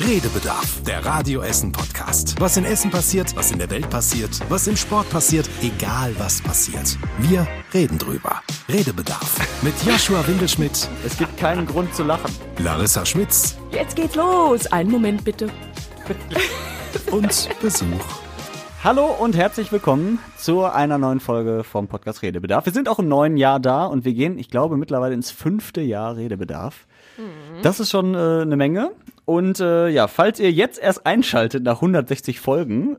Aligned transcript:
Redebedarf, 0.00 0.82
der 0.84 1.04
Radio 1.04 1.42
Essen 1.42 1.70
Podcast. 1.70 2.34
Was 2.40 2.56
in 2.56 2.64
Essen 2.64 2.90
passiert, 2.90 3.36
was 3.36 3.52
in 3.52 3.58
der 3.58 3.68
Welt 3.70 3.88
passiert, 3.90 4.30
was 4.48 4.66
im 4.66 4.76
Sport 4.76 5.08
passiert, 5.10 5.48
egal 5.60 6.14
was 6.18 6.40
passiert. 6.40 6.96
Wir 7.18 7.46
reden 7.74 7.98
drüber. 7.98 8.40
Redebedarf 8.70 9.62
mit 9.62 9.74
Joshua 9.84 10.26
Windelschmidt. 10.26 10.88
Es 11.04 11.18
gibt 11.18 11.36
keinen 11.36 11.66
Grund 11.66 11.94
zu 11.94 12.04
lachen. 12.04 12.32
Larissa 12.58 13.04
Schmitz. 13.04 13.56
Jetzt 13.70 13.94
geht's 13.94 14.14
los. 14.14 14.66
Einen 14.68 14.90
Moment 14.90 15.24
bitte. 15.24 15.50
Und 17.12 17.48
Besuch. 17.60 17.86
Hallo 18.82 19.14
und 19.20 19.36
herzlich 19.36 19.70
willkommen 19.70 20.18
zu 20.36 20.64
einer 20.64 20.98
neuen 20.98 21.20
Folge 21.20 21.62
vom 21.62 21.86
Podcast 21.86 22.22
Redebedarf. 22.22 22.66
Wir 22.66 22.72
sind 22.72 22.88
auch 22.88 22.98
im 22.98 23.06
neuen 23.06 23.36
Jahr 23.36 23.60
da 23.60 23.86
und 23.86 24.04
wir 24.04 24.12
gehen, 24.12 24.38
ich 24.38 24.50
glaube, 24.50 24.76
mittlerweile 24.76 25.14
ins 25.14 25.30
fünfte 25.30 25.80
Jahr 25.80 26.16
Redebedarf. 26.16 26.88
Mhm. 27.16 27.62
Das 27.62 27.78
ist 27.78 27.90
schon 27.90 28.14
äh, 28.16 28.40
eine 28.42 28.56
Menge. 28.56 28.90
Und 29.32 29.60
äh, 29.60 29.88
ja, 29.88 30.08
falls 30.08 30.40
ihr 30.40 30.52
jetzt 30.52 30.78
erst 30.78 31.06
einschaltet 31.06 31.62
nach 31.62 31.76
160 31.76 32.38
Folgen, 32.38 32.98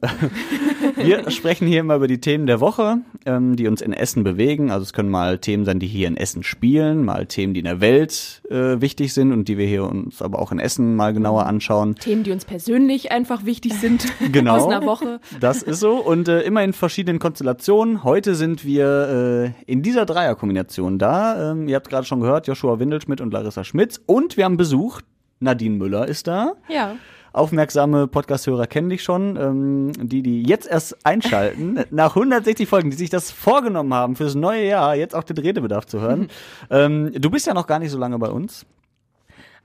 wir 0.96 1.30
sprechen 1.30 1.68
hier 1.68 1.82
immer 1.82 1.98
über 1.98 2.08
die 2.08 2.20
Themen 2.20 2.48
der 2.48 2.60
Woche, 2.60 3.02
ähm, 3.28 3.56
die 3.56 3.68
uns 3.68 3.82
in 3.82 3.94
Essen 3.94 4.24
bewegen. 4.24 4.72
Also 4.72 4.82
es 4.82 4.94
können 4.94 5.12
mal 5.12 5.38
Themen 5.38 5.64
sein, 5.64 5.78
die 5.78 5.86
hier 5.86 6.08
in 6.08 6.18
Essen 6.18 6.42
spielen, 6.42 7.06
mal 7.06 7.28
Themen, 7.28 7.54
die 7.54 7.60
in 7.60 7.68
der 7.68 7.82
Welt 7.82 8.42
äh, 8.50 8.82
wichtig 8.82 9.14
sind 9.14 9.32
und 9.32 9.48
die 9.48 9.60
wir 9.60 9.68
hier 9.68 9.84
uns 9.84 10.24
aber 10.24 10.40
auch 10.40 10.52
in 10.52 10.58
Essen 10.58 10.96
mal 10.96 11.14
genauer 11.14 11.46
anschauen. 11.46 11.94
Themen, 11.98 12.24
die 12.24 12.32
uns 12.32 12.46
persönlich 12.46 13.12
einfach 13.12 13.46
wichtig 13.46 13.76
sind 13.76 14.08
genau, 14.32 14.56
aus 14.56 14.66
einer 14.66 14.88
Woche. 14.88 15.20
Das 15.40 15.62
ist 15.62 15.82
so 15.82 15.98
und 15.98 16.30
äh, 16.30 16.42
immer 16.42 16.64
in 16.64 16.74
verschiedenen 16.74 17.20
Konstellationen. 17.20 18.04
Heute 18.04 18.34
sind 18.34 18.66
wir 18.66 19.54
äh, 19.68 19.72
in 19.72 19.84
dieser 19.84 20.08
Dreierkombination 20.08 20.98
da. 20.98 21.52
Ähm, 21.52 21.68
ihr 21.68 21.76
habt 21.76 21.90
gerade 21.90 22.08
schon 22.08 22.22
gehört, 22.22 22.48
Joshua 22.48 22.80
Windelschmidt 22.80 23.22
und 23.22 23.32
Larissa 23.32 23.64
Schmitz 23.64 24.02
und 24.08 24.36
wir 24.36 24.46
haben 24.46 24.58
Besuch 24.58 25.02
Nadine 25.44 25.78
Müller 25.78 26.08
ist 26.08 26.28
da. 26.28 26.54
Ja. 26.68 26.96
Aufmerksame 27.34 28.08
Podcast-Hörer 28.08 28.68
kennen 28.68 28.90
dich 28.90 29.04
schon. 29.04 29.38
Ähm, 29.38 29.92
die, 30.08 30.22
die 30.22 30.44
jetzt 30.44 30.68
erst 30.68 31.06
einschalten, 31.06 31.84
nach 31.90 32.16
160 32.16 32.70
Folgen, 32.70 32.92
die 32.92 32.96
sich 32.96 33.10
das 33.10 33.32
vorgenommen 33.32 33.94
haben, 33.94 34.16
fürs 34.16 34.36
neue 34.36 34.66
Jahr 34.66 34.96
jetzt 34.96 35.16
auch 35.16 35.24
den 35.24 35.38
Redebedarf 35.38 35.86
zu 35.86 36.00
hören. 36.00 36.30
ähm, 36.70 37.12
du 37.14 37.30
bist 37.30 37.48
ja 37.48 37.54
noch 37.54 37.68
gar 37.68 37.80
nicht 37.80 37.92
so 37.92 37.98
lange 37.98 38.20
bei 38.20 38.30
uns. 38.30 38.66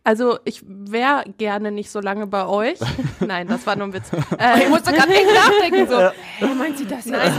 Also 0.05 0.39
ich 0.45 0.63
wäre 0.67 1.25
gerne 1.37 1.71
nicht 1.71 1.91
so 1.91 2.01
lange 2.01 2.27
bei 2.27 2.47
euch. 2.47 2.79
Nein, 3.21 3.47
das 3.47 3.67
war 3.67 3.77
nur 3.77 3.89
ein 3.89 3.93
Witz. 3.93 4.11
Äh, 4.39 4.63
ich 4.63 4.69
musste 4.71 4.93
gerade 4.93 5.13
echt 5.13 5.27
nachdenken. 5.35 5.87
So, 5.87 5.99
Hä, 6.01 6.55
meint 6.57 6.79
sie 6.79 6.87
das 6.87 7.05
jetzt? 7.05 7.09
Nein, 7.11 7.33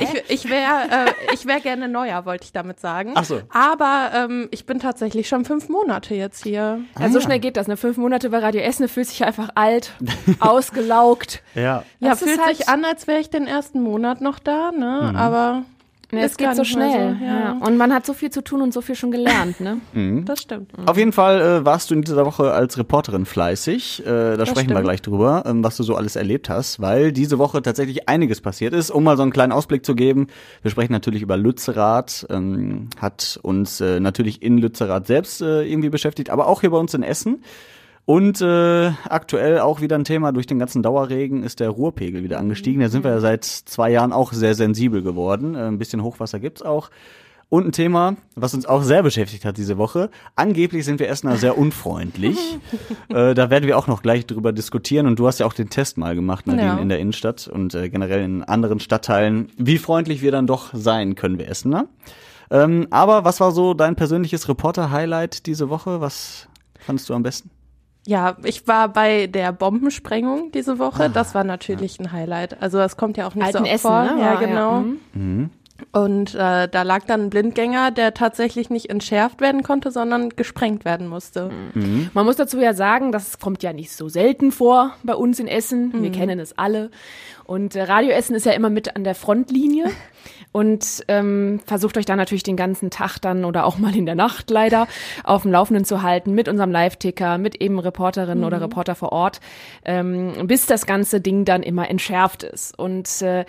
Also, 0.00 0.16
ich, 0.28 0.44
ich 0.44 0.50
wäre 0.50 0.82
äh, 0.90 1.34
ich 1.34 1.46
wär 1.46 1.60
gerne 1.60 1.88
neuer, 1.88 2.24
wollte 2.24 2.44
ich 2.44 2.52
damit 2.52 2.80
sagen. 2.80 3.12
Ach 3.14 3.24
so. 3.24 3.40
Aber 3.50 4.10
ähm, 4.14 4.48
ich 4.50 4.66
bin 4.66 4.80
tatsächlich 4.80 5.28
schon 5.28 5.44
fünf 5.44 5.68
Monate 5.68 6.14
jetzt 6.16 6.42
hier. 6.42 6.80
ja, 6.98 7.08
so 7.10 7.20
schnell 7.20 7.38
geht 7.38 7.56
das. 7.56 7.68
Ne? 7.68 7.76
Fünf 7.76 7.96
Monate 7.96 8.30
bei 8.30 8.38
Radio 8.38 8.60
Essen 8.62 8.88
fühlt 8.88 9.06
sich 9.06 9.24
einfach 9.24 9.50
alt, 9.54 9.92
ausgelaugt. 10.40 11.42
Ja. 11.54 11.84
Ja, 12.00 12.10
Das 12.10 12.20
fühlt 12.20 12.44
halt- 12.44 12.56
sich 12.56 12.68
an, 12.68 12.84
als 12.84 13.06
wäre 13.06 13.20
ich 13.20 13.30
den 13.30 13.46
ersten 13.46 13.80
Monat 13.82 14.20
noch 14.20 14.38
da, 14.38 14.72
ne? 14.72 15.12
Aber 15.16 15.62
Ist 16.12 16.22
es 16.22 16.36
geht 16.36 16.54
so 16.54 16.62
schnell. 16.62 17.16
so, 17.18 17.24
ja. 17.24 17.38
ja. 17.38 17.58
Und 17.66 17.76
man 17.76 17.92
hat 17.92 18.06
so 18.06 18.14
viel 18.14 18.30
zu 18.30 18.42
tun 18.42 18.62
und 18.62 18.72
so 18.72 18.80
viel 18.80 18.94
schon 18.94 19.10
gelernt. 19.10 19.60
Ne? 19.60 19.80
das 20.24 20.42
stimmt. 20.42 20.70
Auf 20.86 20.96
jeden 20.96 21.12
Fall 21.12 21.40
äh, 21.40 21.64
warst 21.64 21.90
du 21.90 21.94
in 21.94 22.02
dieser 22.02 22.24
Woche 22.24 22.52
als 22.52 22.78
Reporterin 22.78 23.26
fleißig. 23.26 24.06
Äh, 24.06 24.36
da 24.36 24.46
sprechen 24.46 24.68
wir 24.68 24.76
stimmt. 24.76 24.84
gleich 24.84 25.02
drüber, 25.02 25.42
ähm, 25.46 25.64
was 25.64 25.76
du 25.76 25.82
so 25.82 25.96
alles 25.96 26.14
erlebt 26.14 26.48
hast, 26.48 26.80
weil 26.80 27.10
diese 27.12 27.38
Woche 27.38 27.60
tatsächlich 27.60 28.08
einiges 28.08 28.40
passiert 28.40 28.72
ist. 28.72 28.90
Um 28.90 29.02
mal 29.02 29.16
so 29.16 29.22
einen 29.22 29.32
kleinen 29.32 29.52
Ausblick 29.52 29.84
zu 29.84 29.96
geben, 29.96 30.28
wir 30.62 30.70
sprechen 30.70 30.92
natürlich 30.92 31.22
über 31.22 31.36
Lützerath, 31.36 32.26
ähm, 32.30 32.88
hat 33.00 33.40
uns 33.42 33.80
äh, 33.80 33.98
natürlich 33.98 34.42
in 34.42 34.58
Lützerath 34.58 35.08
selbst 35.08 35.42
äh, 35.42 35.62
irgendwie 35.62 35.90
beschäftigt, 35.90 36.30
aber 36.30 36.46
auch 36.46 36.60
hier 36.60 36.70
bei 36.70 36.78
uns 36.78 36.94
in 36.94 37.02
Essen. 37.02 37.42
Und 38.06 38.40
äh, 38.40 38.92
aktuell 39.08 39.58
auch 39.58 39.80
wieder 39.80 39.96
ein 39.96 40.04
Thema, 40.04 40.30
durch 40.32 40.46
den 40.46 40.60
ganzen 40.60 40.80
Dauerregen 40.82 41.42
ist 41.42 41.58
der 41.58 41.70
Ruhrpegel 41.70 42.22
wieder 42.22 42.38
angestiegen. 42.38 42.80
Da 42.80 42.88
sind 42.88 43.02
wir 43.02 43.10
ja 43.10 43.20
seit 43.20 43.44
zwei 43.44 43.90
Jahren 43.90 44.12
auch 44.12 44.32
sehr 44.32 44.54
sensibel 44.54 45.02
geworden. 45.02 45.56
Äh, 45.56 45.66
ein 45.66 45.78
bisschen 45.78 46.02
Hochwasser 46.04 46.38
gibt's 46.38 46.62
auch. 46.62 46.90
Und 47.48 47.66
ein 47.66 47.72
Thema, 47.72 48.16
was 48.36 48.54
uns 48.54 48.64
auch 48.66 48.82
sehr 48.82 49.02
beschäftigt 49.02 49.44
hat 49.44 49.56
diese 49.56 49.76
Woche. 49.76 50.10
Angeblich 50.36 50.84
sind 50.84 51.00
wir 51.00 51.08
Essener 51.08 51.36
sehr 51.36 51.58
unfreundlich. 51.58 52.38
äh, 53.08 53.34
da 53.34 53.50
werden 53.50 53.66
wir 53.66 53.76
auch 53.76 53.88
noch 53.88 54.02
gleich 54.02 54.24
drüber 54.24 54.52
diskutieren. 54.52 55.08
Und 55.08 55.18
du 55.18 55.26
hast 55.26 55.40
ja 55.40 55.46
auch 55.46 55.52
den 55.52 55.68
Test 55.70 55.98
mal 55.98 56.14
gemacht, 56.14 56.46
Nadine, 56.46 56.66
Ja. 56.66 56.78
in 56.78 56.88
der 56.88 57.00
Innenstadt 57.00 57.48
und 57.48 57.74
äh, 57.74 57.88
generell 57.88 58.22
in 58.22 58.44
anderen 58.44 58.78
Stadtteilen, 58.78 59.50
wie 59.58 59.78
freundlich 59.78 60.22
wir 60.22 60.30
dann 60.30 60.46
doch 60.46 60.72
sein 60.74 61.16
können, 61.16 61.38
wir 61.40 61.48
Essener. 61.48 61.86
Ähm, 62.52 62.86
aber 62.90 63.24
was 63.24 63.40
war 63.40 63.50
so 63.50 63.74
dein 63.74 63.96
persönliches 63.96 64.48
Reporter-Highlight 64.48 65.46
diese 65.46 65.68
Woche? 65.70 66.00
Was 66.00 66.48
fandest 66.78 67.08
du 67.08 67.14
am 67.14 67.24
besten? 67.24 67.50
Ja, 68.06 68.36
ich 68.44 68.68
war 68.68 68.88
bei 68.88 69.26
der 69.26 69.52
Bombensprengung 69.52 70.52
diese 70.52 70.78
Woche. 70.78 71.10
das 71.10 71.34
war 71.34 71.42
natürlich 71.42 71.98
ein 71.98 72.12
Highlight. 72.12 72.62
Also 72.62 72.78
das 72.78 72.96
kommt 72.96 73.16
ja 73.16 73.26
auch 73.26 73.34
nicht 73.34 73.44
Alten 73.44 73.58
so 73.58 73.64
oft 73.64 73.72
Essen, 73.72 73.88
vor. 73.88 74.02
ne? 74.04 74.20
Ja, 74.20 74.34
ja. 74.34 74.40
genau. 74.40 74.84
Mhm. 75.12 75.50
Und 75.92 76.34
äh, 76.34 76.68
da 76.68 76.82
lag 76.82 77.04
dann 77.04 77.22
ein 77.22 77.30
Blindgänger, 77.30 77.90
der 77.90 78.14
tatsächlich 78.14 78.70
nicht 78.70 78.90
entschärft 78.90 79.40
werden 79.40 79.62
konnte, 79.62 79.90
sondern 79.90 80.30
gesprengt 80.30 80.84
werden 80.84 81.06
musste. 81.06 81.50
Man 82.14 82.24
muss 82.26 82.36
dazu 82.36 82.58
ja 82.58 82.74
sagen, 82.74 83.12
das 83.12 83.38
kommt 83.38 83.62
ja 83.62 83.72
nicht 83.72 83.92
so 83.92 84.08
selten 84.08 84.52
vor 84.52 84.94
bei 85.02 85.14
uns 85.14 85.38
in 85.38 85.48
Essen. 85.48 86.02
Wir 86.02 86.12
kennen 86.12 86.38
es 86.38 86.56
alle. 86.56 86.90
Und 87.46 87.76
äh, 87.76 87.82
Radio 87.82 88.10
Essen 88.10 88.34
ist 88.34 88.44
ja 88.44 88.52
immer 88.52 88.70
mit 88.70 88.96
an 88.96 89.04
der 89.04 89.14
Frontlinie 89.14 89.90
und 90.52 91.04
ähm, 91.06 91.60
versucht 91.64 91.96
euch 91.96 92.04
da 92.04 92.16
natürlich 92.16 92.42
den 92.42 92.56
ganzen 92.56 92.90
Tag 92.90 93.18
dann 93.18 93.44
oder 93.44 93.64
auch 93.64 93.78
mal 93.78 93.94
in 93.94 94.04
der 94.04 94.16
Nacht 94.16 94.50
leider 94.50 94.88
auf 95.22 95.42
dem 95.42 95.52
Laufenden 95.52 95.84
zu 95.84 96.02
halten 96.02 96.34
mit 96.34 96.48
unserem 96.48 96.72
Live-Ticker, 96.72 97.38
mit 97.38 97.60
eben 97.60 97.78
Reporterinnen 97.78 98.44
oder 98.44 98.60
Reporter 98.60 98.96
vor 98.96 99.12
Ort, 99.12 99.40
ähm, 99.84 100.46
bis 100.48 100.66
das 100.66 100.86
ganze 100.86 101.20
Ding 101.20 101.44
dann 101.44 101.62
immer 101.62 101.88
entschärft 101.88 102.42
ist. 102.42 102.76
Und 102.76 103.22
äh, 103.22 103.44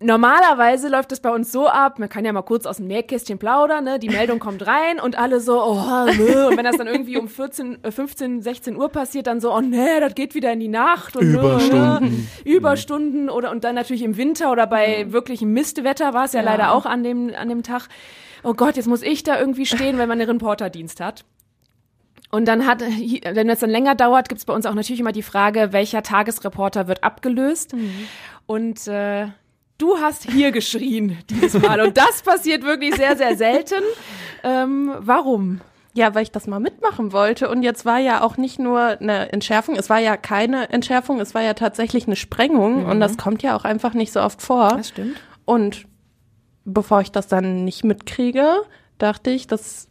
Normalerweise 0.00 0.88
läuft 0.88 1.12
es 1.12 1.20
bei 1.20 1.30
uns 1.30 1.52
so 1.52 1.68
ab, 1.68 2.00
man 2.00 2.08
kann 2.08 2.24
ja 2.24 2.32
mal 2.32 2.42
kurz 2.42 2.66
aus 2.66 2.78
dem 2.78 2.88
Nähkästchen 2.88 3.38
plaudern, 3.38 3.84
ne? 3.84 3.98
die 4.00 4.08
Meldung 4.08 4.40
kommt 4.40 4.66
rein 4.66 4.98
und 4.98 5.16
alle 5.16 5.38
so, 5.38 5.62
oh, 5.62 6.06
nö. 6.16 6.48
und 6.48 6.56
wenn 6.56 6.64
das 6.64 6.76
dann 6.76 6.88
irgendwie 6.88 7.16
um 7.16 7.28
14, 7.28 7.82
äh, 7.84 7.92
15, 7.92 8.42
16 8.42 8.76
Uhr 8.76 8.88
passiert, 8.88 9.28
dann 9.28 9.40
so, 9.40 9.54
oh 9.54 9.60
nee, 9.60 10.00
das 10.00 10.16
geht 10.16 10.34
wieder 10.34 10.52
in 10.52 10.58
die 10.58 10.68
Nacht. 10.68 11.16
Und, 11.16 11.32
Überstunden. 11.32 12.10
Ne? 12.10 12.26
Überstunden 12.44 13.30
oder 13.30 13.52
und 13.52 13.62
dann 13.62 13.76
natürlich 13.76 14.02
im 14.02 14.16
Winter 14.16 14.50
oder 14.50 14.66
bei 14.66 15.12
wirklichem 15.12 15.52
Mistwetter 15.52 16.12
war 16.12 16.24
es 16.24 16.32
ja, 16.32 16.42
leider 16.42 16.72
auch 16.72 16.86
an 16.86 17.04
dem, 17.04 17.32
an 17.34 17.48
dem 17.48 17.62
Tag. 17.62 17.88
Oh 18.42 18.54
Gott, 18.54 18.76
jetzt 18.76 18.88
muss 18.88 19.02
ich 19.02 19.22
da 19.22 19.38
irgendwie 19.38 19.64
stehen, 19.64 19.96
wenn 19.96 20.08
man 20.08 20.20
einen 20.20 20.28
Reporterdienst 20.28 21.00
hat. 21.00 21.24
Und 22.30 22.46
dann 22.46 22.66
hat, 22.66 22.80
wenn 22.80 23.48
es 23.48 23.60
dann 23.60 23.70
länger 23.70 23.94
dauert, 23.94 24.28
gibt 24.28 24.40
es 24.40 24.44
bei 24.44 24.52
uns 24.52 24.66
auch 24.66 24.74
natürlich 24.74 24.98
immer 24.98 25.12
die 25.12 25.22
Frage, 25.22 25.72
welcher 25.72 26.02
Tagesreporter 26.02 26.88
wird 26.88 27.04
abgelöst. 27.04 27.76
Und 28.46 28.88
äh, 28.88 29.28
du 29.78 29.98
hast 29.98 30.30
hier 30.30 30.52
geschrien 30.52 31.18
dieses 31.30 31.60
Mal. 31.60 31.80
Und 31.80 31.96
das 31.96 32.22
passiert 32.22 32.62
wirklich 32.62 32.94
sehr, 32.94 33.16
sehr 33.16 33.36
selten. 33.36 33.82
Ähm, 34.42 34.94
warum? 34.98 35.60
Ja, 35.94 36.14
weil 36.14 36.24
ich 36.24 36.32
das 36.32 36.46
mal 36.46 36.58
mitmachen 36.58 37.12
wollte. 37.12 37.48
Und 37.48 37.62
jetzt 37.62 37.84
war 37.84 37.98
ja 37.98 38.22
auch 38.22 38.36
nicht 38.36 38.58
nur 38.58 38.80
eine 38.80 39.32
Entschärfung, 39.32 39.76
es 39.76 39.88
war 39.88 40.00
ja 40.00 40.16
keine 40.16 40.70
Entschärfung, 40.70 41.20
es 41.20 41.34
war 41.34 41.42
ja 41.42 41.54
tatsächlich 41.54 42.06
eine 42.06 42.16
Sprengung. 42.16 42.84
Und 42.84 43.00
das 43.00 43.16
kommt 43.16 43.42
ja 43.42 43.56
auch 43.56 43.64
einfach 43.64 43.94
nicht 43.94 44.12
so 44.12 44.20
oft 44.20 44.42
vor. 44.42 44.82
stimmt. 44.82 45.16
Und 45.44 45.86
bevor 46.64 47.00
ich 47.00 47.12
das 47.12 47.28
dann 47.28 47.64
nicht 47.64 47.84
mitkriege, 47.84 48.62
dachte 48.98 49.30
ich, 49.30 49.46
das 49.46 49.88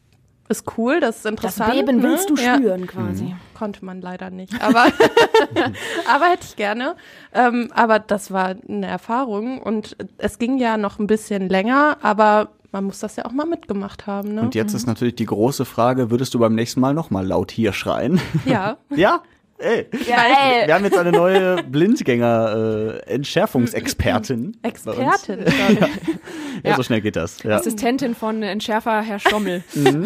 ist 0.50 0.78
cool, 0.78 1.00
das 1.00 1.18
ist 1.18 1.26
Das 1.26 1.32
interessant. 1.32 1.74
Beben 1.74 1.98
ne? 1.98 2.04
willst 2.04 2.30
du 2.30 2.36
Ja. 2.36 2.56
spüren 2.56 2.86
quasi. 2.88 3.36
Konnte 3.58 3.84
man 3.86 4.02
leider 4.02 4.30
nicht, 4.30 4.62
aber, 4.62 4.86
aber 6.14 6.26
hätte 6.26 6.46
ich 6.48 6.56
gerne. 6.56 6.96
Ähm, 7.34 7.70
aber 7.74 8.00
das 8.00 8.32
war 8.32 8.56
eine 8.68 8.88
Erfahrung 8.88 9.62
und 9.62 9.96
es 10.18 10.40
ging 10.40 10.58
ja 10.58 10.78
noch 10.78 11.00
ein 11.00 11.08
bisschen 11.08 11.50
länger, 11.50 11.98
aber 12.02 12.50
man 12.72 12.86
muss 12.86 13.00
das 13.00 13.16
ja 13.16 13.26
auch 13.26 13.32
mal 13.32 13.46
mitgemacht 13.46 14.08
haben. 14.08 14.34
Ne? 14.34 14.42
Und 14.42 14.56
jetzt 14.56 14.74
ist 14.74 14.88
natürlich 14.88 15.16
die 15.16 15.26
große 15.28 15.64
Frage, 15.66 16.10
würdest 16.12 16.34
du 16.34 16.40
beim 16.40 16.56
nächsten 16.56 16.80
Mal 16.80 16.94
nochmal 16.94 17.26
laut 17.26 17.52
hier 17.52 17.72
schreien? 17.72 18.20
Ja, 18.46 18.78
ja? 18.96 19.22
Ey. 19.60 19.86
Ja, 20.08 20.18
ey. 20.62 20.68
Wir 20.68 20.74
haben 20.76 20.84
jetzt 20.84 20.98
eine 20.98 21.12
neue 21.12 21.64
Blindgänger-Entschärfungsexpertin. 21.64 24.58
Expertin. 24.64 25.46
Ja, 26.64 26.70
Ja. 26.72 26.76
so 26.78 26.84
schnell 26.84 27.02
geht 27.02 27.16
das. 27.18 27.42
Ja. 27.44 27.58
Assistentin 27.58 28.14
von 28.16 28.42
Entschärfer 28.44 29.02
Herr 29.02 29.20
Stommel. 29.20 29.64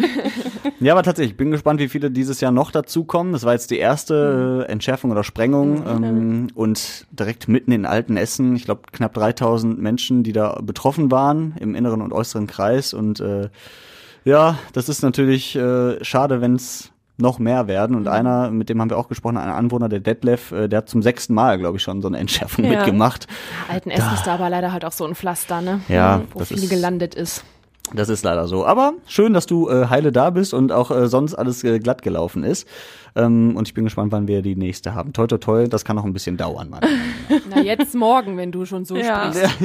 ja, 0.80 0.92
aber 0.92 1.02
tatsächlich, 1.04 1.32
ich 1.32 1.36
bin 1.36 1.50
gespannt, 1.52 1.78
wie 1.78 1.88
viele 1.88 2.10
dieses 2.10 2.40
Jahr 2.40 2.50
noch 2.52 2.70
dazukommen. 2.72 3.32
Das 3.32 3.44
war 3.44 3.52
jetzt 3.52 3.70
die 3.70 3.76
erste 3.78 4.64
äh, 4.66 4.70
Entschärfung 4.72 5.10
oder 5.12 5.22
Sprengung 5.24 5.84
ähm, 5.86 6.48
und 6.54 7.06
direkt 7.12 7.46
mitten 7.48 7.70
in 7.70 7.86
Altenessen. 7.86 8.56
Ich 8.56 8.64
glaube, 8.64 8.82
knapp 8.90 9.14
3000 9.14 9.78
Menschen, 9.80 10.22
die 10.24 10.32
da 10.32 10.58
betroffen 10.62 11.10
waren 11.12 11.54
im 11.60 11.74
inneren 11.76 12.00
und 12.02 12.12
äußeren 12.12 12.46
Kreis. 12.48 12.92
Und 12.94 13.20
äh, 13.20 13.48
ja, 14.24 14.58
das 14.72 14.88
ist 14.88 15.02
natürlich 15.02 15.54
äh, 15.54 16.02
schade, 16.04 16.40
wenn 16.40 16.56
es 16.56 16.90
noch 17.20 17.38
mehr 17.38 17.66
werden. 17.66 17.96
Und 17.96 18.08
einer, 18.08 18.50
mit 18.50 18.68
dem 18.68 18.80
haben 18.80 18.90
wir 18.90 18.96
auch 18.98 19.08
gesprochen, 19.08 19.36
ein 19.36 19.48
Anwohner, 19.50 19.88
der 19.88 20.00
Detlef, 20.00 20.52
äh, 20.52 20.68
der 20.68 20.78
hat 20.78 20.88
zum 20.88 21.02
sechsten 21.02 21.34
Mal, 21.34 21.58
glaube 21.58 21.76
ich, 21.76 21.82
schon 21.82 22.00
so 22.00 22.08
eine 22.08 22.18
Entschärfung 22.18 22.64
Ja. 22.64 22.70
mitgemacht. 22.78 23.26
Alten 23.68 23.90
Essen 23.90 24.14
ist 24.14 24.26
da 24.26 24.34
aber 24.34 24.48
leider 24.50 24.72
halt 24.72 24.84
auch 24.84 24.92
so 24.92 25.04
ein 25.04 25.14
Pflaster, 25.14 25.60
ne? 25.60 25.80
Ja, 25.88 26.22
Wo 26.32 26.38
das 26.38 26.48
viel 26.48 26.58
ist- 26.62 26.70
gelandet 26.70 27.14
ist. 27.14 27.44
Das 27.94 28.10
ist 28.10 28.22
leider 28.22 28.46
so. 28.48 28.66
Aber 28.66 28.92
schön, 29.06 29.32
dass 29.32 29.46
du 29.46 29.70
äh, 29.70 29.86
heile 29.88 30.12
da 30.12 30.28
bist 30.28 30.52
und 30.52 30.72
auch 30.72 30.90
äh, 30.90 31.08
sonst 31.08 31.34
alles 31.34 31.64
äh, 31.64 31.78
glatt 31.78 32.02
gelaufen 32.02 32.44
ist. 32.44 32.68
Ähm, 33.18 33.56
und 33.56 33.66
ich 33.68 33.74
bin 33.74 33.84
gespannt, 33.84 34.12
wann 34.12 34.28
wir 34.28 34.40
die 34.42 34.56
nächste 34.56 34.94
haben. 34.94 35.12
Toi, 35.12 35.26
toi, 35.26 35.38
toi, 35.38 35.68
das 35.68 35.84
kann 35.84 35.96
noch 35.96 36.04
ein 36.04 36.12
bisschen 36.12 36.36
dauern, 36.36 36.70
Mann. 36.70 36.80
Na, 37.50 37.60
jetzt 37.60 37.94
morgen, 37.94 38.36
wenn 38.36 38.52
du 38.52 38.64
schon 38.64 38.84
so 38.84 38.96
Ja. 38.96 39.32
sprichst. 39.32 39.58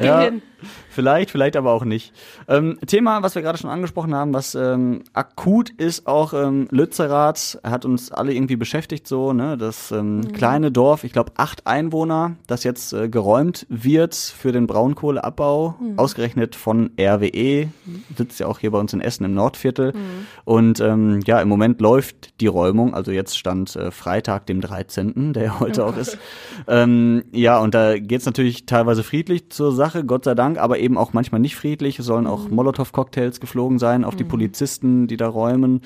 ja, 0.00 0.30
vielleicht, 0.90 1.30
vielleicht 1.30 1.56
aber 1.56 1.72
auch 1.72 1.84
nicht. 1.84 2.12
Ähm, 2.48 2.78
Thema, 2.86 3.22
was 3.22 3.34
wir 3.34 3.42
gerade 3.42 3.58
schon 3.58 3.70
angesprochen 3.70 4.14
haben, 4.14 4.32
was 4.32 4.54
ähm, 4.54 5.02
akut 5.12 5.70
ist, 5.70 6.06
auch 6.06 6.32
ähm, 6.34 6.68
Lützerath 6.70 7.58
hat 7.64 7.84
uns 7.84 8.12
alle 8.12 8.32
irgendwie 8.32 8.56
beschäftigt, 8.56 9.08
so, 9.08 9.32
ne, 9.32 9.56
das 9.58 9.90
ähm, 9.90 10.32
kleine 10.32 10.70
Dorf, 10.70 11.04
ich 11.04 11.12
glaube 11.12 11.32
acht 11.36 11.66
Einwohner, 11.66 12.36
das 12.46 12.62
jetzt 12.64 12.92
äh, 12.92 13.08
geräumt 13.08 13.66
wird 13.68 14.14
für 14.14 14.52
den 14.52 14.66
Braunkohleabbau, 14.68 15.74
ausgerechnet 15.96 16.54
von 16.54 16.90
RWE, 16.98 17.68
sitzt 18.16 18.38
ja 18.40 18.46
auch 18.46 18.58
hier 18.60 18.70
bei 18.70 18.78
uns 18.78 18.92
in 18.92 19.00
Essen 19.00 19.24
im 19.24 19.34
Nordviertel. 19.34 19.92
Und 20.44 20.80
ähm, 20.80 21.20
ja, 21.26 21.40
im 21.40 21.48
Moment 21.48 21.80
läuft 21.80 22.40
die 22.40 22.46
Räumung, 22.52 22.94
also 22.94 23.10
jetzt 23.10 23.36
stand 23.36 23.74
äh, 23.76 23.90
Freitag, 23.90 24.46
dem 24.46 24.60
13., 24.60 25.32
der 25.32 25.42
ja 25.44 25.60
heute 25.60 25.84
auch 25.84 25.96
ist. 25.96 26.18
Ähm, 26.68 27.24
ja, 27.32 27.58
und 27.58 27.74
da 27.74 27.98
geht's 27.98 28.26
natürlich 28.26 28.66
teilweise 28.66 29.02
friedlich 29.02 29.50
zur 29.50 29.72
Sache, 29.72 30.04
Gott 30.04 30.24
sei 30.24 30.34
Dank, 30.34 30.58
aber 30.58 30.78
eben 30.78 30.96
auch 30.96 31.12
manchmal 31.12 31.40
nicht 31.40 31.56
friedlich. 31.56 31.98
Es 31.98 32.06
sollen 32.06 32.26
auch 32.26 32.48
Molotow-Cocktails 32.48 33.40
geflogen 33.40 33.78
sein 33.78 34.04
auf 34.04 34.16
die 34.16 34.24
Polizisten, 34.24 35.06
die 35.06 35.16
da 35.16 35.28
räumen. 35.28 35.80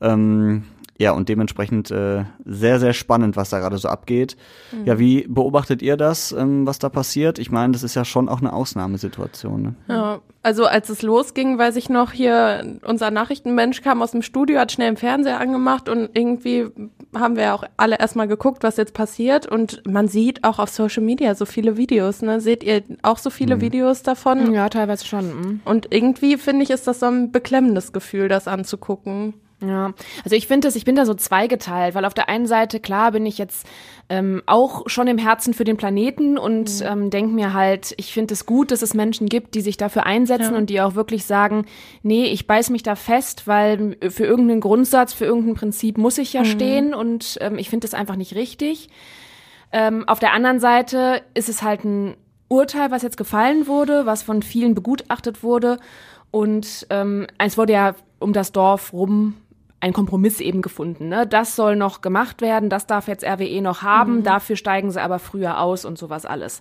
Ähm, 0.00 0.64
ja, 1.00 1.12
und 1.12 1.30
dementsprechend 1.30 1.90
äh, 1.90 2.24
sehr, 2.44 2.78
sehr 2.78 2.92
spannend, 2.92 3.34
was 3.34 3.48
da 3.48 3.58
gerade 3.58 3.78
so 3.78 3.88
abgeht. 3.88 4.36
Ja, 4.84 4.98
wie 4.98 5.26
beobachtet 5.26 5.80
ihr 5.80 5.96
das, 5.96 6.30
ähm, 6.32 6.66
was 6.66 6.78
da 6.78 6.90
passiert? 6.90 7.38
Ich 7.38 7.50
meine, 7.50 7.72
das 7.72 7.82
ist 7.82 7.94
ja 7.94 8.04
schon 8.04 8.28
auch 8.28 8.40
eine 8.40 8.52
Ausnahmesituation. 8.52 9.62
Ne? 9.62 9.74
Ja, 9.88 10.20
also 10.42 10.66
als 10.66 10.90
es 10.90 11.00
losging, 11.00 11.56
weiß 11.56 11.76
ich 11.76 11.88
noch, 11.88 12.12
hier 12.12 12.78
unser 12.84 13.10
Nachrichtenmensch 13.10 13.80
kam 13.80 14.02
aus 14.02 14.10
dem 14.10 14.20
Studio, 14.20 14.58
hat 14.58 14.72
schnell 14.72 14.90
im 14.90 14.98
Fernseher 14.98 15.40
angemacht 15.40 15.88
und 15.88 16.10
irgendwie 16.12 16.66
haben 17.14 17.36
wir 17.36 17.44
ja 17.44 17.54
auch 17.54 17.64
alle 17.78 17.98
erstmal 17.98 18.28
geguckt, 18.28 18.62
was 18.62 18.76
jetzt 18.76 18.92
passiert 18.92 19.46
und 19.46 19.82
man 19.88 20.06
sieht 20.06 20.44
auch 20.44 20.58
auf 20.58 20.68
Social 20.68 21.02
Media 21.02 21.34
so 21.34 21.46
viele 21.46 21.78
Videos, 21.78 22.20
ne? 22.20 22.42
Seht 22.42 22.62
ihr 22.62 22.82
auch 23.00 23.16
so 23.16 23.30
viele 23.30 23.62
Videos 23.62 24.02
davon? 24.02 24.52
Ja, 24.52 24.68
teilweise 24.68 25.06
schon. 25.06 25.24
mm. 25.28 25.60
Und 25.64 25.94
irgendwie 25.94 26.36
finde 26.36 26.62
ich, 26.62 26.68
ist 26.68 26.86
das 26.86 27.00
so 27.00 27.06
ein 27.06 27.32
beklemmendes 27.32 27.94
Gefühl, 27.94 28.28
das 28.28 28.46
anzugucken. 28.46 29.32
Ja, 29.62 29.92
also 30.24 30.36
ich 30.36 30.46
finde 30.46 30.68
es, 30.68 30.76
ich 30.76 30.86
bin 30.86 30.96
da 30.96 31.04
so 31.04 31.12
zweigeteilt, 31.12 31.94
weil 31.94 32.06
auf 32.06 32.14
der 32.14 32.30
einen 32.30 32.46
Seite, 32.46 32.80
klar, 32.80 33.12
bin 33.12 33.26
ich 33.26 33.36
jetzt 33.36 33.66
ähm, 34.08 34.42
auch 34.46 34.88
schon 34.88 35.06
im 35.06 35.18
Herzen 35.18 35.52
für 35.52 35.64
den 35.64 35.76
Planeten 35.76 36.38
und 36.38 36.82
ähm, 36.82 37.10
denke 37.10 37.34
mir 37.34 37.52
halt, 37.52 37.92
ich 37.98 38.12
finde 38.14 38.32
es 38.32 38.46
gut, 38.46 38.70
dass 38.70 38.80
es 38.80 38.94
Menschen 38.94 39.28
gibt, 39.28 39.54
die 39.54 39.60
sich 39.60 39.76
dafür 39.76 40.06
einsetzen 40.06 40.52
Ja. 40.52 40.58
und 40.58 40.70
die 40.70 40.80
auch 40.80 40.94
wirklich 40.94 41.26
sagen, 41.26 41.66
nee, 42.02 42.24
ich 42.24 42.46
beiß 42.46 42.70
mich 42.70 42.82
da 42.82 42.94
fest, 42.94 43.46
weil 43.46 43.98
für 44.08 44.24
irgendeinen 44.24 44.60
Grundsatz, 44.62 45.12
für 45.12 45.26
irgendein 45.26 45.54
Prinzip 45.54 45.98
muss 45.98 46.16
ich 46.16 46.32
ja 46.32 46.44
stehen 46.46 46.94
und 46.94 47.36
ähm, 47.42 47.58
ich 47.58 47.68
finde 47.68 47.86
es 47.86 47.92
einfach 47.94 48.16
nicht 48.16 48.34
richtig. 48.34 48.88
Ähm, 49.72 50.08
auf 50.08 50.18
der 50.18 50.32
anderen 50.32 50.58
Seite 50.58 51.20
ist 51.34 51.48
es 51.50 51.62
halt 51.62 51.84
ein 51.84 52.16
Urteil, 52.48 52.90
was 52.90 53.02
jetzt 53.02 53.16
gefallen 53.18 53.66
wurde, 53.66 54.06
was 54.06 54.22
von 54.22 54.42
vielen 54.42 54.74
begutachtet 54.74 55.42
wurde. 55.42 55.78
Und 56.32 56.86
ähm, 56.90 57.26
es 57.38 57.56
wurde 57.58 57.74
ja 57.74 57.94
um 58.18 58.32
das 58.32 58.50
Dorf 58.52 58.92
rum 58.92 59.34
ein 59.80 59.92
Kompromiss 59.92 60.40
eben 60.40 60.62
gefunden. 60.62 61.08
Ne? 61.08 61.26
Das 61.26 61.56
soll 61.56 61.76
noch 61.76 62.02
gemacht 62.02 62.42
werden, 62.42 62.68
das 62.68 62.86
darf 62.86 63.08
jetzt 63.08 63.24
RWE 63.24 63.62
noch 63.62 63.82
haben, 63.82 64.22
dafür 64.22 64.56
steigen 64.56 64.90
sie 64.90 65.02
aber 65.02 65.18
früher 65.18 65.60
aus 65.60 65.84
und 65.84 65.98
sowas 65.98 66.26
alles. 66.26 66.60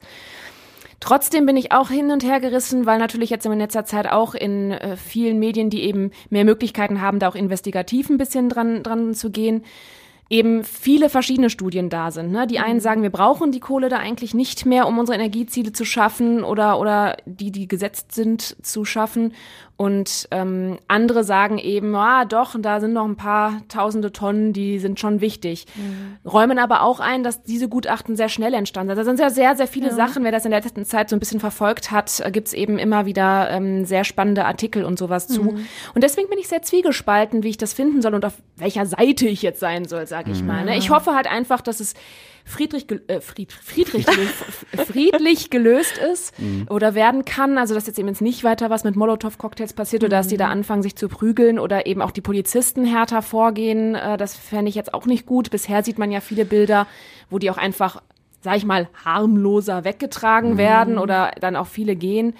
Trotzdem 0.99 1.45
bin 1.45 1.55
ich 1.55 1.71
auch 1.71 1.89
hin 1.89 2.11
und 2.11 2.23
her 2.23 2.39
gerissen, 2.39 2.85
weil 2.85 2.99
natürlich 2.99 3.29
jetzt 3.29 3.45
in 3.45 3.57
letzter 3.57 3.85
Zeit 3.85 4.11
auch 4.11 4.35
in 4.35 4.71
äh, 4.71 4.97
vielen 4.97 5.39
Medien, 5.39 5.69
die 5.69 5.83
eben 5.83 6.11
mehr 6.29 6.43
Möglichkeiten 6.43 7.01
haben, 7.01 7.19
da 7.19 7.29
auch 7.29 7.35
investigativ 7.35 8.09
ein 8.09 8.17
bisschen 8.17 8.49
dran, 8.49 8.83
dran 8.83 9.13
zu 9.13 9.31
gehen, 9.31 9.63
eben 10.29 10.63
viele 10.63 11.09
verschiedene 11.09 11.49
Studien 11.49 11.89
da 11.89 12.11
sind. 12.11 12.31
Ne? 12.31 12.47
Die 12.47 12.59
einen 12.59 12.81
sagen, 12.81 13.01
wir 13.01 13.09
brauchen 13.09 13.51
die 13.51 13.59
Kohle 13.59 13.89
da 13.89 13.97
eigentlich 13.97 14.33
nicht 14.33 14.65
mehr, 14.65 14.87
um 14.87 14.99
unsere 14.99 15.17
Energieziele 15.17 15.71
zu 15.71 15.85
schaffen 15.85 16.43
oder, 16.43 16.79
oder 16.79 17.17
die, 17.25 17.51
die 17.51 17.67
gesetzt 17.67 18.13
sind, 18.13 18.57
zu 18.63 18.85
schaffen. 18.85 19.33
Und 19.79 20.27
ähm, 20.31 20.77
andere 20.89 21.23
sagen 21.23 21.57
eben, 21.57 21.95
ah 21.95 22.25
doch, 22.25 22.53
da 22.59 22.81
sind 22.81 22.91
noch 22.91 23.05
ein 23.05 23.15
paar 23.15 23.61
tausende 23.69 24.11
Tonnen, 24.11 24.51
die 24.51 24.77
sind 24.77 24.99
schon 24.99 25.21
wichtig. 25.21 25.67
Räumen 26.29 26.59
aber 26.59 26.81
auch 26.81 26.99
ein, 26.99 27.23
dass 27.23 27.43
diese 27.43 27.69
Gutachten 27.69 28.17
sehr 28.17 28.27
schnell 28.27 28.53
entstanden 28.53 28.89
sind. 28.89 28.97
Da 28.97 29.05
sind 29.05 29.21
ja 29.21 29.29
sehr, 29.29 29.55
sehr 29.55 29.67
viele 29.67 29.93
Sachen. 29.93 30.25
Wer 30.25 30.33
das 30.33 30.43
in 30.43 30.51
der 30.51 30.59
letzten 30.59 30.83
Zeit 30.83 31.09
so 31.09 31.15
ein 31.15 31.19
bisschen 31.19 31.39
verfolgt 31.39 31.91
hat, 31.91 32.19
äh, 32.19 32.29
gibt's 32.29 32.51
eben 32.51 32.77
immer 32.77 33.05
wieder 33.05 33.49
ähm, 33.51 33.85
sehr 33.85 34.03
spannende 34.03 34.43
Artikel 34.43 34.83
und 34.83 34.99
sowas 34.99 35.29
zu. 35.29 35.43
Und 35.95 36.03
deswegen 36.03 36.29
bin 36.29 36.39
ich 36.39 36.49
sehr 36.49 36.61
zwiegespalten, 36.61 37.43
wie 37.43 37.49
ich 37.49 37.57
das 37.57 37.71
finden 37.71 38.01
soll 38.01 38.15
und 38.15 38.25
auf 38.25 38.33
welcher 38.57 38.85
Seite 38.85 39.29
ich 39.29 39.41
jetzt 39.41 39.61
sein 39.61 39.85
soll, 39.85 40.07
sage 40.07 40.31
ich 40.31 40.43
mal. 40.43 40.65
Ne? 40.65 40.77
Ich 40.77 40.89
hoffe 40.89 41.15
halt 41.15 41.31
einfach, 41.31 41.61
dass 41.61 41.79
es 41.79 41.93
friedrich, 42.49 42.87
gel- 42.87 43.03
äh, 43.07 43.21
Fried, 43.21 43.51
friedrich, 43.53 44.05
gelö- 44.07 44.85
friedlich 44.85 45.49
gelöst 45.49 45.97
ist 45.97 46.33
oder 46.69 46.95
werden 46.95 47.23
kann. 47.25 47.57
Also 47.57 47.73
dass 47.75 47.87
jetzt 47.87 47.99
eben 47.99 48.07
jetzt 48.07 48.21
nicht 48.21 48.43
weiter 48.43 48.69
was 48.69 48.83
mit 48.83 48.95
Molotow-Cocktails 48.95 49.73
passiert 49.73 50.03
oder 50.03 50.17
dass 50.17 50.27
die 50.27 50.37
da 50.37 50.47
anfangen, 50.49 50.81
sich 50.83 50.95
zu 50.95 51.07
prügeln 51.07 51.59
oder 51.59 51.85
eben 51.85 52.01
auch 52.01 52.11
die 52.11 52.21
Polizisten 52.21 52.85
härter 52.85 53.21
vorgehen. 53.21 53.95
Äh, 53.95 54.17
das 54.17 54.35
fände 54.35 54.69
ich 54.69 54.75
jetzt 54.75 54.93
auch 54.93 55.05
nicht 55.05 55.25
gut. 55.25 55.51
Bisher 55.51 55.83
sieht 55.83 55.99
man 55.99 56.11
ja 56.11 56.19
viele 56.21 56.45
Bilder, 56.45 56.87
wo 57.29 57.37
die 57.39 57.51
auch 57.51 57.57
einfach, 57.57 58.01
sag 58.41 58.57
ich 58.57 58.65
mal, 58.65 58.89
harmloser 59.05 59.83
weggetragen 59.83 60.57
werden 60.57 60.97
oder 60.97 61.31
dann 61.39 61.55
auch 61.55 61.67
viele 61.67 61.95
gehen. 61.95 62.33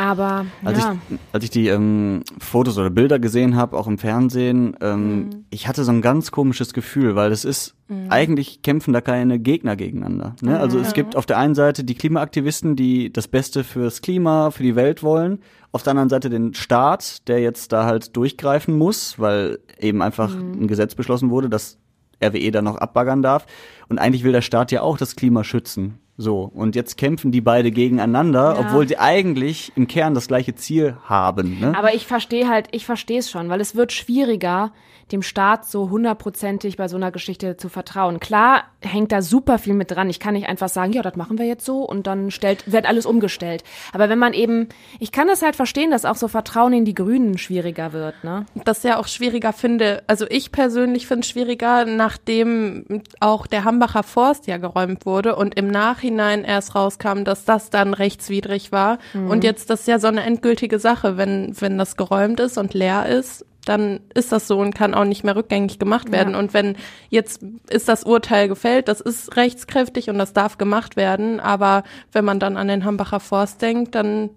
Aber 0.00 0.46
Als, 0.64 0.78
ja. 0.78 0.96
ich, 1.10 1.18
als 1.30 1.44
ich 1.44 1.50
die 1.50 1.68
ähm, 1.68 2.22
Fotos 2.38 2.78
oder 2.78 2.88
Bilder 2.88 3.18
gesehen 3.18 3.54
habe, 3.54 3.76
auch 3.76 3.86
im 3.86 3.98
Fernsehen, 3.98 4.74
ähm, 4.80 5.44
ich 5.50 5.68
hatte 5.68 5.84
so 5.84 5.92
ein 5.92 6.00
ganz 6.00 6.30
komisches 6.30 6.72
Gefühl, 6.72 7.16
weil 7.16 7.32
es 7.32 7.44
ist, 7.44 7.74
eigentlich 8.08 8.62
kämpfen 8.62 8.94
da 8.94 9.02
keine 9.02 9.38
Gegner 9.40 9.76
gegeneinander. 9.76 10.36
Ne? 10.40 10.58
Also 10.58 10.78
es 10.78 10.94
gibt 10.94 11.16
auf 11.16 11.26
der 11.26 11.38
einen 11.38 11.54
Seite 11.54 11.84
die 11.84 11.96
Klimaaktivisten, 11.96 12.76
die 12.76 13.12
das 13.12 13.28
Beste 13.28 13.62
fürs 13.62 14.00
Klima, 14.00 14.52
für 14.52 14.62
die 14.62 14.74
Welt 14.74 15.02
wollen, 15.02 15.40
auf 15.72 15.82
der 15.82 15.90
anderen 15.90 16.08
Seite 16.08 16.30
den 16.30 16.54
Staat, 16.54 17.28
der 17.28 17.40
jetzt 17.40 17.72
da 17.72 17.84
halt 17.84 18.16
durchgreifen 18.16 18.78
muss, 18.78 19.18
weil 19.18 19.58
eben 19.78 20.00
einfach 20.00 20.34
ein 20.34 20.66
Gesetz 20.66 20.94
beschlossen 20.94 21.28
wurde, 21.30 21.50
dass 21.50 21.78
RWE 22.24 22.50
da 22.50 22.62
noch 22.62 22.76
abbaggern 22.76 23.20
darf. 23.20 23.44
Und 23.88 23.98
eigentlich 23.98 24.24
will 24.24 24.32
der 24.32 24.40
Staat 24.40 24.72
ja 24.72 24.80
auch 24.80 24.96
das 24.96 25.14
Klima 25.16 25.44
schützen. 25.44 25.98
So, 26.20 26.50
und 26.54 26.76
jetzt 26.76 26.98
kämpfen 26.98 27.32
die 27.32 27.40
beide 27.40 27.70
gegeneinander, 27.70 28.52
Ja. 28.54 28.60
obwohl 28.60 28.86
sie 28.86 28.98
eigentlich 28.98 29.72
im 29.74 29.86
Kern 29.88 30.12
das 30.12 30.28
gleiche 30.28 30.54
Ziel 30.54 30.98
haben. 31.04 31.58
Ne? 31.60 31.72
Aber 31.74 31.94
ich 31.94 32.06
verstehe 32.06 32.46
halt, 32.46 32.68
ich 32.72 32.84
verstehe 32.84 33.20
es 33.20 33.30
schon, 33.30 33.48
weil 33.48 33.62
es 33.62 33.74
wird 33.74 33.90
schwieriger, 33.92 34.70
dem 35.12 35.22
Staat 35.22 35.64
so 35.66 35.90
hundertprozentig 35.90 36.76
bei 36.76 36.86
so 36.86 36.94
einer 36.96 37.10
Geschichte 37.10 37.56
zu 37.56 37.68
vertrauen. 37.68 38.20
Klar 38.20 38.64
hängt 38.80 39.10
da 39.10 39.22
super 39.22 39.58
viel 39.58 39.74
mit 39.74 39.90
dran. 39.90 40.08
Ich 40.08 40.20
kann 40.20 40.34
nicht 40.34 40.46
einfach 40.48 40.68
sagen, 40.68 40.92
ja, 40.92 41.02
das 41.02 41.16
machen 41.16 41.36
wir 41.38 41.46
jetzt 41.46 41.64
so 41.64 41.82
und 41.82 42.06
dann 42.06 42.30
stellt, 42.30 42.70
wird 42.70 42.86
alles 42.86 43.06
umgestellt. 43.06 43.64
Aber 43.92 44.08
wenn 44.08 44.20
man 44.20 44.34
eben, 44.34 44.68
ich 45.00 45.10
kann 45.10 45.26
das 45.26 45.42
halt 45.42 45.56
verstehen, 45.56 45.90
dass 45.90 46.04
auch 46.04 46.14
so 46.14 46.28
Vertrauen 46.28 46.72
in 46.74 46.84
die 46.84 46.94
Grünen 46.94 47.38
schwieriger 47.38 47.92
wird, 47.92 48.22
ne? 48.22 48.46
das 48.64 48.84
ja 48.84 48.98
auch 48.98 49.08
schwieriger 49.08 49.52
finde, 49.52 50.04
also 50.06 50.26
ich 50.28 50.52
persönlich 50.52 51.08
finde 51.08 51.22
es 51.22 51.28
schwieriger, 51.30 51.86
nachdem 51.86 53.02
auch 53.18 53.48
der 53.48 53.64
Hambacher 53.64 54.04
Forst 54.04 54.46
ja 54.46 54.58
geräumt 54.58 55.06
wurde 55.06 55.34
und 55.34 55.56
im 55.56 55.66
Nachhinein 55.68 56.09
erst 56.18 56.74
rauskam, 56.74 57.24
dass 57.24 57.44
das 57.44 57.70
dann 57.70 57.94
rechtswidrig 57.94 58.72
war. 58.72 58.98
Und 59.28 59.44
jetzt 59.44 59.70
das 59.70 59.80
ist 59.80 59.88
ja 59.88 59.98
so 59.98 60.08
eine 60.08 60.22
endgültige 60.22 60.78
Sache, 60.78 61.16
wenn, 61.16 61.54
wenn 61.60 61.78
das 61.78 61.96
geräumt 61.96 62.40
ist 62.40 62.58
und 62.58 62.74
leer 62.74 63.06
ist, 63.06 63.44
dann 63.64 64.00
ist 64.14 64.32
das 64.32 64.46
so 64.46 64.58
und 64.58 64.74
kann 64.74 64.94
auch 64.94 65.04
nicht 65.04 65.22
mehr 65.24 65.36
rückgängig 65.36 65.78
gemacht 65.78 66.10
werden. 66.12 66.34
Und 66.34 66.54
wenn 66.54 66.76
jetzt 67.08 67.42
ist 67.68 67.88
das 67.88 68.04
Urteil 68.04 68.48
gefällt, 68.48 68.88
das 68.88 69.00
ist 69.00 69.36
rechtskräftig 69.36 70.08
und 70.08 70.18
das 70.18 70.32
darf 70.32 70.58
gemacht 70.58 70.96
werden, 70.96 71.40
aber 71.40 71.84
wenn 72.12 72.24
man 72.24 72.40
dann 72.40 72.56
an 72.56 72.68
den 72.68 72.84
Hambacher 72.84 73.20
Forst 73.20 73.62
denkt, 73.62 73.94
dann 73.94 74.30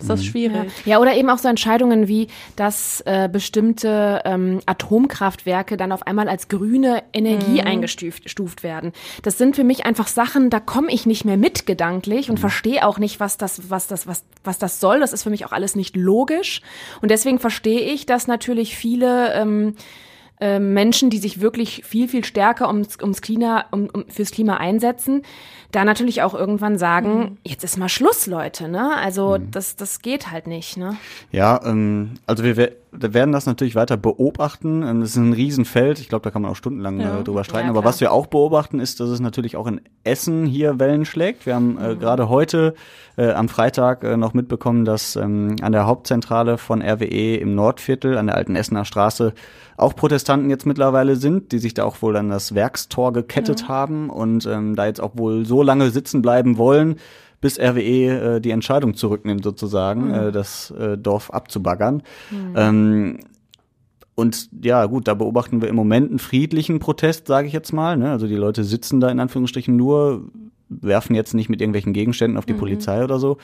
ist 0.00 0.08
das 0.08 0.24
schwierig. 0.24 0.70
Ja, 0.84 0.98
oder 0.98 1.14
eben 1.14 1.28
auch 1.30 1.38
so 1.38 1.48
Entscheidungen 1.48 2.08
wie, 2.08 2.28
dass 2.56 3.00
äh, 3.02 3.28
bestimmte 3.30 4.22
ähm, 4.24 4.60
Atomkraftwerke 4.66 5.76
dann 5.76 5.92
auf 5.92 6.06
einmal 6.06 6.28
als 6.28 6.48
grüne 6.48 7.02
Energie 7.12 7.62
eingestuft 7.62 8.30
stuft 8.30 8.62
werden. 8.62 8.92
Das 9.22 9.38
sind 9.38 9.56
für 9.56 9.64
mich 9.64 9.86
einfach 9.86 10.06
Sachen, 10.06 10.50
da 10.50 10.60
komme 10.60 10.92
ich 10.92 11.06
nicht 11.06 11.24
mehr 11.24 11.36
mit 11.36 11.66
gedanklich 11.66 12.30
und 12.30 12.38
verstehe 12.38 12.86
auch 12.86 12.98
nicht, 12.98 13.20
was 13.20 13.38
das, 13.38 13.70
was 13.70 13.86
das, 13.86 14.06
was, 14.06 14.24
was 14.44 14.58
das 14.58 14.80
soll. 14.80 15.00
Das 15.00 15.12
ist 15.12 15.22
für 15.22 15.30
mich 15.30 15.44
auch 15.44 15.52
alles 15.52 15.74
nicht 15.74 15.96
logisch. 15.96 16.62
Und 17.00 17.10
deswegen 17.10 17.38
verstehe 17.38 17.80
ich, 17.80 18.06
dass 18.06 18.26
natürlich 18.26 18.76
viele 18.76 19.34
ähm, 19.34 19.74
äh, 20.40 20.58
Menschen, 20.60 21.10
die 21.10 21.18
sich 21.18 21.40
wirklich 21.40 21.82
viel, 21.84 22.08
viel 22.08 22.24
stärker 22.24 22.68
ums, 22.68 22.96
ums 23.02 23.20
Klima, 23.20 23.66
um, 23.72 23.88
um, 23.92 24.04
fürs 24.08 24.30
Klima 24.30 24.58
einsetzen, 24.58 25.22
da 25.70 25.84
natürlich 25.84 26.22
auch 26.22 26.34
irgendwann 26.34 26.78
sagen, 26.78 27.36
jetzt 27.44 27.62
ist 27.62 27.76
mal 27.76 27.90
Schluss, 27.90 28.26
Leute, 28.26 28.68
ne? 28.68 28.96
Also 28.96 29.36
das, 29.38 29.76
das 29.76 30.00
geht 30.00 30.30
halt 30.30 30.46
nicht, 30.46 30.76
ne? 30.78 30.96
Ja, 31.30 31.60
ähm, 31.64 32.14
also 32.26 32.42
wir, 32.42 32.56
wir 32.56 32.72
werden 33.14 33.32
das 33.32 33.44
natürlich 33.44 33.74
weiter 33.74 33.98
beobachten. 33.98 34.82
Ähm, 34.82 35.00
das 35.02 35.10
ist 35.10 35.16
ein 35.16 35.34
Riesenfeld. 35.34 36.00
Ich 36.00 36.08
glaube, 36.08 36.22
da 36.22 36.30
kann 36.30 36.40
man 36.42 36.50
auch 36.50 36.56
stundenlang 36.56 37.00
Ja. 37.00 37.20
äh, 37.20 37.24
drüber 37.24 37.44
streiten. 37.44 37.66
Ja, 37.66 37.70
Aber 37.74 37.84
was 37.84 38.00
wir 38.00 38.12
auch 38.12 38.26
beobachten, 38.28 38.80
ist, 38.80 39.00
dass 39.00 39.10
es 39.10 39.20
natürlich 39.20 39.56
auch 39.56 39.66
in 39.66 39.82
Essen 40.04 40.46
hier 40.46 40.78
Wellen 40.78 41.04
schlägt. 41.04 41.44
Wir 41.44 41.54
haben 41.54 41.78
äh, 41.78 41.96
gerade 41.96 42.30
heute 42.30 42.74
äh, 43.18 43.32
am 43.32 43.50
Freitag 43.50 44.04
äh, 44.04 44.16
noch 44.16 44.32
mitbekommen, 44.32 44.86
dass 44.86 45.16
ähm, 45.16 45.56
an 45.60 45.72
der 45.72 45.86
Hauptzentrale 45.86 46.56
von 46.56 46.80
RWE 46.80 47.36
im 47.36 47.54
Nordviertel, 47.54 48.16
an 48.16 48.28
der 48.28 48.36
alten 48.36 48.56
Essener 48.56 48.86
Straße, 48.86 49.34
auch 49.76 49.94
Protestanten 49.94 50.50
jetzt 50.50 50.66
mittlerweile 50.66 51.14
sind, 51.16 51.52
die 51.52 51.58
sich 51.58 51.72
da 51.74 51.84
auch 51.84 52.02
wohl 52.02 52.16
an 52.16 52.30
das 52.30 52.54
Werkstor 52.54 53.12
gekettet 53.12 53.68
haben 53.68 54.10
und 54.10 54.44
ähm, 54.46 54.74
da 54.74 54.86
jetzt 54.86 55.00
auch 55.00 55.12
wohl 55.14 55.44
so 55.46 55.57
lange 55.62 55.90
sitzen 55.90 56.22
bleiben 56.22 56.58
wollen, 56.58 56.96
bis 57.40 57.58
RWE 57.58 58.36
äh, 58.36 58.40
die 58.40 58.50
Entscheidung 58.50 58.94
zurücknimmt, 58.94 59.44
sozusagen, 59.44 60.12
äh, 60.12 60.32
das 60.32 60.70
äh, 60.72 60.98
Dorf 60.98 61.30
abzubaggern. 61.30 62.02
Ähm, 62.56 63.20
und 64.14 64.48
ja, 64.64 64.84
gut, 64.86 65.06
da 65.06 65.14
beobachten 65.14 65.62
wir 65.62 65.68
im 65.68 65.76
Moment 65.76 66.10
einen 66.10 66.18
friedlichen 66.18 66.80
Protest, 66.80 67.28
sage 67.28 67.46
ich 67.46 67.52
jetzt 67.52 67.72
mal. 67.72 67.96
Ne? 67.96 68.10
Also 68.10 68.26
die 68.26 68.34
Leute 68.34 68.64
sitzen 68.64 68.98
da 68.98 69.10
in 69.10 69.20
Anführungsstrichen 69.20 69.76
nur, 69.76 70.24
werfen 70.68 71.14
jetzt 71.14 71.34
nicht 71.34 71.48
mit 71.48 71.60
irgendwelchen 71.60 71.92
Gegenständen 71.92 72.36
auf 72.36 72.44
die 72.44 72.54
Polizei 72.54 73.04
oder 73.04 73.20
so. 73.20 73.38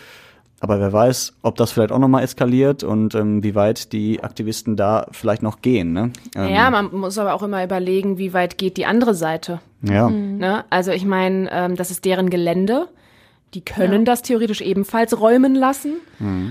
Aber 0.65 0.81
wer 0.81 0.95
weiß, 0.95 1.35
ob 1.43 1.57
das 1.57 1.73
vielleicht 1.73 1.93
auch 1.93 1.99
nochmal 1.99 2.25
eskaliert 2.25 2.85
und 2.85 3.15
ähm, 3.15 3.43
wie 3.43 3.55
weit 3.55 3.93
die 3.93 4.25
Aktivisten 4.25 4.77
da 4.77 5.07
vielleicht 5.11 5.43
noch 5.43 5.61
gehen. 5.61 5.93
Ne? 5.93 6.11
Ähm, 6.35 6.49
Ja, 6.49 6.71
man 6.71 6.91
muss 6.91 7.19
aber 7.19 7.35
auch 7.35 7.43
immer 7.43 7.63
überlegen, 7.63 8.17
wie 8.17 8.33
weit 8.33 8.57
geht 8.57 8.79
die 8.79 8.87
andere 8.87 9.13
Seite. 9.13 9.61
ja. 9.83 10.09
Ne? 10.09 10.65
Also 10.71 10.91
ich 10.91 11.05
meine, 11.05 11.51
ähm, 11.53 11.77
das 11.77 11.91
ist 11.91 12.07
deren 12.07 12.31
Gelände. 12.31 12.89
Die 13.55 13.65
können 13.65 14.05
das 14.05 14.23
theoretisch 14.23 14.61
ebenfalls 14.61 15.19
räumen 15.19 15.55
lassen. 15.55 15.95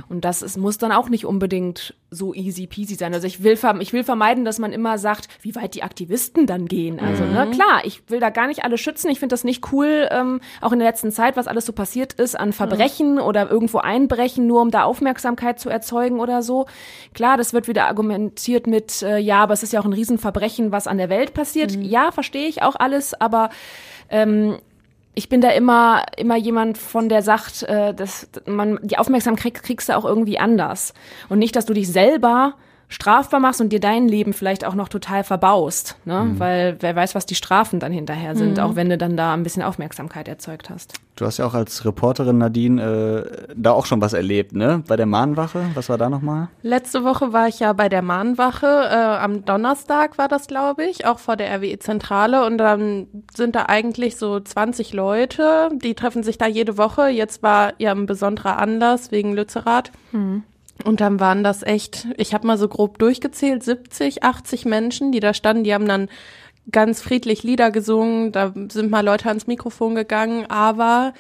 Und 0.10 0.26
das 0.26 0.42
ist, 0.42 0.58
muss 0.58 0.78
dann 0.78 0.92
auch 0.92 1.10
nicht 1.10 1.26
unbedingt 1.26 1.96
so 2.12 2.34
easy 2.34 2.68
peasy 2.68 2.96
sein. 2.96 3.14
Also 3.14 3.28
ich 3.28 3.44
will, 3.44 3.58
ich 3.80 3.94
will 3.94 4.04
vermeiden, 4.04 4.46
dass 4.46 4.60
man 4.60 4.72
immer 4.72 4.98
sagt, 4.98 5.28
wie 5.42 5.56
weit 5.56 5.74
die 5.74 5.84
Aktivisten 5.84 6.46
dann 6.46 6.68
gehen. 6.68 7.00
Also 7.00 7.24
ne, 7.24 7.50
klar, 7.52 7.82
ich 7.84 8.10
will 8.10 8.20
da 8.20 8.30
gar 8.30 8.48
nicht 8.48 8.64
alle 8.64 8.78
schützen. 8.78 9.10
Ich 9.10 9.20
finde 9.20 9.34
das 9.34 9.44
nicht 9.44 9.72
cool, 9.72 10.08
ähm, 10.12 10.40
auch 10.62 10.72
in 10.72 10.80
der 10.80 10.88
letzten 10.88 11.12
Zeit, 11.12 11.36
was 11.36 11.48
alles 11.48 11.66
so 11.66 11.74
passiert 11.74 12.14
ist 12.14 12.40
an 12.40 12.54
Verbrechen 12.54 13.20
oder 13.20 13.50
irgendwo 13.50 13.80
einbrechen, 13.80 14.48
nur 14.48 14.62
um 14.62 14.72
da 14.72 14.84
Aufmerksamkeit 14.84 15.60
zu 15.60 15.70
erzeugen 15.70 16.20
oder 16.20 16.44
so. 16.44 16.66
Klar, 17.14 17.38
das 17.38 17.54
wird 17.54 17.68
wieder 17.68 17.88
argumentiert 17.88 18.68
mit, 18.68 19.02
äh, 19.02 19.18
ja, 19.18 19.44
aber 19.44 19.54
es 19.54 19.64
ist 19.64 19.74
ja 19.74 19.80
auch 19.80 19.86
ein 19.86 19.94
Riesenverbrechen, 19.94 20.72
was 20.72 20.88
an 20.88 20.98
der 20.98 21.10
Welt 21.10 21.34
passiert. 21.34 21.72
Ja, 21.72 22.12
verstehe 22.12 22.48
ich 22.48 22.62
auch 22.62 22.76
alles, 22.76 23.20
aber 23.20 23.50
ähm, 24.10 24.58
ich 25.16 25.30
bin 25.30 25.42
da 25.42 25.50
immer 25.50 26.04
immer 26.18 26.38
jemand 26.38 26.78
von 26.78 27.10
der 27.10 27.22
sagt, 27.22 27.64
äh, 27.64 27.94
dass 27.94 28.28
man 28.46 28.80
die 28.82 28.98
Aufmerksamkeit 28.98 29.54
krieg, 29.54 29.64
kriegst 29.64 29.90
du 29.90 29.98
auch 29.98 30.06
irgendwie 30.06 30.40
anders. 30.40 30.94
Und 31.30 31.40
nicht, 31.40 31.56
dass 31.56 31.66
du 31.66 31.74
dich 31.74 31.92
selber 31.92 32.56
strafbar 32.94 33.40
machst 33.40 33.60
und 33.60 33.70
dir 33.70 33.80
dein 33.80 34.08
Leben 34.08 34.34
vielleicht 34.34 34.66
auch 34.66 34.76
noch 34.76 34.88
total 34.88 35.24
verbaust, 35.24 35.98
ne? 36.06 36.36
Weil 36.38 36.78
wer 36.80 36.96
weiß, 36.96 37.16
was 37.16 37.26
die 37.26 37.36
Strafen 37.36 37.80
dann 37.80 37.92
hinterher 37.92 38.36
sind, 38.36 38.60
auch 38.60 38.76
wenn 38.76 38.90
du 38.90 38.98
dann 38.98 39.18
da 39.18 39.34
ein 39.34 39.44
bisschen 39.44 39.64
Aufmerksamkeit 39.64 40.28
erzeugt 40.28 40.70
hast. 40.70 40.94
Du 41.16 41.26
hast 41.26 41.38
ja 41.38 41.46
auch 41.46 41.54
als 41.54 41.86
Reporterin 41.86 42.38
Nadine 42.38 42.82
äh, 42.82 43.54
da 43.56 43.72
auch 43.72 43.86
schon 43.86 44.02
was 44.02 44.14
erlebt, 44.14 44.54
ne? 44.54 44.84
Bei 44.88 44.96
der 44.96 45.06
Mahnwache. 45.06 45.66
Was 45.74 45.90
war 45.90 45.98
da 45.98 46.10
nochmal? 46.10 46.50
Letzte 46.62 47.04
Woche 47.04 47.34
war 47.34 47.48
ich 47.48 47.60
ja 47.60 47.74
bei 47.74 47.90
der 47.90 48.02
Mahnwache. 48.02 48.66
Äh, 48.66 48.96
am 48.96 49.46
Donnerstag 49.46 50.18
war 50.18 50.28
das, 50.28 50.48
glaube 50.48 50.86
ich, 50.86 51.06
auch 51.06 51.20
vor 51.20 51.36
der 51.36 51.52
RWE-Zentrale. 51.56 52.46
Und 52.46 52.58
dann 52.58 53.08
sind 53.36 53.56
da 53.56 53.66
eigentlich 53.68 54.18
so 54.18 54.40
20 54.40 54.94
Leute, 54.94 55.70
die 55.84 55.94
treffen 55.94 56.24
sich 56.24 56.38
da 56.38 56.48
jede 56.48 56.78
Woche. 56.78 57.10
Jetzt 57.10 57.44
war 57.44 57.74
ja 57.78 57.92
ein 57.92 58.06
besonderer 58.06 58.58
Anlass 58.58 59.12
wegen 59.12 59.34
Lützerath. 59.34 59.92
Und 60.84 61.02
dann 61.02 61.20
waren 61.20 61.44
das 61.44 61.64
echt, 61.64 62.08
ich 62.18 62.34
habe 62.34 62.48
mal 62.48 62.58
so 62.58 62.68
grob 62.68 62.98
durchgezählt, 63.00 63.64
70, 63.64 64.24
80 64.24 64.66
Menschen, 64.66 65.12
die 65.12 65.20
da 65.20 65.34
standen. 65.34 65.64
Die 65.64 65.74
haben 65.74 65.88
dann 65.88 66.10
ganz 66.72 67.02
friedlich 67.02 67.44
Lieder 67.44 67.72
gesungen. 67.72 68.32
Da 68.32 68.54
sind 68.70 68.90
mal 68.90 69.06
Leute 69.06 69.30
ans 69.30 69.48
Mikrofon 69.48 69.96
gegangen. 69.96 70.46
Aber 70.50 71.14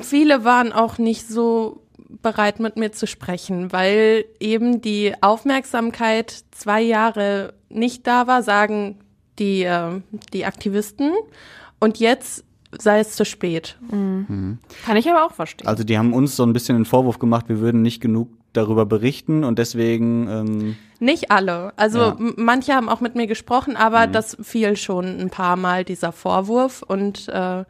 viele 0.00 0.44
waren 0.44 0.72
auch 0.72 0.98
nicht 0.98 1.28
so 1.28 1.82
bereit 2.22 2.60
mit 2.60 2.76
mir 2.76 2.92
zu 2.92 3.06
sprechen, 3.06 3.72
weil 3.72 4.24
eben 4.40 4.80
die 4.80 5.14
Aufmerksamkeit 5.20 6.44
zwei 6.52 6.80
Jahre 6.80 7.54
nicht 7.68 8.06
da 8.06 8.26
war, 8.26 8.42
sagen 8.42 9.00
die, 9.38 9.64
äh, 9.64 10.00
die 10.32 10.44
Aktivisten. 10.44 11.12
Und 11.80 11.98
jetzt 11.98 12.44
sei 12.78 13.00
es 13.00 13.16
zu 13.16 13.24
spät. 13.24 13.76
Kann 13.90 14.58
ich 14.96 15.08
aber 15.10 15.24
auch 15.24 15.32
verstehen. 15.32 15.66
Also 15.68 15.84
die 15.84 15.98
haben 15.98 16.12
uns 16.12 16.36
so 16.36 16.44
ein 16.44 16.52
bisschen 16.52 16.76
den 16.76 16.84
Vorwurf 16.84 17.18
gemacht, 17.18 17.48
wir 17.48 17.60
würden 17.60 17.82
nicht 17.82 18.00
genug 18.00 18.28
darüber 18.52 18.86
berichten 18.86 19.42
und 19.44 19.58
deswegen 19.58 20.28
ähm, 20.28 20.76
Nicht 21.00 21.30
alle. 21.30 21.72
Also 21.76 21.98
Ja. 21.98 22.16
manche 22.36 22.72
haben 22.74 22.88
auch 22.88 23.00
mit 23.00 23.16
mir 23.16 23.26
gesprochen, 23.26 23.76
aber 23.76 24.06
das 24.06 24.36
fiel 24.42 24.76
schon 24.76 25.04
ein 25.20 25.30
paar 25.30 25.56
Mal, 25.56 25.84
dieser 25.84 26.12
Vorwurf. 26.12 26.82
Und 26.82 27.28
äh, 27.28 27.64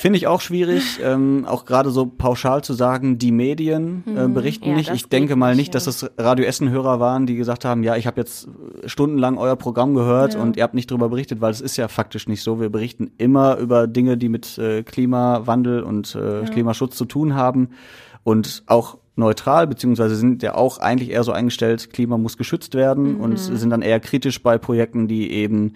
Finde 0.00 0.16
ich 0.16 0.26
auch 0.26 0.40
schwierig, 0.40 0.98
ähm, 1.02 1.44
auch 1.46 1.66
gerade 1.66 1.90
so 1.90 2.06
pauschal 2.06 2.64
zu 2.64 2.72
sagen, 2.72 3.18
die 3.18 3.32
Medien 3.32 4.02
äh, 4.06 4.28
berichten 4.28 4.70
Ja, 4.70 4.76
nicht. 4.76 4.90
Ich 4.94 5.10
denke 5.10 5.36
mal 5.36 5.54
nicht, 5.54 5.74
dass 5.74 5.84
das 5.84 6.10
Radio 6.16 6.46
Essen-Hörer 6.46 7.00
waren, 7.00 7.26
die 7.26 7.36
gesagt 7.36 7.66
haben, 7.66 7.82
ja, 7.82 7.96
ich 7.96 8.06
habe 8.06 8.18
jetzt 8.18 8.48
stundenlang 8.86 9.36
euer 9.36 9.56
Programm 9.56 9.92
gehört 9.92 10.36
und 10.36 10.56
ihr 10.56 10.62
habt 10.62 10.72
nicht 10.72 10.90
darüber 10.90 11.10
berichtet, 11.10 11.42
weil 11.42 11.50
es 11.50 11.60
ist 11.60 11.76
ja 11.76 11.86
faktisch 11.88 12.28
nicht 12.28 12.42
so. 12.42 12.62
Wir 12.62 12.70
berichten 12.70 13.10
immer 13.18 13.58
über 13.58 13.86
Dinge, 13.86 14.16
die 14.16 14.30
mit 14.30 14.56
äh, 14.56 14.84
Klimawandel 14.84 15.82
und 15.82 16.14
äh, 16.14 16.46
Klimaschutz 16.46 16.96
zu 16.96 17.04
tun 17.04 17.34
haben 17.34 17.68
und 18.24 18.62
auch 18.68 18.96
neutral, 19.16 19.66
beziehungsweise 19.66 20.16
sind 20.16 20.42
ja 20.42 20.54
auch 20.54 20.78
eigentlich 20.78 21.10
eher 21.10 21.24
so 21.24 21.32
eingestellt, 21.32 21.92
Klima 21.92 22.16
muss 22.16 22.38
geschützt 22.38 22.74
werden 22.74 23.16
und 23.16 23.36
sind 23.36 23.68
dann 23.68 23.82
eher 23.82 24.00
kritisch 24.00 24.42
bei 24.42 24.56
Projekten, 24.56 25.08
die 25.08 25.30
eben 25.30 25.74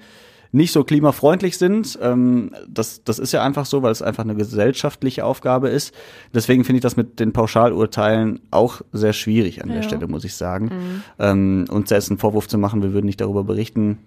nicht 0.54 0.72
so 0.72 0.84
klimafreundlich 0.84 1.58
sind. 1.58 1.98
Ähm, 2.00 2.52
das, 2.68 3.02
das 3.04 3.18
ist 3.18 3.32
ja 3.32 3.42
einfach 3.42 3.66
so, 3.66 3.82
weil 3.82 3.92
es 3.92 4.02
einfach 4.02 4.22
eine 4.22 4.36
gesellschaftliche 4.36 5.24
Aufgabe 5.24 5.68
ist. 5.68 5.92
Deswegen 6.32 6.64
finde 6.64 6.78
ich 6.78 6.82
das 6.82 6.96
mit 6.96 7.18
den 7.20 7.32
Pauschalurteilen 7.32 8.40
auch 8.50 8.80
sehr 8.92 9.12
schwierig 9.12 9.62
an 9.62 9.70
der 9.70 9.82
Stelle, 9.82 10.06
muss 10.06 10.24
ich 10.24 10.34
sagen. 10.34 11.02
Ähm, 11.18 11.64
uns 11.70 11.88
selbst 11.88 12.10
einen 12.10 12.18
Vorwurf 12.18 12.48
zu 12.48 12.56
machen, 12.56 12.82
wir 12.82 12.92
würden 12.92 13.06
nicht 13.06 13.20
darüber 13.20 13.42
berichten, 13.42 13.98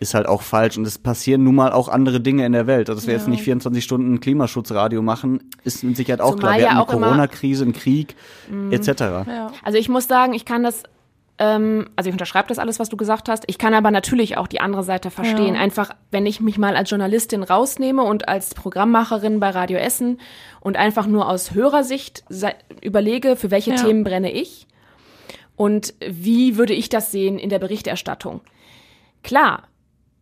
ist 0.00 0.14
halt 0.14 0.26
auch 0.26 0.42
falsch. 0.42 0.78
Und 0.78 0.86
es 0.86 0.98
passieren 0.98 1.42
nun 1.42 1.56
mal 1.56 1.72
auch 1.72 1.88
andere 1.88 2.20
Dinge 2.20 2.46
in 2.46 2.52
der 2.52 2.66
Welt. 2.66 2.88
Also, 2.88 3.00
dass 3.00 3.06
wir 3.06 3.14
jetzt 3.14 3.26
nicht 3.26 3.42
24 3.42 3.82
Stunden 3.82 4.20
Klimaschutzradio 4.20 5.02
machen, 5.02 5.40
ist 5.64 5.82
mit 5.82 5.96
Sicherheit 5.96 6.20
auch 6.20 6.36
Zumal 6.36 6.40
klar. 6.40 6.54
Wir 6.54 6.62
ja 6.62 6.68
hatten 6.70 6.78
auch 6.78 6.88
eine 6.90 7.00
Corona-Krise, 7.00 7.64
einen 7.64 7.72
Krieg, 7.72 8.14
etc. 8.70 8.88
ja. 9.00 9.52
Also 9.64 9.78
ich 9.78 9.88
muss 9.88 10.06
sagen, 10.06 10.34
ich 10.34 10.44
kann 10.44 10.62
das, 10.62 10.84
also 11.40 12.08
ich 12.08 12.12
unterschreibe 12.12 12.48
das 12.48 12.58
alles, 12.58 12.80
was 12.80 12.88
du 12.88 12.96
gesagt 12.96 13.28
hast. 13.28 13.44
Ich 13.46 13.58
kann 13.58 13.72
aber 13.72 13.92
natürlich 13.92 14.36
auch 14.36 14.48
die 14.48 14.60
andere 14.60 14.82
Seite 14.82 15.10
verstehen. 15.10 15.54
Ja. 15.54 15.60
Einfach, 15.60 15.90
wenn 16.10 16.26
ich 16.26 16.40
mich 16.40 16.58
mal 16.58 16.74
als 16.74 16.90
Journalistin 16.90 17.44
rausnehme 17.44 18.02
und 18.02 18.28
als 18.28 18.54
Programmmacherin 18.54 19.38
bei 19.38 19.50
Radio 19.50 19.78
Essen 19.78 20.20
und 20.60 20.76
einfach 20.76 21.06
nur 21.06 21.28
aus 21.28 21.54
Hörersicht 21.54 22.24
überlege, 22.82 23.36
für 23.36 23.52
welche 23.52 23.70
Ja. 23.70 23.76
Themen 23.76 24.02
brenne 24.02 24.32
ich 24.32 24.66
und 25.54 25.94
wie 26.04 26.56
würde 26.56 26.74
ich 26.74 26.88
das 26.88 27.12
sehen 27.12 27.38
in 27.38 27.50
der 27.50 27.60
Berichterstattung. 27.60 28.40
Klar, 29.22 29.62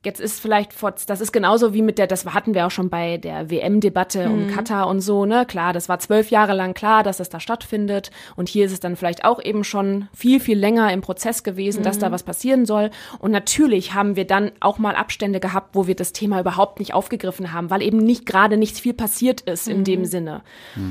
Jetzt 0.06 0.20
ist 0.20 0.38
vielleicht, 0.40 0.72
vor- 0.72 0.94
das 1.08 1.20
ist 1.20 1.32
genauso 1.32 1.74
wie 1.74 1.82
mit 1.82 1.98
der, 1.98 2.06
das 2.06 2.24
hatten 2.26 2.54
wir 2.54 2.64
auch 2.64 2.70
schon 2.70 2.90
bei 2.90 3.16
der 3.16 3.50
WM-Debatte 3.50 4.30
um 4.30 4.46
Katar 4.54 4.86
und 4.86 5.00
so, 5.00 5.26
ne? 5.26 5.44
Klar, 5.46 5.72
das 5.72 5.88
war 5.88 5.98
zwölf 5.98 6.30
Jahre 6.30 6.52
lang 6.54 6.74
klar, 6.74 7.02
dass 7.02 7.16
das 7.16 7.28
da 7.28 7.40
stattfindet. 7.40 8.12
Und 8.36 8.48
hier 8.48 8.66
ist 8.66 8.72
es 8.72 8.78
dann 8.78 8.94
vielleicht 8.94 9.24
auch 9.24 9.42
eben 9.42 9.64
schon 9.64 10.06
viel, 10.14 10.38
viel 10.38 10.56
länger 10.56 10.92
im 10.92 11.00
Prozess 11.00 11.42
gewesen, 11.42 11.82
dass 11.82 11.98
da 11.98 12.12
was 12.12 12.22
passieren 12.22 12.66
soll. 12.66 12.90
Und 13.18 13.32
natürlich 13.32 13.94
haben 13.94 14.14
wir 14.14 14.28
dann 14.28 14.52
auch 14.60 14.78
mal 14.78 14.94
Abstände 14.94 15.40
gehabt, 15.40 15.70
wo 15.74 15.88
wir 15.88 15.96
das 15.96 16.12
Thema 16.12 16.38
überhaupt 16.38 16.78
nicht 16.78 16.94
aufgegriffen 16.94 17.52
haben, 17.52 17.68
weil 17.70 17.82
eben 17.82 17.98
nicht 17.98 18.26
gerade 18.26 18.56
nichts 18.56 18.78
viel 18.78 18.94
passiert 18.94 19.40
ist 19.40 19.66
in 19.66 19.82
dem 19.82 20.04
Sinne. 20.04 20.42
Ja, 20.76 20.82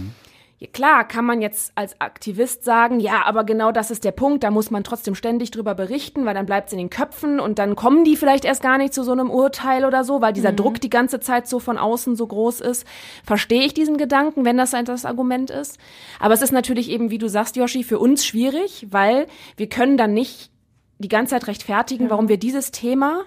klar, 0.68 1.08
kann 1.08 1.26
man 1.26 1.42
jetzt 1.42 1.72
als 1.76 2.00
Aktivist 2.00 2.64
sagen, 2.64 3.00
ja, 3.00 3.26
aber 3.26 3.44
genau 3.44 3.72
das 3.72 3.92
ist 3.92 4.04
der 4.04 4.12
Punkt, 4.12 4.44
da 4.44 4.52
muss 4.52 4.72
man 4.72 4.84
trotzdem 4.84 5.16
ständig 5.16 5.52
drüber 5.52 5.76
berichten, 5.76 6.26
weil 6.26 6.34
dann 6.34 6.46
bleibt 6.46 6.68
es 6.68 6.74
in 6.74 6.80
den 6.80 6.90
Köpfen 6.90 7.40
und 7.40 7.60
dann 7.60 7.76
kommen 7.76 8.04
die 8.04 8.16
vielleicht 8.16 8.46
erst 8.46 8.62
gar 8.62 8.78
nicht 8.78 8.94
zu 8.94 9.04
so 9.04 9.12
einem 9.12 9.30
Urteil 9.30 9.86
oder 9.86 10.04
so, 10.04 10.22
weil 10.22 10.34
dieser 10.34 10.52
Druck 10.52 10.80
die 10.82 10.90
ganze 10.90 11.20
Zeit 11.20 11.48
so 11.48 11.60
von 11.60 11.78
außen 11.78 12.16
so 12.16 12.28
groß 12.28 12.62
ist. 12.62 12.86
Verstehe 13.24 13.64
ich 13.66 13.74
diesen 13.74 13.98
Gedanken, 13.98 14.46
wenn 14.46 14.58
das 14.58 14.74
ein 14.74 14.86
das 14.86 15.06
Argument 15.06 15.50
ist. 15.50 15.80
Aber 16.20 16.34
es 16.34 16.42
ist 16.42 16.52
natürlich 16.52 16.90
eben, 16.90 17.10
wie 17.10 17.18
du 17.18 17.28
sagst, 17.28 17.56
Yoshi, 17.56 17.84
für 17.84 18.00
uns 18.00 18.26
schwierig, 18.26 18.88
weil 18.92 19.28
wir 19.58 19.68
können 19.68 19.98
dann 19.98 20.14
nicht 20.14 20.52
die 21.00 21.10
ganze 21.10 21.32
Zeit 21.32 21.48
rechtfertigen, 21.48 22.10
warum 22.10 22.30
wir 22.30 22.38
dieses 22.38 22.72
Thema, 22.72 23.24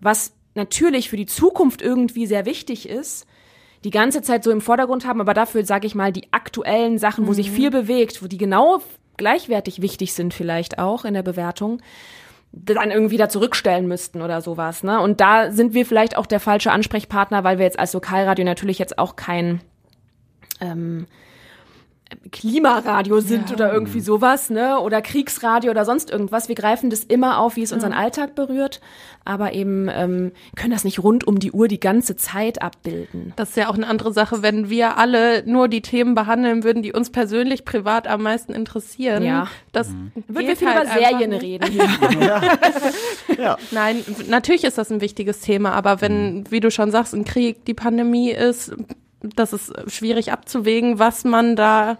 was 0.00 0.32
natürlich 0.54 1.08
für 1.08 1.16
die 1.16 1.26
Zukunft 1.26 1.82
irgendwie 1.82 2.26
sehr 2.26 2.46
wichtig 2.46 2.88
ist, 2.88 3.26
die 3.84 3.90
ganze 3.90 4.22
Zeit 4.22 4.44
so 4.44 4.50
im 4.50 4.60
Vordergrund 4.60 5.06
haben, 5.06 5.20
aber 5.20 5.34
dafür, 5.34 5.64
sage 5.64 5.86
ich 5.86 5.94
mal, 5.94 6.12
die 6.12 6.32
aktuellen 6.32 6.98
Sachen, 6.98 7.26
wo 7.26 7.32
sich 7.32 7.50
viel 7.50 7.70
bewegt, 7.70 8.22
wo 8.22 8.26
die 8.26 8.38
genau 8.38 8.80
gleichwertig 9.16 9.82
wichtig 9.82 10.14
sind 10.14 10.34
vielleicht 10.34 10.78
auch 10.78 11.04
in 11.04 11.14
der 11.14 11.22
Bewertung, 11.22 11.80
dann 12.52 12.90
irgendwie 12.90 13.18
da 13.18 13.28
zurückstellen 13.28 13.86
müssten 13.86 14.22
oder 14.22 14.40
sowas. 14.40 14.82
Ne? 14.82 15.00
Und 15.00 15.20
da 15.20 15.52
sind 15.52 15.74
wir 15.74 15.84
vielleicht 15.84 16.16
auch 16.16 16.26
der 16.26 16.40
falsche 16.40 16.72
Ansprechpartner, 16.72 17.44
weil 17.44 17.58
wir 17.58 17.64
jetzt 17.64 17.78
als 17.78 17.92
Lokalradio 17.92 18.44
natürlich 18.44 18.78
jetzt 18.78 18.98
auch 18.98 19.16
kein 19.16 19.60
ähm, 20.60 21.06
Klimaradio 22.32 23.20
sind 23.20 23.50
Ja. 23.50 23.54
oder 23.56 23.72
irgendwie 23.72 24.00
sowas, 24.00 24.50
ne? 24.50 24.80
Oder 24.80 25.02
Kriegsradio 25.02 25.70
oder 25.70 25.84
sonst 25.84 26.10
irgendwas. 26.10 26.48
Wir 26.48 26.54
greifen 26.54 26.90
das 26.90 27.04
immer 27.04 27.38
auf, 27.38 27.56
wie 27.56 27.62
es 27.62 27.72
unseren 27.72 27.92
Alltag 27.92 28.34
berührt, 28.34 28.80
aber 29.24 29.52
eben 29.52 29.88
ähm, 29.92 30.32
können 30.56 30.70
das 30.70 30.84
nicht 30.84 31.02
rund 31.02 31.26
um 31.26 31.38
die 31.38 31.52
Uhr 31.52 31.68
die 31.68 31.80
ganze 31.80 32.16
Zeit 32.16 32.62
abbilden. 32.62 33.32
Das 33.36 33.50
ist 33.50 33.56
ja 33.56 33.68
auch 33.68 33.74
eine 33.74 33.86
andere 33.86 34.12
Sache, 34.12 34.42
wenn 34.42 34.70
wir 34.70 34.96
alle 34.96 35.42
nur 35.46 35.68
die 35.68 35.82
Themen 35.82 36.14
behandeln 36.14 36.64
würden, 36.64 36.82
die 36.82 36.92
uns 36.92 37.10
persönlich 37.10 37.64
privat 37.64 38.06
am 38.08 38.22
meisten 38.22 38.52
interessieren. 38.52 39.22
Ja. 39.22 39.48
Das 39.72 39.88
Würden 40.28 40.46
geht 40.46 40.48
wir 40.48 40.56
viel 40.56 40.74
halt 40.74 40.84
über 40.90 40.94
Serien 40.98 41.30
nicht. 41.30 41.42
reden 41.42 41.70
hier. 41.70 42.40
Ja. 43.38 43.56
Nein, 43.70 44.02
natürlich 44.28 44.64
ist 44.64 44.78
das 44.78 44.90
ein 44.90 45.00
wichtiges 45.00 45.40
Thema, 45.40 45.72
aber 45.72 46.00
wenn, 46.00 46.50
wie 46.50 46.58
du 46.60 46.70
schon 46.70 46.90
sagst, 46.90 47.14
ein 47.14 47.24
Krieg, 47.24 47.64
die 47.66 47.74
Pandemie 47.74 48.30
ist, 48.30 48.72
das 49.22 49.52
ist 49.52 49.72
schwierig 49.90 50.32
abzuwägen, 50.32 50.98
was 50.98 51.24
man 51.24 51.56
da, 51.56 51.98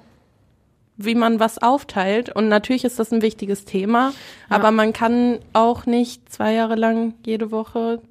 wie 0.96 1.14
man 1.14 1.40
was 1.40 1.58
aufteilt. 1.58 2.34
Und 2.34 2.48
natürlich 2.48 2.84
ist 2.84 2.98
das 2.98 3.12
ein 3.12 3.22
wichtiges 3.22 3.64
Thema, 3.64 4.12
aber 4.48 4.70
man 4.70 4.92
kann 4.92 5.38
auch 5.52 5.86
nicht 5.86 6.30
zwei 6.32 6.52
Jahre 6.54 6.74
lang 6.74 7.14
jede 7.24 7.50
Woche 7.50 8.02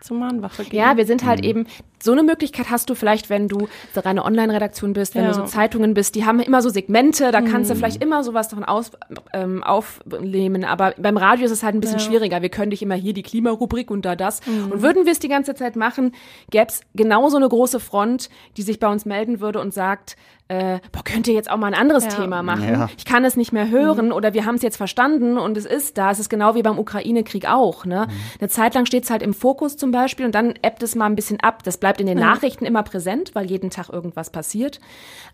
zur 0.00 0.18
Mahnwache 0.18 0.64
gehen. 0.64 0.78
Ja, 0.78 0.96
wir 0.96 1.06
sind 1.06 1.24
halt 1.24 1.44
eben, 1.44 1.66
so 2.06 2.12
eine 2.12 2.22
Möglichkeit 2.22 2.70
hast 2.70 2.88
du 2.88 2.94
vielleicht, 2.94 3.28
wenn 3.28 3.48
du 3.48 3.68
reine 3.94 4.24
Online-Redaktion 4.24 4.94
bist, 4.94 5.14
wenn 5.14 5.24
Ja. 5.24 5.28
du 5.28 5.34
so 5.34 5.42
Zeitungen 5.44 5.92
bist, 5.92 6.14
die 6.14 6.24
haben 6.24 6.40
immer 6.40 6.62
so 6.62 6.70
Segmente, 6.70 7.30
da 7.32 7.42
kannst 7.42 7.68
du 7.70 7.74
vielleicht 7.74 8.02
immer 8.02 8.24
sowas 8.24 8.48
davon 8.48 8.64
aus, 8.64 8.92
ähm, 9.34 9.62
aufnehmen, 9.62 10.64
aber 10.64 10.94
beim 10.96 11.16
Radio 11.18 11.44
ist 11.44 11.50
es 11.52 11.62
halt 11.62 11.74
ein 11.74 11.80
bisschen 11.80 11.98
Ja. 11.98 12.04
schwieriger. 12.04 12.40
Wir 12.42 12.48
können 12.48 12.70
nicht 12.70 12.82
immer 12.82 12.94
hier 12.94 13.12
die 13.12 13.22
Klimarubrik 13.22 13.90
und 13.90 14.04
da 14.06 14.16
das. 14.16 14.40
Und 14.46 14.80
würden 14.82 15.04
wir 15.04 15.12
es 15.12 15.18
die 15.18 15.28
ganze 15.28 15.54
Zeit 15.54 15.76
machen, 15.76 16.12
gäbe 16.50 16.66
es 16.68 16.80
genauso 16.94 17.36
eine 17.36 17.48
große 17.48 17.80
Front, 17.80 18.30
die 18.56 18.62
sich 18.62 18.78
bei 18.80 18.88
uns 18.88 19.04
melden 19.04 19.40
würde 19.40 19.60
und 19.60 19.74
sagt, 19.74 20.16
äh, 20.48 20.78
boah, 20.92 21.02
könnt 21.02 21.26
ihr 21.26 21.34
jetzt 21.34 21.50
auch 21.50 21.56
mal 21.56 21.66
ein 21.66 21.74
anderes 21.74 22.04
Ja. 22.04 22.10
Thema 22.10 22.42
machen? 22.42 22.68
Ja. 22.68 22.88
Ich 22.96 23.04
kann 23.04 23.24
es 23.24 23.36
nicht 23.36 23.52
mehr 23.52 23.68
hören 23.68 24.12
oder 24.12 24.32
wir 24.32 24.44
haben 24.44 24.54
es 24.54 24.62
jetzt 24.62 24.76
verstanden 24.76 25.38
und 25.38 25.56
es 25.56 25.66
ist 25.66 25.98
da. 25.98 26.10
Es 26.10 26.20
ist 26.20 26.28
genau 26.28 26.54
wie 26.54 26.62
beim 26.62 26.78
Ukraine-Krieg 26.78 27.48
auch. 27.48 27.84
Ne? 27.84 28.06
Eine 28.38 28.48
Zeit 28.48 28.74
lang 28.74 28.86
steht 28.86 29.04
es 29.04 29.10
halt 29.10 29.22
im 29.22 29.34
Fokus 29.34 29.76
zum 29.76 29.90
Beispiel 29.90 30.24
und 30.24 30.34
dann 30.34 30.54
ebbt 30.62 30.82
es 30.84 30.94
mal 30.94 31.06
ein 31.06 31.16
bisschen 31.16 31.40
ab. 31.40 31.64
Das 31.64 31.78
bleibt 31.78 32.00
in 32.00 32.06
den 32.06 32.18
Nachrichten 32.18 32.64
immer 32.64 32.84
präsent, 32.84 33.34
weil 33.34 33.46
jeden 33.46 33.70
Tag 33.70 33.88
irgendwas 33.88 34.30
passiert. 34.30 34.80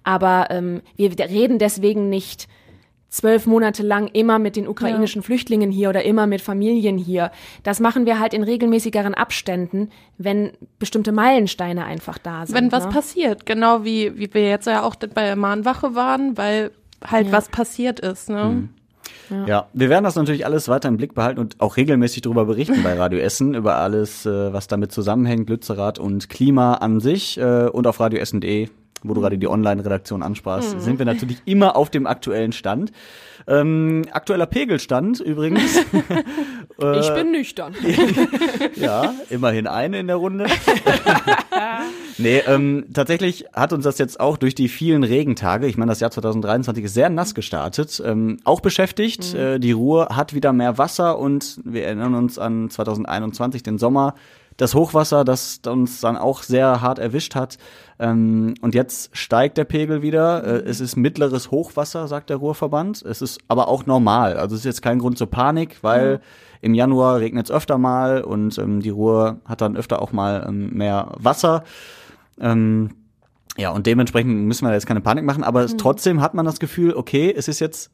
Aber 0.02 0.46
ähm, 0.50 0.80
wir 0.96 1.10
reden 1.18 1.58
deswegen 1.58 2.08
nicht 2.08 2.48
zwölf 3.12 3.46
Monate 3.46 3.82
lang 3.82 4.08
immer 4.08 4.38
mit 4.38 4.56
den 4.56 4.66
ukrainischen 4.66 5.22
Flüchtlingen 5.22 5.70
hier 5.70 5.90
oder 5.90 6.02
immer 6.02 6.26
mit 6.26 6.40
Familien 6.40 6.96
hier. 6.96 7.30
Das 7.62 7.78
machen 7.78 8.06
wir 8.06 8.18
halt 8.18 8.32
in 8.32 8.42
regelmäßigeren 8.42 9.14
Abständen, 9.14 9.90
wenn 10.16 10.52
bestimmte 10.78 11.12
Meilensteine 11.12 11.84
einfach 11.84 12.16
da 12.16 12.46
sind. 12.46 12.56
wenn 12.56 12.72
was 12.72 12.86
ne? 12.86 12.90
passiert, 12.90 13.46
genau 13.46 13.84
wie, 13.84 14.18
wie 14.18 14.32
wir 14.32 14.48
jetzt 14.48 14.66
ja 14.66 14.82
auch 14.82 14.96
bei 14.96 15.26
der 15.26 15.36
Mahnwache 15.36 15.94
waren, 15.94 16.38
weil 16.38 16.70
halt 17.04 17.26
Ja. 17.26 17.32
was 17.32 17.48
passiert 17.48 18.00
ist, 18.00 18.30
ne? 18.30 18.68
Ja, 19.46 19.68
wir 19.72 19.88
werden 19.88 20.04
das 20.04 20.14
natürlich 20.14 20.44
alles 20.44 20.68
weiter 20.68 20.88
im 20.88 20.96
Blick 20.96 21.14
behalten 21.14 21.40
und 21.40 21.60
auch 21.60 21.76
regelmäßig 21.76 22.22
darüber 22.22 22.44
berichten 22.44 22.82
bei 22.82 22.94
Radio 22.94 23.18
Essen, 23.20 23.54
über 23.54 23.76
alles, 23.76 24.26
äh, 24.26 24.52
was 24.52 24.68
damit 24.68 24.92
zusammenhängt, 24.92 25.48
Lützerath 25.48 25.98
und 25.98 26.28
Klima 26.28 26.74
an 26.74 27.00
sich 27.00 27.38
äh, 27.38 27.68
und 27.68 27.86
auf 27.86 28.00
radioessen.de, 28.00 28.68
wo 29.02 29.14
du 29.14 29.20
gerade 29.20 29.38
die 29.38 29.48
Online-Redaktion 29.48 30.22
ansprachst, 30.22 30.80
sind 30.80 30.98
wir 30.98 31.06
natürlich 31.06 31.38
immer 31.44 31.76
auf 31.76 31.90
dem 31.90 32.06
aktuellen 32.06 32.52
Stand. 32.52 32.92
Ähm, 33.46 34.02
aktueller 34.12 34.46
Pegelstand 34.46 35.20
übrigens. 35.20 35.76
Äh, 36.80 37.00
Ich 37.00 37.14
bin 37.14 37.32
nüchtern. 37.32 37.74
ja, 38.76 39.14
immerhin 39.30 39.66
eine 39.66 40.00
in 40.00 40.06
der 40.06 40.16
Runde. 40.16 40.46
nee, 42.18 42.38
ähm, 42.46 42.86
tatsächlich 42.92 43.46
hat 43.52 43.72
uns 43.72 43.84
das 43.84 43.98
jetzt 43.98 44.18
auch 44.20 44.36
durch 44.36 44.54
die 44.54 44.68
vielen 44.68 45.04
Regentage, 45.04 45.66
ich 45.66 45.76
meine, 45.76 45.90
das 45.90 46.00
Jahr 46.00 46.10
2023 46.10 46.84
ist 46.84 46.94
sehr 46.94 47.10
nass 47.10 47.34
gestartet, 47.34 48.02
ähm, 48.04 48.38
auch 48.44 48.60
beschäftigt. 48.60 49.34
Äh, 49.34 49.60
die 49.60 49.72
Ruhr 49.72 50.08
hat 50.16 50.34
wieder 50.34 50.52
mehr 50.52 50.78
Wasser 50.78 51.18
und 51.18 51.60
wir 51.64 51.84
erinnern 51.84 52.14
uns 52.14 52.38
an 52.38 52.70
2021, 52.70 53.62
den 53.62 53.78
Sommer, 53.78 54.14
das 54.62 54.74
Hochwasser, 54.74 55.24
das 55.24 55.60
uns 55.66 56.00
dann 56.00 56.16
auch 56.16 56.42
sehr 56.42 56.80
hart 56.80 56.98
erwischt 57.00 57.34
hat. 57.34 57.58
Ähm, 57.98 58.54
und 58.62 58.74
jetzt 58.74 59.16
steigt 59.16 59.58
der 59.58 59.64
Pegel 59.64 60.02
wieder. 60.02 60.44
Äh, 60.44 60.68
es 60.68 60.80
ist 60.80 60.96
mittleres 60.96 61.50
Hochwasser, 61.50 62.06
sagt 62.06 62.30
der 62.30 62.36
Ruhrverband. 62.36 63.02
Es 63.02 63.22
ist 63.22 63.40
aber 63.48 63.66
auch 63.68 63.86
normal. 63.86 64.36
Also 64.36 64.54
es 64.54 64.60
ist 64.60 64.66
jetzt 64.66 64.82
kein 64.82 65.00
Grund 65.00 65.18
zur 65.18 65.28
Panik, 65.30 65.78
weil 65.82 66.20
im 66.60 66.74
Januar 66.74 67.18
regnet 67.18 67.46
es 67.46 67.50
öfter 67.50 67.76
mal 67.76 68.22
und 68.22 68.56
ähm, 68.58 68.80
die 68.80 68.90
Ruhr 68.90 69.40
hat 69.44 69.60
dann 69.60 69.76
öfter 69.76 70.00
auch 70.00 70.12
mal 70.12 70.46
ähm, 70.48 70.70
mehr 70.72 71.12
Wasser. 71.18 71.64
Ähm, 72.40 72.90
ja, 73.58 73.70
und 73.70 73.86
dementsprechend 73.86 74.46
müssen 74.46 74.64
wir 74.64 74.68
da 74.68 74.74
jetzt 74.74 74.86
keine 74.86 75.00
Panik 75.00 75.24
machen, 75.24 75.42
aber 75.42 75.62
es, 75.62 75.76
trotzdem 75.76 76.20
hat 76.20 76.34
man 76.34 76.46
das 76.46 76.60
Gefühl, 76.60 76.94
okay, 76.94 77.34
es 77.36 77.48
ist 77.48 77.58
jetzt 77.58 77.90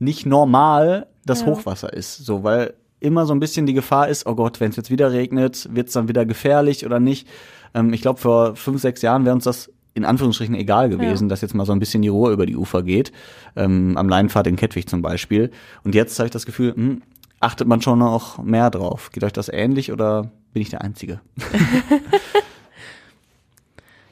nicht 0.00 0.26
normal, 0.26 1.06
dass 1.24 1.42
Ja. 1.42 1.46
Hochwasser 1.46 1.92
ist. 1.92 2.16
So, 2.18 2.42
weil 2.42 2.74
immer 3.04 3.26
so 3.26 3.34
ein 3.34 3.40
bisschen 3.40 3.66
die 3.66 3.74
Gefahr 3.74 4.08
ist, 4.08 4.26
oh 4.26 4.34
Gott, 4.34 4.60
wenn 4.60 4.70
es 4.70 4.76
jetzt 4.76 4.90
wieder 4.90 5.12
regnet, 5.12 5.68
wird 5.72 5.88
es 5.88 5.94
dann 5.94 6.08
wieder 6.08 6.24
gefährlich 6.24 6.86
oder 6.86 7.00
nicht. 7.00 7.28
Ähm, 7.74 7.92
ich 7.92 8.00
glaube, 8.00 8.20
vor 8.20 8.56
fünf, 8.56 8.80
sechs 8.80 9.02
Jahren 9.02 9.24
wäre 9.24 9.34
uns 9.34 9.44
das 9.44 9.70
in 9.94 10.04
Anführungsstrichen 10.04 10.56
egal 10.56 10.88
gewesen, 10.88 11.28
dass 11.28 11.40
jetzt 11.40 11.54
mal 11.54 11.66
so 11.66 11.72
ein 11.72 11.78
bisschen 11.78 12.02
die 12.02 12.08
Ruhr 12.08 12.30
über 12.32 12.46
die 12.46 12.56
Ufer 12.56 12.82
geht. 12.82 13.12
Ähm, 13.54 13.96
am 13.96 14.08
Leinpfad 14.08 14.48
in 14.48 14.56
Kettwig 14.56 14.88
zum 14.88 15.02
Beispiel. 15.02 15.52
Und 15.84 15.94
jetzt 15.94 16.18
habe 16.18 16.26
ich 16.26 16.32
das 16.32 16.46
Gefühl, 16.46 16.74
hm, 16.74 17.02
achtet 17.38 17.68
man 17.68 17.80
schon 17.80 18.00
noch 18.00 18.42
mehr 18.42 18.70
drauf. 18.70 19.10
Geht 19.12 19.22
euch 19.22 19.32
das 19.32 19.48
ähnlich 19.48 19.92
oder 19.92 20.32
bin 20.52 20.62
ich 20.62 20.70
der 20.70 20.82
Einzige? 20.82 21.20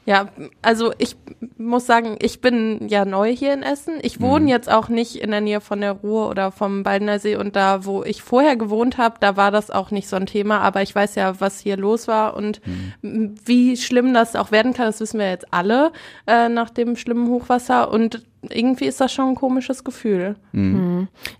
Ja, 0.04 0.28
also 0.62 0.92
ich 0.98 1.14
muss 1.58 1.86
sagen, 1.86 2.16
ich 2.20 2.40
bin 2.40 2.88
ja 2.88 3.04
neu 3.04 3.30
hier 3.34 3.54
in 3.54 3.62
Essen. 3.62 4.00
Ich 4.02 4.18
Mhm. 4.18 4.24
wohne 4.24 4.50
jetzt 4.50 4.68
auch 4.68 4.88
nicht 4.88 5.14
in 5.14 5.30
der 5.30 5.40
Nähe 5.40 5.60
von 5.60 5.80
der 5.80 5.92
Ruhr 5.92 6.28
oder 6.28 6.50
vom 6.50 6.82
Baldener 6.82 7.20
See 7.20 7.36
und 7.36 7.54
da, 7.54 7.84
wo 7.84 8.02
ich 8.02 8.20
vorher 8.20 8.56
gewohnt 8.56 8.98
habe, 8.98 9.14
da 9.20 9.36
war 9.36 9.52
das 9.52 9.70
auch 9.70 9.92
nicht 9.92 10.08
so 10.08 10.16
ein 10.16 10.26
Thema, 10.26 10.58
aber 10.60 10.82
ich 10.82 10.92
weiß 10.92 11.14
ja, 11.14 11.40
was 11.40 11.60
hier 11.60 11.76
los 11.76 12.08
war 12.08 12.34
und 12.36 12.60
Mhm. 13.02 13.34
wie 13.44 13.76
schlimm 13.76 14.12
das 14.12 14.34
auch 14.34 14.50
werden 14.50 14.72
kann, 14.74 14.86
das 14.86 14.98
wissen 14.98 15.20
wir 15.20 15.30
jetzt 15.30 15.46
alle 15.52 15.92
äh, 16.26 16.48
nach 16.48 16.70
dem 16.70 16.96
schlimmen 16.96 17.28
Hochwasser 17.28 17.92
und 17.92 18.24
irgendwie 18.50 18.86
ist 18.86 19.00
das 19.00 19.12
schon 19.12 19.28
ein 19.30 19.34
komisches 19.36 19.84
Gefühl. 19.84 20.34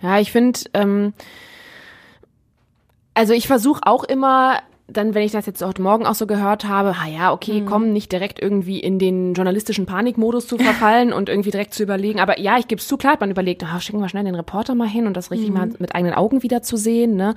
Ja, 0.00 0.18
ich 0.20 0.30
finde, 0.30 0.60
ähm, 0.74 1.14
also 3.14 3.32
ich 3.34 3.48
versuche 3.48 3.80
auch 3.84 4.04
immer, 4.04 4.58
dann, 4.88 5.14
wenn 5.14 5.22
ich 5.22 5.32
das 5.32 5.46
jetzt 5.46 5.62
heute 5.62 5.80
Morgen 5.80 6.06
auch 6.06 6.14
so 6.14 6.26
gehört 6.26 6.66
habe, 6.66 6.94
ah 7.00 7.08
ja, 7.08 7.32
okay, 7.32 7.62
komm, 7.66 7.92
nicht 7.92 8.12
direkt 8.12 8.42
irgendwie 8.42 8.80
in 8.80 8.98
den 8.98 9.34
journalistischen 9.34 9.86
Panikmodus 9.86 10.46
zu 10.46 10.58
verfallen 10.58 11.12
und 11.12 11.28
irgendwie 11.28 11.50
direkt 11.50 11.72
zu 11.74 11.82
überlegen. 11.82 12.20
Aber 12.20 12.38
ja, 12.38 12.58
ich 12.58 12.68
gebe 12.68 12.80
es 12.80 12.88
zu, 12.88 12.96
klar, 12.96 13.14
hat 13.14 13.20
man 13.20 13.30
überlegt, 13.30 13.64
ah, 13.64 13.80
schicken 13.80 14.00
wir 14.00 14.08
schnell 14.08 14.24
den 14.24 14.34
Reporter 14.34 14.74
mal 14.74 14.88
hin 14.88 15.06
und 15.06 15.16
das 15.16 15.30
richtig 15.30 15.50
mal 15.50 15.70
mit 15.78 15.94
eigenen 15.94 16.14
Augen 16.14 16.42
wieder 16.42 16.62
zu 16.62 16.76
sehen. 16.76 17.16
Ne? 17.16 17.34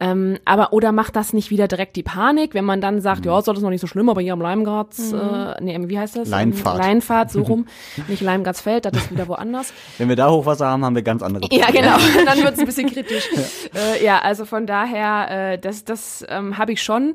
Ähm, 0.00 0.38
aber 0.44 0.72
oder 0.72 0.92
macht 0.92 1.14
das 1.16 1.32
nicht 1.32 1.50
wieder 1.50 1.68
direkt 1.68 1.96
die 1.96 2.02
Panik, 2.02 2.54
wenn 2.54 2.64
man 2.64 2.80
dann 2.80 3.00
sagt, 3.00 3.26
ja, 3.26 3.38
ist 3.38 3.48
alles 3.48 3.62
noch 3.62 3.70
nicht 3.70 3.80
so 3.80 3.86
schlimm, 3.86 4.08
aber 4.08 4.20
hier 4.20 4.32
am 4.32 4.40
Leimgrat, 4.40 4.98
äh, 4.98 5.62
nee, 5.62 5.78
wie 5.88 5.98
heißt 5.98 6.16
das? 6.16 6.28
Leinpfad. 6.28 6.78
Leinpfad, 6.78 7.30
so 7.30 7.42
rum. 7.42 7.66
nicht 8.08 8.22
Leimgartsfeld, 8.22 8.86
das 8.86 8.94
ist 8.94 9.10
wieder 9.10 9.28
woanders. 9.28 9.72
Wenn 9.98 10.08
wir 10.08 10.16
da 10.16 10.30
Hochwasser 10.30 10.66
haben, 10.66 10.84
haben 10.84 10.94
wir 10.94 11.02
ganz 11.02 11.22
andere 11.22 11.48
Ja, 11.52 11.66
Probleme. 11.66 11.86
genau. 11.86 12.24
Dann 12.24 12.42
wird 12.42 12.54
es 12.54 12.60
ein 12.60 12.66
bisschen 12.66 12.90
kritisch. 12.90 13.28
Ja, 13.34 13.80
äh, 13.80 14.04
ja 14.04 14.18
also 14.20 14.44
von 14.44 14.66
daher, 14.66 15.52
äh, 15.52 15.58
das, 15.58 15.84
das 15.84 16.24
ähm, 16.28 16.58
habe 16.58 16.72
ich 16.72 16.77
schon. 16.82 17.14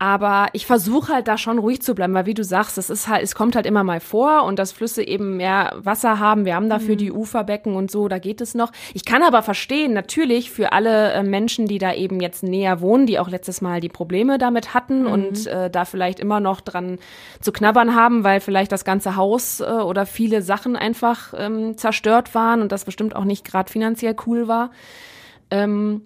Aber 0.00 0.46
ich 0.52 0.64
versuche 0.64 1.12
halt 1.12 1.26
da 1.26 1.36
schon 1.36 1.58
ruhig 1.58 1.82
zu 1.82 1.92
bleiben, 1.92 2.14
weil 2.14 2.26
wie 2.26 2.34
du 2.34 2.44
sagst, 2.44 2.78
es 2.78 2.88
ist 2.88 3.08
halt, 3.08 3.24
es 3.24 3.34
kommt 3.34 3.56
halt 3.56 3.66
immer 3.66 3.82
mal 3.82 3.98
vor 3.98 4.44
und 4.44 4.56
dass 4.56 4.70
Flüsse 4.70 5.02
eben 5.04 5.36
mehr 5.36 5.72
Wasser 5.76 6.20
haben. 6.20 6.44
Wir 6.44 6.54
haben 6.54 6.68
dafür 6.68 6.94
die 6.94 7.10
Uferbecken 7.10 7.74
und 7.74 7.90
so, 7.90 8.06
da 8.06 8.20
geht 8.20 8.40
es 8.40 8.54
noch. 8.54 8.70
Ich 8.94 9.04
kann 9.04 9.24
aber 9.24 9.42
verstehen, 9.42 9.94
natürlich 9.94 10.52
für 10.52 10.72
alle 10.72 11.12
äh, 11.14 11.24
Menschen, 11.24 11.66
die 11.66 11.78
da 11.78 11.92
eben 11.92 12.20
jetzt 12.20 12.44
näher 12.44 12.80
wohnen, 12.80 13.06
die 13.06 13.18
auch 13.18 13.28
letztes 13.28 13.60
Mal 13.60 13.80
die 13.80 13.88
Probleme 13.88 14.38
damit 14.38 14.72
hatten 14.72 15.04
und 15.04 15.48
äh, 15.48 15.68
da 15.68 15.84
vielleicht 15.84 16.20
immer 16.20 16.38
noch 16.38 16.60
dran 16.60 17.00
zu 17.40 17.50
knabbern 17.50 17.96
haben, 17.96 18.22
weil 18.22 18.38
vielleicht 18.38 18.70
das 18.70 18.84
ganze 18.84 19.16
Haus 19.16 19.58
äh, 19.58 19.64
oder 19.64 20.06
viele 20.06 20.42
Sachen 20.42 20.76
einfach 20.76 21.34
ähm, 21.36 21.76
zerstört 21.76 22.36
waren 22.36 22.62
und 22.62 22.70
das 22.70 22.84
bestimmt 22.84 23.16
auch 23.16 23.24
nicht 23.24 23.44
gerade 23.44 23.70
finanziell 23.70 24.14
cool 24.26 24.46
war. 24.46 24.70
Ähm, 25.50 26.02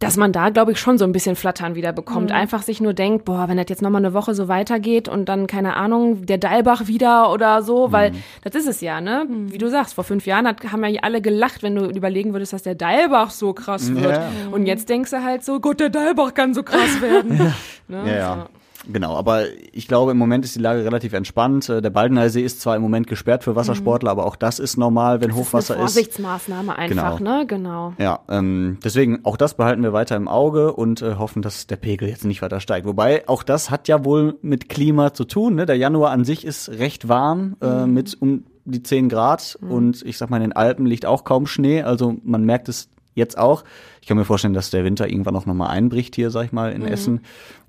dass 0.00 0.16
man 0.16 0.32
da, 0.32 0.50
glaube 0.50 0.72
ich, 0.72 0.78
schon 0.78 0.98
so 0.98 1.04
ein 1.04 1.12
bisschen 1.12 1.36
Flattern 1.36 1.74
wieder 1.74 1.92
bekommt. 1.92 2.32
Einfach 2.32 2.62
sich 2.62 2.80
nur 2.80 2.94
denkt, 2.94 3.24
boah, 3.24 3.48
wenn 3.48 3.56
das 3.56 3.66
jetzt 3.68 3.80
nochmal 3.80 4.04
eine 4.04 4.12
Woche 4.12 4.34
so 4.34 4.48
weitergeht 4.48 5.08
und 5.08 5.28
dann, 5.28 5.46
keine 5.46 5.76
Ahnung, 5.76 6.26
der 6.26 6.38
Dalbach 6.38 6.88
wieder 6.88 7.32
oder 7.32 7.62
so, 7.62 7.92
weil 7.92 8.12
das 8.42 8.54
ist 8.54 8.66
es 8.66 8.80
ja, 8.80 9.00
ne? 9.00 9.26
Wie 9.28 9.58
du 9.58 9.70
sagst, 9.70 9.94
vor 9.94 10.04
fünf 10.04 10.26
Jahren 10.26 10.46
hat, 10.46 10.72
haben 10.72 10.84
ja 10.84 11.00
alle 11.02 11.22
gelacht, 11.22 11.62
wenn 11.62 11.76
du 11.76 11.86
überlegen 11.86 12.32
würdest, 12.32 12.52
dass 12.52 12.62
der 12.62 12.74
Dalbach 12.74 13.30
so 13.30 13.52
krass 13.52 13.94
wird. 13.94 14.16
Ja. 14.16 14.28
Und 14.50 14.66
jetzt 14.66 14.88
denkst 14.88 15.10
du 15.10 15.22
halt 15.22 15.44
so, 15.44 15.60
Gott, 15.60 15.80
der 15.80 15.90
Dalbach 15.90 16.34
kann 16.34 16.54
so 16.54 16.62
krass 16.62 17.00
werden. 17.00 17.52
Ne? 17.86 18.02
Ja, 18.06 18.16
ja. 18.16 18.48
Genau, 18.92 19.16
aber 19.16 19.44
ich 19.72 19.88
glaube, 19.88 20.10
im 20.12 20.18
Moment 20.18 20.44
ist 20.44 20.54
die 20.56 20.60
Lage 20.60 20.84
relativ 20.84 21.12
entspannt. 21.14 21.68
Äh, 21.68 21.80
Der 21.80 21.90
Baldener 21.90 22.28
See 22.30 22.42
ist 22.42 22.60
zwar 22.60 22.76
im 22.76 22.82
Moment 22.82 23.06
gesperrt 23.06 23.42
für 23.44 23.56
Wassersportler, 23.56 24.10
aber 24.10 24.26
auch 24.26 24.36
das 24.36 24.58
ist 24.58 24.76
normal, 24.76 25.20
wenn 25.20 25.34
Hochwasser 25.34 25.74
eine 25.74 25.84
ist. 25.84 25.92
Vorsichtsmaßnahme 25.94 26.76
einfach, 26.76 27.20
ne? 27.20 27.44
Genau. 27.46 27.94
Ja, 27.98 28.20
ähm, 28.28 28.78
deswegen 28.84 29.24
auch 29.24 29.36
das 29.36 29.54
behalten 29.54 29.82
wir 29.82 29.92
weiter 29.92 30.16
im 30.16 30.28
Auge 30.28 30.72
und 30.74 31.00
äh, 31.02 31.14
hoffen, 31.16 31.40
dass 31.42 31.66
der 31.66 31.76
Pegel 31.76 32.08
jetzt 32.08 32.24
nicht 32.24 32.42
weiter 32.42 32.60
steigt. 32.60 32.86
Wobei 32.86 33.28
auch 33.28 33.42
das 33.42 33.70
hat 33.70 33.88
ja 33.88 34.04
wohl 34.04 34.36
mit 34.42 34.68
Klima 34.68 35.14
zu 35.14 35.24
tun. 35.24 35.54
Ne? 35.54 35.66
Der 35.66 35.76
Januar 35.76 36.10
an 36.10 36.24
sich 36.24 36.44
ist 36.44 36.68
recht 36.68 37.08
warm, 37.08 37.56
äh, 37.62 37.86
mit 37.86 38.16
um 38.20 38.44
die 38.66 38.82
10 38.82 39.08
Grad 39.08 39.58
und 39.60 40.02
ich 40.06 40.16
sag 40.16 40.30
mal, 40.30 40.38
in 40.38 40.44
den 40.44 40.52
Alpen 40.52 40.86
liegt 40.86 41.04
auch 41.04 41.24
kaum 41.24 41.46
Schnee, 41.46 41.82
also 41.82 42.16
man 42.24 42.44
merkt 42.44 42.68
es 42.70 42.88
jetzt 43.14 43.36
auch. 43.38 43.62
Ich 44.00 44.08
kann 44.08 44.16
mir 44.16 44.24
vorstellen, 44.24 44.54
dass 44.54 44.70
der 44.70 44.84
Winter 44.84 45.06
irgendwann 45.08 45.36
auch 45.36 45.44
nochmal 45.46 45.68
einbricht 45.68 46.14
hier, 46.16 46.30
sag 46.30 46.46
ich 46.46 46.52
mal, 46.52 46.72
in 46.72 46.82
Essen. 46.82 47.20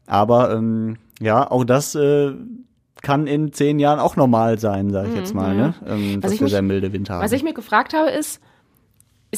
Aber 0.07 0.53
ähm, 0.53 0.97
ja, 1.19 1.49
auch 1.49 1.63
das 1.63 1.95
äh, 1.95 2.33
kann 3.01 3.27
in 3.27 3.51
zehn 3.53 3.79
Jahren 3.79 3.99
auch 3.99 4.15
normal 4.15 4.59
sein, 4.59 4.89
sage 4.91 5.09
ich 5.09 5.15
jetzt 5.15 5.33
mal, 5.35 5.55
ne? 5.55 5.73
Ähm, 5.87 6.21
dass 6.21 6.31
ich 6.31 6.39
wir 6.39 6.45
mich- 6.45 6.51
sehr 6.53 6.61
milde 6.61 6.91
Winter 6.93 7.15
haben. 7.15 7.23
Was 7.23 7.31
ich 7.31 7.43
mir 7.43 7.53
gefragt 7.53 7.93
habe, 7.93 8.09
ist, 8.09 8.39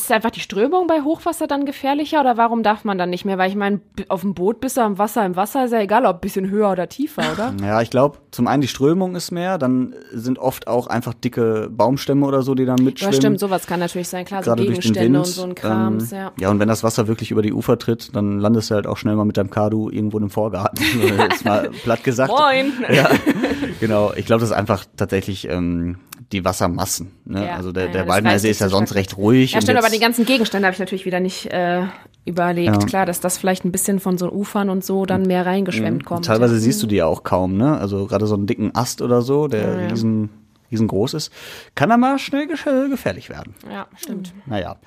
ist 0.02 0.12
einfach 0.12 0.32
die 0.32 0.40
Strömung 0.40 0.88
bei 0.88 1.02
Hochwasser 1.02 1.48
dann 1.48 1.66
gefährlicher 1.66 2.22
oder 2.22 2.38
warum 2.38 2.64
darf 2.64 2.84
man 2.84 2.98
dann 2.98 3.10
nicht 3.10 3.26
mehr? 3.26 3.38
Weil 3.38 3.50
ich 3.50 3.56
meine, 3.56 3.82
auf 4.10 4.22
dem 4.22 4.34
Boot 4.34 4.60
bist 4.60 4.78
du 4.78 4.82
am 4.82 4.98
Wasser, 4.98 5.26
im 5.26 5.36
Wasser 5.36 5.66
ist 5.66 5.72
ja 5.72 5.80
egal, 5.80 6.06
ob 6.06 6.18
ein 6.18 6.20
bisschen 6.22 6.50
höher 6.50 6.72
oder 6.72 6.88
tiefer, 6.90 7.24
oder? 7.34 7.54
Ja, 7.68 7.82
ich 7.82 7.90
glaube, 7.90 8.20
zum 8.32 8.48
einen 8.48 8.62
die 8.62 8.68
Strömung 8.68 9.16
ist 9.16 9.32
mehr, 9.32 9.58
dann 9.58 9.94
sind 10.12 10.40
oft 10.40 10.68
auch 10.68 10.88
einfach 10.88 11.14
dicke 11.14 11.70
Baumstämme 11.72 12.26
oder 12.26 12.42
so, 12.44 12.56
die 12.56 12.66
dann 12.66 12.78
Ja, 12.78 12.84
mitschwimmen. 12.84 13.14
stimmt, 13.16 13.40
sowas 13.40 13.68
kann 13.68 13.80
natürlich 13.80 14.08
sein, 14.08 14.26
klar, 14.26 14.44
so 14.44 14.52
gerade 14.52 14.64
durch 14.66 14.80
den 14.80 14.94
Gegenstände 14.94 15.18
Wind. 15.20 15.28
und 15.28 15.34
so 15.34 15.44
ein 15.44 15.56
Krams, 15.56 16.12
ähm, 16.12 16.18
ja. 16.18 16.32
ja, 16.40 16.50
und 16.50 16.60
wenn 16.60 16.68
das 16.68 16.84
Wasser 16.84 17.08
wirklich 17.08 17.32
über 17.32 17.42
die 17.42 17.52
Ufer 17.54 17.78
tritt, 17.78 18.16
dann 18.16 18.40
landest 18.40 18.70
du 18.70 18.76
halt 18.76 18.88
auch 18.88 18.98
schnell 18.98 19.16
mal 19.16 19.26
mit 19.26 19.38
deinem 19.38 19.50
Kadu 19.50 19.90
irgendwo 19.90 20.18
in 20.18 20.24
einem 20.24 20.30
Vorgarten. 20.30 20.78
Jetzt 21.30 21.44
mal 21.46 21.70
platt 21.84 22.04
gesagt. 22.04 22.32
Moin! 22.32 22.72
Ja, 22.94 23.10
genau. 23.80 24.14
Ich 24.16 24.26
glaube, 24.26 24.42
das 24.42 24.50
ist 24.52 24.56
einfach 24.56 24.86
tatsächlich 24.96 25.48
ähm, 25.50 25.98
die 26.32 26.46
Wassermassen. 26.46 27.12
Ne? 27.30 27.46
Ja, 27.46 27.56
also 27.56 27.72
der, 27.72 27.88
ja, 27.88 28.04
der 28.06 28.22
nicht 28.22 28.44
ist 28.46 28.62
ja 28.62 28.70
so 28.70 28.78
sonst 28.78 28.96
recht 28.96 29.18
ruhig. 29.18 29.52
Ja, 29.52 29.62
stimmt, 29.62 29.78
aber 29.78 29.90
die 29.90 30.00
ganzen 30.00 30.26
Gegenstände 30.26 30.66
habe 30.66 30.74
ich 30.74 30.80
natürlich 30.80 31.06
wieder 31.06 31.20
nicht 31.20 31.48
äh, 31.52 31.84
überlegt. 32.26 32.68
Ja. 32.82 32.88
Klar, 32.88 33.06
dass 33.06 33.20
das 33.20 33.38
vielleicht 33.38 33.66
ein 33.66 33.72
bisschen 33.72 34.00
von 34.00 34.18
so 34.18 34.32
Ufern 34.32 34.70
und 34.70 34.84
so 34.86 35.06
dann 35.06 35.24
mehr 35.24 35.46
reingeschwemmt 35.46 36.06
kommt. 36.06 36.26
Teilweise 36.26 36.54
ja. 36.56 36.60
siehst 36.60 36.82
du 36.82 36.88
die 36.88 36.96
ja 36.98 37.06
auch 37.06 37.24
kaum, 37.24 37.58
ne? 37.58 37.78
Also 37.78 38.06
gerade 38.08 38.28
so 38.28 38.36
einen 38.36 38.48
dicken 38.48 38.74
Ast 38.76 39.02
oder 39.02 39.22
so, 39.22 39.48
der 39.48 39.62
Ja, 39.76 39.82
ja. 39.82 39.88
riesen, 39.90 40.30
riesengroß 40.72 41.16
ist, 41.16 41.32
kann 41.76 41.90
dann 41.90 42.00
mal 42.00 42.18
schnell 42.18 42.48
ge- 42.48 42.90
gefährlich 42.90 43.30
werden. 43.30 43.54
Ja, 43.70 43.88
stimmt. 43.98 44.34
Naja. 44.46 44.78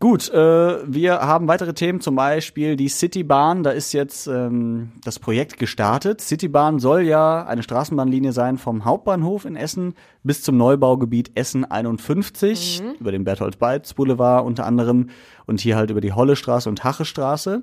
Gut, 0.00 0.28
äh, 0.28 0.92
wir 0.92 1.20
haben 1.20 1.48
weitere 1.48 1.72
Themen, 1.72 2.00
zum 2.00 2.16
Beispiel 2.16 2.76
die 2.76 2.88
Citybahn. 2.88 3.62
Da 3.62 3.70
ist 3.70 3.92
jetzt 3.92 4.26
ähm, 4.26 4.92
das 5.02 5.18
Projekt 5.18 5.58
gestartet. 5.58 6.20
Citybahn 6.20 6.78
soll 6.78 7.02
ja 7.02 7.46
eine 7.46 7.62
Straßenbahnlinie 7.62 8.32
sein 8.32 8.58
vom 8.58 8.84
Hauptbahnhof 8.84 9.44
in 9.44 9.56
Essen 9.56 9.94
bis 10.22 10.42
zum 10.42 10.56
Neubaugebiet 10.56 11.30
Essen 11.36 11.64
51 11.64 12.82
über 13.00 13.12
den 13.12 13.24
Berthold 13.24 13.58
Beitz 13.58 13.94
Boulevard 13.94 14.44
unter 14.44 14.66
anderem 14.66 15.10
und 15.46 15.60
hier 15.60 15.76
halt 15.76 15.90
über 15.90 16.00
die 16.00 16.12
Hollestraße 16.12 16.68
und 16.68 16.84
Hachestraße. 16.84 17.62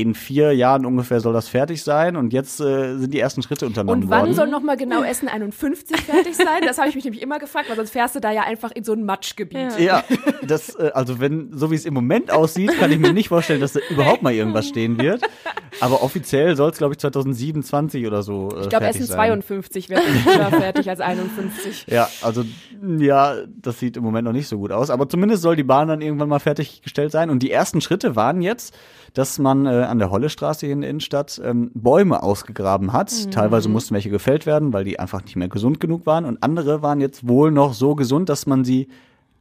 In 0.00 0.14
vier 0.14 0.52
Jahren 0.52 0.84
ungefähr 0.84 1.20
soll 1.20 1.32
das 1.32 1.48
fertig 1.48 1.82
sein 1.82 2.16
und 2.16 2.32
jetzt 2.32 2.60
äh, 2.60 2.98
sind 2.98 3.14
die 3.14 3.20
ersten 3.20 3.42
Schritte 3.42 3.64
unternommen 3.66 4.02
Und 4.04 4.10
wann 4.10 4.20
worden. 4.22 4.34
soll 4.34 4.48
nochmal 4.48 4.76
genau 4.76 5.02
Essen 5.02 5.28
51 5.28 6.00
fertig 6.02 6.36
sein? 6.36 6.62
Das 6.66 6.76
habe 6.78 6.88
ich 6.88 6.94
mich 6.94 7.04
nämlich 7.04 7.22
immer 7.22 7.38
gefragt, 7.38 7.68
weil 7.68 7.76
sonst 7.76 7.90
fährst 7.90 8.14
du 8.14 8.20
da 8.20 8.30
ja 8.30 8.42
einfach 8.42 8.72
in 8.72 8.84
so 8.84 8.92
ein 8.92 9.04
Matschgebiet. 9.04 9.78
Ja, 9.78 10.04
das, 10.42 10.74
äh, 10.74 10.90
also 10.92 11.18
wenn, 11.20 11.56
so 11.56 11.70
wie 11.70 11.74
es 11.76 11.84
im 11.86 11.94
Moment 11.94 12.30
aussieht, 12.30 12.78
kann 12.78 12.92
ich 12.92 12.98
mir 12.98 13.12
nicht 13.12 13.28
vorstellen, 13.28 13.60
dass 13.60 13.72
da 13.72 13.80
überhaupt 13.90 14.22
mal 14.22 14.32
irgendwas 14.34 14.68
stehen 14.68 14.98
wird. 14.98 15.22
Aber 15.80 16.02
offiziell 16.02 16.56
soll 16.56 16.70
es, 16.70 16.78
glaube 16.78 16.94
ich, 16.94 16.98
2027 16.98 18.06
oder 18.06 18.22
so 18.22 18.50
äh, 18.50 18.62
Ich 18.62 18.68
glaube, 18.68 18.84
fertig 18.84 19.02
Essen 19.02 19.06
sein. 19.08 19.16
52 19.16 19.88
wäre 19.90 20.02
früher 20.02 20.50
fertig 20.50 20.88
als 20.88 21.00
51. 21.00 21.86
Ja, 21.88 22.08
also 22.22 22.44
ja, 22.98 23.36
das 23.60 23.78
sieht 23.78 23.96
im 23.96 24.02
Moment 24.02 24.24
noch 24.24 24.32
nicht 24.32 24.48
so 24.48 24.58
gut 24.58 24.72
aus. 24.72 24.90
Aber 24.90 25.08
zumindest 25.08 25.42
soll 25.42 25.56
die 25.56 25.64
Bahn 25.64 25.88
dann 25.88 26.00
irgendwann 26.00 26.28
mal 26.28 26.38
fertiggestellt 26.38 27.12
sein. 27.12 27.30
Und 27.30 27.42
die 27.42 27.50
ersten 27.50 27.80
Schritte 27.80 28.16
waren 28.16 28.40
jetzt, 28.42 28.74
dass 29.14 29.38
man 29.38 29.66
äh, 29.66 29.70
an 29.70 29.98
der 29.98 30.10
Hollestraße 30.10 30.66
hier 30.66 30.74
in 30.74 30.80
der 30.80 30.90
Innenstadt 30.90 31.40
ähm, 31.44 31.70
Bäume 31.74 32.22
ausgegraben 32.22 32.92
hat. 32.92 33.12
Mhm. 33.12 33.30
Teilweise 33.30 33.68
mussten 33.68 33.94
welche 33.94 34.10
gefällt 34.10 34.46
werden, 34.46 34.72
weil 34.72 34.84
die 34.84 34.98
einfach 34.98 35.22
nicht 35.22 35.36
mehr 35.36 35.48
gesund 35.48 35.80
genug 35.80 36.06
waren. 36.06 36.24
Und 36.24 36.42
andere 36.42 36.82
waren 36.82 37.00
jetzt 37.00 37.28
wohl 37.28 37.50
noch 37.50 37.74
so 37.74 37.94
gesund, 37.94 38.28
dass 38.28 38.46
man 38.46 38.64
sie 38.64 38.88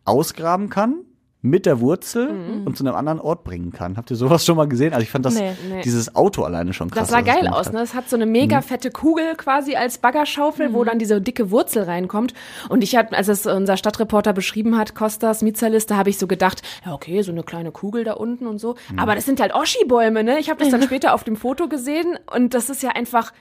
ausgraben 0.06 0.70
kann 0.70 1.00
mit 1.46 1.66
der 1.66 1.80
Wurzel 1.80 2.32
Mhm. 2.34 2.68
und 2.68 2.78
zu 2.78 2.84
einem 2.84 2.96
anderen 2.96 3.20
Ort 3.20 3.44
bringen 3.44 3.72
kann. 3.72 3.98
Habt 3.98 4.10
ihr 4.12 4.18
sowas 4.18 4.46
schon 4.46 4.58
mal 4.58 4.68
gesehen? 4.68 4.94
Also 4.94 5.04
ich 5.04 5.10
fand 5.10 5.26
das, 5.26 5.36
Nee. 5.36 5.52
Nee. 5.70 5.82
dieses 5.84 6.16
Auto 6.16 6.44
alleine 6.44 6.74
schon 6.74 6.90
krass. 6.90 7.04
Das 7.04 7.12
sah 7.12 7.22
geil 7.22 7.48
aus, 7.48 7.72
ne? 7.72 7.82
Es 7.82 7.94
hat 7.94 8.10
so 8.10 8.16
eine 8.16 8.26
mega 8.26 8.62
fette 8.62 8.92
Kugel 8.92 9.36
quasi 9.36 9.76
als 9.76 9.98
Baggerschaufel, 10.00 10.74
wo 10.74 10.84
dann 10.84 11.00
diese 11.00 11.22
dicke 11.22 11.52
Wurzel 11.52 11.84
reinkommt. 11.84 12.34
Und 12.70 12.84
ich 12.84 12.96
hatte, 12.96 13.16
als 13.16 13.28
es 13.28 13.46
unser 13.46 13.78
Stadtreporter 13.78 14.34
beschrieben 14.34 14.78
hat, 14.78 14.96
Kostas 14.96 15.42
Mietserliste, 15.42 15.94
da 15.94 15.98
habe 16.00 16.10
ich 16.10 16.18
so 16.18 16.28
gedacht, 16.28 16.62
ja 16.86 16.94
okay, 16.94 17.22
so 17.22 17.32
eine 17.32 17.44
kleine 17.44 17.72
Kugel 17.72 18.04
da 18.04 18.14
unten 18.14 18.48
und 18.48 18.60
so. 18.60 18.76
Aber 18.98 19.16
das 19.16 19.26
sind 19.26 19.40
halt 19.40 19.54
Oschi-Bäume, 19.54 20.24
ne? 20.24 20.40
Ich 20.40 20.50
habe 20.50 20.60
das 20.60 20.72
dann 20.72 20.82
später 20.82 21.14
auf 21.14 21.24
dem 21.24 21.36
Foto 21.36 21.68
gesehen 21.68 22.18
und 22.36 22.54
das 22.54 22.70
ist 22.70 22.82
ja 22.84 22.90
einfach. 22.90 23.32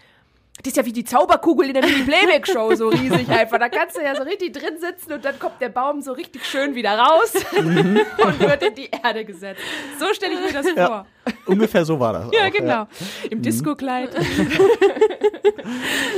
Das 0.62 0.70
ist 0.70 0.76
ja 0.76 0.86
wie 0.86 0.92
die 0.92 1.04
Zauberkugel 1.04 1.66
in 1.68 1.74
der 1.74 1.84
Mini-Playback-Show, 1.84 2.74
so 2.76 2.88
riesig 2.88 3.28
einfach. 3.28 3.58
Da 3.58 3.68
kannst 3.68 3.96
du 3.96 4.02
ja 4.02 4.14
so 4.14 4.22
richtig 4.22 4.52
drin 4.54 4.78
sitzen 4.78 5.12
und 5.12 5.24
dann 5.24 5.38
kommt 5.38 5.60
der 5.60 5.68
Baum 5.68 6.00
so 6.00 6.12
richtig 6.12 6.46
schön 6.46 6.74
wieder 6.74 6.96
raus 6.96 7.34
und 7.56 8.40
wird 8.40 8.62
in 8.62 8.74
die 8.74 8.88
Erde 8.90 9.24
gesetzt. 9.24 9.60
So 9.98 10.14
stelle 10.14 10.34
ich 10.34 10.40
mir 10.40 10.52
das 10.52 10.70
vor. 10.70 11.06
Ungefähr 11.46 11.84
so 11.84 11.98
war 12.00 12.12
das. 12.12 12.26
Ja, 12.32 12.48
auch, 12.48 12.52
genau. 12.52 12.86
Im 13.30 13.42
Disco-Kleid. 13.42 14.10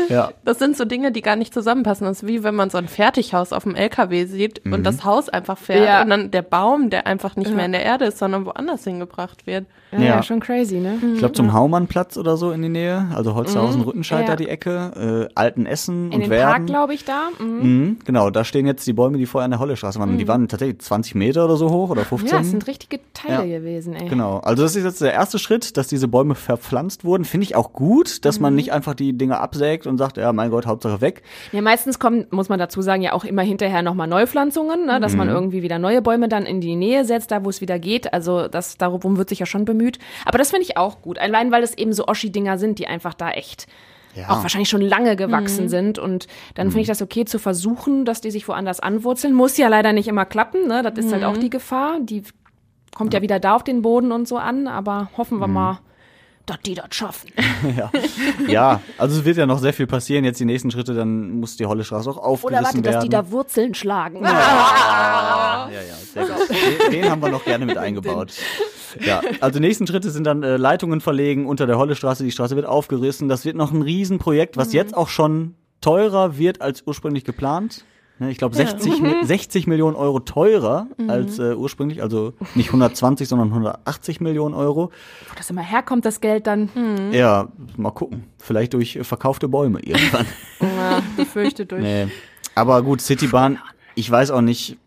Ja. 0.09 0.31
Das 0.45 0.59
sind 0.59 0.77
so 0.77 0.85
Dinge, 0.85 1.12
die 1.12 1.23
gar 1.23 1.37
nicht 1.37 1.53
zusammenpassen. 1.55 2.07
Das 2.07 2.23
ist 2.23 2.29
wie 2.29 2.42
wenn 2.42 2.55
man 2.55 2.71
so 2.71 2.79
ein 2.79 2.88
Fertighaus 2.88 3.53
auf 3.53 3.62
dem 3.64 3.75
LKW 3.75 4.25
sieht 4.27 4.64
und 4.64 4.85
das 4.85 5.05
Haus 5.05 5.29
einfach 5.29 5.59
fährt 5.59 5.85
Ja. 5.87 6.03
und 6.03 6.11
dann 6.11 6.31
der 6.31 6.42
Baum, 6.42 6.90
der 6.90 7.07
einfach 7.07 7.37
nicht 7.37 7.55
mehr 7.55 7.64
in 7.66 7.73
der 7.73 7.83
Erde 7.83 8.07
ist, 8.07 8.19
sondern 8.19 8.47
woanders 8.47 8.85
hingebracht 8.85 9.47
wird. 9.47 9.66
Ja, 9.92 9.99
Ja. 9.99 10.05
ja, 10.07 10.23
schon 10.23 10.40
crazy, 10.40 10.77
ne? 10.79 10.99
Ich 11.14 11.19
glaube 11.19 11.35
zum 11.35 11.53
Haumannplatz 11.53 12.16
oder 12.16 12.37
so 12.37 12.51
in 12.51 12.62
die 12.62 12.69
Nähe, 12.69 13.07
also 13.14 13.35
Holzhausen-Rüttenscheid 13.35 14.23
Ja. 14.23 14.27
da 14.27 14.37
die 14.37 14.49
Ecke, 14.49 15.29
äh, 15.31 15.33
Altenessen 15.35 16.07
In 16.09 16.14
und 16.14 16.21
den 16.23 16.31
Park, 16.31 16.40
Werden. 16.53 16.66
glaube 16.66 16.95
ich, 16.95 17.05
da. 17.05 17.29
Mhm. 17.38 17.47
Mhm, 17.62 17.99
genau, 18.05 18.31
da 18.31 18.45
stehen 18.45 18.66
jetzt 18.66 18.87
die 18.87 18.92
Bäume, 18.92 19.19
die 19.19 19.27
vorher 19.27 19.45
an 19.45 19.53
der 19.53 19.61
Hollestraße 19.61 19.99
waren. 20.01 20.11
Und 20.11 20.19
Die 20.19 20.29
waren 20.29 20.49
tatsächlich 20.49 20.81
20 20.81 21.14
Meter 21.14 21.45
oder 21.45 21.57
so 21.57 21.71
hoch 21.71 21.90
oder 21.90 22.05
15. 22.05 22.37
Ja, 22.37 22.40
es 22.42 22.51
sind 22.51 22.66
richtige 22.66 23.01
Teile 23.14 23.47
Ja. 23.47 23.59
gewesen, 23.59 23.95
ey. 23.95 24.09
Genau, 24.09 24.38
also 24.38 24.62
das 24.64 24.75
ist 24.77 24.85
jetzt 24.85 24.96
der 25.01 25.13
erste 25.13 25.39
Schritt, 25.39 25.77
dass 25.77 25.89
diese 25.89 26.09
Bäume 26.09 26.35
verpflanzt 26.35 27.05
wurden. 27.05 27.25
Finde 27.25 27.45
ich 27.45 27.55
auch 27.57 27.73
gut, 27.73 28.25
dass 28.25 28.39
Mhm. 28.39 28.43
man 28.43 28.55
nicht 28.55 28.73
einfach 28.73 28.95
die 28.95 29.13
Dinger 29.13 29.41
absägt 29.41 29.87
und 29.87 29.99
sagt, 29.99 30.17
ja, 30.17 30.33
mein 30.33 30.51
Gott, 30.51 30.67
Hauptsache 30.67 31.01
weg. 31.01 31.23
Ja, 31.53 31.63
meistens 31.63 31.99
kommen, 31.99 32.27
muss 32.31 32.49
man 32.49 32.59
dazu 32.59 32.83
sagen, 32.83 33.03
ja 33.03 33.13
auch 33.13 33.25
immer 33.25 33.43
hinterher 33.43 33.83
nochmal 33.83 34.07
Neupflanzungen, 34.09 34.87
ne, 34.87 35.01
dass 35.01 35.13
Mhm. 35.13 35.19
man 35.19 35.29
irgendwie 35.29 35.63
wieder 35.63 35.79
neue 35.79 36.03
Bäume 36.03 36.29
dann 36.29 36.47
in 36.47 36.61
die 36.61 36.77
Nähe 36.77 37.05
setzt, 37.05 37.31
da 37.31 37.45
wo 37.45 37.51
es 37.51 37.61
wieder 37.61 37.79
geht. 37.79 38.13
Also 38.13 38.49
das, 38.49 38.77
darum 38.77 39.17
wird 39.17 39.29
sich 39.29 39.39
ja 39.39 39.47
schon 39.47 39.65
bemüht. 39.65 39.99
Aber 40.25 40.39
das 40.39 40.51
finde 40.51 40.63
ich 40.65 40.77
auch 40.77 41.03
gut. 41.03 41.19
Allein, 41.19 41.53
weil 41.53 41.63
es 41.63 41.77
eben 41.77 41.93
so 41.93 42.07
Oschi-Dinger 42.07 42.59
sind, 42.59 42.79
die 42.79 42.87
einfach 42.87 43.15
da 43.15 43.31
echt 43.31 43.67
Ja. 44.15 44.31
auch 44.31 44.43
wahrscheinlich 44.43 44.71
schon 44.71 44.81
lange 44.81 45.15
gewachsen 45.15 45.69
sind. 45.69 45.99
Und 45.99 46.27
dann 46.55 46.69
finde 46.69 46.81
ich 46.81 46.89
das 46.89 47.03
okay 47.03 47.27
zu 47.27 47.39
versuchen, 47.39 48.07
dass 48.07 48.23
die 48.23 48.31
sich 48.31 48.49
woanders 48.49 48.81
anwurzeln. 48.81 49.35
Muss 49.35 49.59
ja 49.59 49.69
leider 49.69 49.93
nicht 49.93 50.09
immer 50.09 50.25
klappen, 50.25 50.67
ne? 50.67 50.83
Das 50.83 50.95
ist 50.97 51.13
halt 51.13 51.23
auch 51.25 51.37
die 51.37 51.51
Gefahr. 51.51 51.99
Die 52.01 52.23
kommt 52.97 53.13
ja 53.13 53.21
wieder 53.21 53.39
da 53.39 53.55
auf 53.55 53.63
den 53.63 53.83
Boden 53.83 54.11
und 54.11 54.27
so 54.27 54.39
an, 54.39 54.67
aber 54.67 55.11
hoffen 55.19 55.37
Mhm. 55.37 55.43
wir 55.43 55.49
mal, 55.49 55.79
dass 56.47 56.59
die 56.65 56.75
das 56.75 56.87
schaffen. 56.91 57.31
ja. 57.77 57.91
ja, 58.49 58.81
also 58.99 59.19
es 59.19 59.25
wird 59.27 59.37
ja 59.37 59.47
noch 59.47 59.59
sehr 59.59 59.73
viel 59.75 59.87
passieren. 59.87 60.25
Jetzt 60.25 60.39
die 60.41 60.45
nächsten 60.45 60.71
Schritte, 60.71 60.95
dann 60.95 61.41
muss 61.41 61.57
die 61.57 61.67
Hollestraße 61.67 62.09
auch 62.09 62.17
aufgerissen 62.19 62.47
Oder 62.57 62.65
warte, 62.65 62.77
werden. 62.85 62.93
dass 62.95 63.03
die 63.05 63.09
da 63.11 63.31
Wurzeln 63.31 63.75
schlagen. 63.75 64.25
Ja, 65.69 65.69
ja, 65.69 65.81
sehr 66.13 66.25
gut. 66.27 66.49
Den, 66.49 66.93
den 67.03 67.11
haben 67.11 67.21
wir 67.21 67.29
noch 67.29 67.45
gerne 67.45 67.67
mit 67.67 67.77
eingebaut. 67.77 68.33
Ja, 69.05 69.21
also 69.41 69.59
die 69.59 69.67
nächsten 69.67 69.87
Schritte 69.87 70.11
sind 70.11 70.25
dann 70.25 70.43
äh, 70.45 70.57
Leitungen 70.57 71.01
verlegen 71.01 71.47
unter 71.47 71.67
der 71.67 71.77
Hollestraße. 71.77 72.23
Die 72.25 72.31
Straße 72.31 72.55
wird 72.57 72.67
aufgerissen. 72.67 73.29
Das 73.29 73.45
wird 73.45 73.57
noch 73.57 73.73
ein 73.73 73.83
Riesenprojekt, 73.83 74.57
was 74.57 74.73
jetzt 74.73 74.97
auch 74.97 75.09
schon 75.09 75.55
teurer 75.81 76.39
wird 76.39 76.61
als 76.63 76.85
ursprünglich 76.87 77.25
geplant. 77.25 77.85
Ne, 78.19 78.31
Ich 78.31 78.39
glaube 78.39 78.57
60, 78.57 79.01
Mi- 79.03 79.15
60 79.25 79.67
Millionen 79.67 79.95
Euro 79.97 80.21
teurer 80.21 80.87
als 81.09 81.39
äh, 81.39 81.55
ursprünglich, 81.55 82.03
also 82.03 82.33
nicht 82.55 82.69
120, 82.69 83.29
sondern 83.29 83.49
180 83.49 84.21
Millionen 84.21 84.55
Euro. 84.55 84.91
Wo 85.29 85.35
das 85.37 85.51
immer 85.51 85.61
herkommt, 85.63 86.05
das 86.07 86.21
Geld 86.21 86.47
dann. 86.47 87.11
Ja, 87.13 87.49
mal 87.77 87.91
gucken. 87.91 88.25
Vielleicht 88.39 88.73
durch 88.73 88.99
verkaufte 89.03 89.49
Bäume 89.49 89.81
irgendwann. 89.81 90.27
Ja, 90.61 91.03
befürchte 91.17 91.67
durch. 91.67 91.83
Nee. 91.83 92.07
Aber 92.55 92.83
gut, 92.83 93.03
Citybahn, 93.03 93.59
ich 93.95 94.11
weiß 94.11 94.31
auch 94.31 94.41
nicht, 94.41 94.79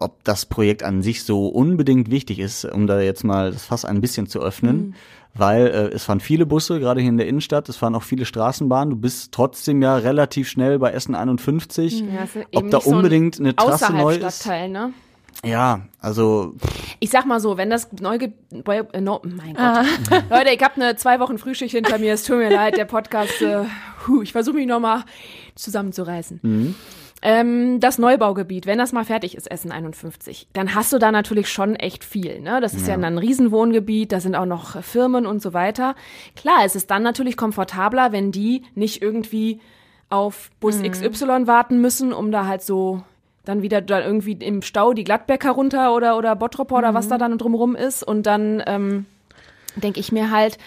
ob 0.00 0.22
das 0.24 0.46
Projekt 0.46 0.82
an 0.82 1.02
sich 1.02 1.24
so 1.24 1.48
unbedingt 1.48 2.10
wichtig 2.10 2.38
ist, 2.38 2.64
um 2.64 2.86
da 2.86 3.00
jetzt 3.00 3.24
mal 3.24 3.52
das 3.52 3.64
Fass 3.64 3.84
ein 3.84 4.00
bisschen 4.00 4.26
zu 4.26 4.40
öffnen. 4.40 4.94
Weil 5.34 5.66
äh, 5.68 5.94
es 5.94 6.04
fahren 6.04 6.20
viele 6.20 6.46
Busse, 6.46 6.80
gerade 6.80 7.00
hier 7.00 7.10
in 7.10 7.18
der 7.18 7.28
Innenstadt, 7.28 7.68
es 7.68 7.76
fahren 7.76 7.94
auch 7.94 8.02
viele 8.02 8.24
Straßenbahnen. 8.24 8.90
Du 8.90 8.96
bist 8.96 9.30
trotzdem 9.30 9.82
ja 9.82 9.96
relativ 9.96 10.48
schnell 10.48 10.78
bei 10.78 10.90
Essen 10.90 11.14
51. 11.14 12.00
Ja, 12.00 12.06
es 12.24 12.34
ist 12.34 12.46
Ob 12.54 12.70
da 12.70 12.80
so 12.80 12.90
ein 12.90 12.96
unbedingt 12.96 13.38
eine 13.38 13.54
Trasse 13.54 13.92
neu 13.92 14.16
ist. 14.16 14.40
Stadtteil, 14.40 14.68
ne? 14.70 14.92
Ja, 15.44 15.82
also 16.00 16.54
Ich 16.98 17.10
sag 17.10 17.24
mal 17.26 17.38
so, 17.38 17.56
wenn 17.56 17.70
das 17.70 17.88
neu, 18.00 18.18
ge- 18.18 18.32
äh, 18.92 19.00
no, 19.00 19.20
mein 19.22 19.54
Gott. 19.54 20.22
Leute, 20.30 20.50
ich 20.52 20.62
habe 20.62 20.74
eine 20.80 20.96
zwei 20.96 21.20
Wochen 21.20 21.38
Frühschicht 21.38 21.72
hinter 21.76 21.98
mir. 21.98 22.14
Es 22.14 22.24
tut 22.24 22.38
mir 22.38 22.50
leid, 22.50 22.76
der 22.76 22.86
Podcast. 22.86 23.40
Äh, 23.40 23.64
huh, 24.08 24.22
ich 24.22 24.32
versuche 24.32 24.56
mich 24.56 24.66
noch 24.66 24.80
mal 24.80 25.04
zusammenzureißen. 25.54 26.74
Ähm, 27.20 27.80
das 27.80 27.98
Neubaugebiet, 27.98 28.66
wenn 28.66 28.78
das 28.78 28.92
mal 28.92 29.04
fertig 29.04 29.36
ist, 29.36 29.50
Essen 29.50 29.72
51, 29.72 30.48
dann 30.52 30.74
hast 30.74 30.92
du 30.92 30.98
da 30.98 31.10
natürlich 31.10 31.48
schon 31.48 31.74
echt 31.74 32.04
viel. 32.04 32.40
Ne? 32.40 32.60
Das 32.60 32.74
ist 32.74 32.86
ja, 32.86 32.94
ein 32.94 33.18
Riesenwohngebiet, 33.18 34.12
da 34.12 34.20
sind 34.20 34.36
auch 34.36 34.46
noch 34.46 34.82
Firmen 34.82 35.26
und 35.26 35.42
so 35.42 35.52
weiter. 35.52 35.96
Klar, 36.36 36.64
es 36.64 36.76
ist 36.76 36.90
dann 36.90 37.02
natürlich 37.02 37.36
komfortabler, 37.36 38.12
wenn 38.12 38.30
die 38.30 38.62
nicht 38.74 39.02
irgendwie 39.02 39.60
auf 40.10 40.50
Bus 40.60 40.80
XY 40.80 41.46
warten 41.46 41.80
müssen, 41.80 42.12
um 42.12 42.30
da 42.30 42.46
halt 42.46 42.62
so 42.62 43.02
dann 43.44 43.62
wieder 43.62 43.80
da 43.80 44.00
irgendwie 44.00 44.32
im 44.32 44.62
Stau 44.62 44.92
die 44.92 45.04
Gladbecker 45.04 45.50
runter 45.50 45.94
oder, 45.94 46.18
oder 46.18 46.36
Bottroper 46.36 46.76
oder 46.76 46.94
was 46.94 47.08
da 47.08 47.18
dann 47.18 47.38
drumrum 47.38 47.74
ist. 47.74 48.02
Und 48.02 48.26
dann 48.26 48.62
ähm, 48.66 49.06
denke 49.76 50.00
ich 50.00 50.12
mir 50.12 50.30
halt, 50.30 50.58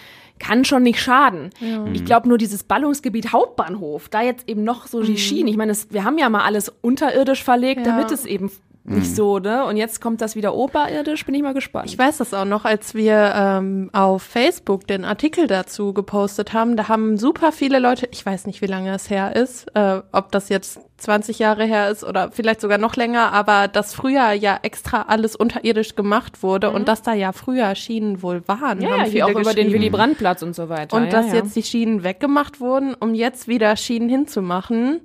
kann 0.42 0.64
schon 0.64 0.82
nicht 0.82 1.00
schaden. 1.00 1.50
Ich 1.94 2.04
glaube 2.04 2.28
nur 2.28 2.36
dieses 2.36 2.64
Ballungsgebiet 2.64 3.32
Hauptbahnhof, 3.32 4.08
da 4.08 4.22
jetzt 4.22 4.48
eben 4.48 4.64
noch 4.64 4.86
so 4.88 5.00
die 5.02 5.16
Schienen. 5.16 5.48
Ich 5.48 5.56
meine, 5.56 5.72
es- 5.72 5.86
wir 5.90 6.02
haben 6.04 6.18
ja 6.18 6.28
mal 6.28 6.42
alles 6.42 6.68
unterirdisch 6.80 7.42
verlegt, 7.44 7.86
Ja. 7.86 7.92
damit 7.96 8.10
es 8.10 8.26
eben 8.26 8.50
nicht 8.84 9.14
so, 9.14 9.38
ne? 9.38 9.64
Und 9.64 9.76
jetzt 9.76 10.00
kommt 10.00 10.20
das 10.20 10.34
wieder 10.34 10.54
oberirdisch, 10.54 11.24
bin 11.24 11.34
ich 11.34 11.42
mal 11.42 11.54
gespannt. 11.54 11.88
Ich 11.88 11.96
weiß 11.96 12.18
das 12.18 12.34
auch 12.34 12.44
noch, 12.44 12.64
als 12.64 12.94
wir 12.94 13.32
ähm, 13.34 13.90
auf 13.92 14.22
Facebook 14.22 14.86
den 14.88 15.04
Artikel 15.04 15.46
dazu 15.46 15.92
gepostet 15.92 16.52
haben. 16.52 16.76
Da 16.76 16.88
haben 16.88 17.16
super 17.16 17.52
viele 17.52 17.78
Leute, 17.78 18.08
ich 18.10 18.26
weiß 18.26 18.46
nicht, 18.46 18.60
wie 18.60 18.66
lange 18.66 18.92
es 18.92 19.08
her 19.08 19.36
ist, 19.36 19.68
äh, 19.76 20.00
ob 20.10 20.32
das 20.32 20.48
jetzt 20.48 20.80
20 20.96 21.38
Jahre 21.38 21.64
her 21.64 21.90
ist 21.90 22.04
oder 22.04 22.30
vielleicht 22.32 22.60
sogar 22.60 22.78
noch 22.78 22.96
länger, 22.96 23.32
aber 23.32 23.68
dass 23.68 23.94
früher 23.94 24.32
ja 24.32 24.58
extra 24.62 25.02
alles 25.02 25.36
unterirdisch 25.36 25.94
gemacht 25.94 26.42
wurde 26.42 26.70
und 26.70 26.86
dass 26.88 27.02
da 27.02 27.12
ja 27.12 27.32
früher 27.32 27.74
Schienen 27.74 28.22
wohl 28.22 28.46
waren. 28.46 28.80
ja, 28.80 28.98
haben 28.98 29.12
ja, 29.12 29.26
auch 29.26 29.30
über 29.30 29.54
den. 29.54 29.72
Willy 29.72 29.90
Brandt-Platz 29.90 30.42
und 30.42 30.54
so 30.54 30.68
weiter. 30.68 30.96
Und 30.96 31.04
ja, 31.04 31.10
dass 31.10 31.28
ja. 31.28 31.34
jetzt 31.34 31.56
die 31.56 31.62
Schienen 31.62 32.04
weggemacht 32.04 32.60
wurden, 32.60 32.94
um 32.94 33.14
jetzt 33.14 33.48
wieder 33.48 33.76
Schienen 33.76 34.08
hinzumachen. 34.08 35.00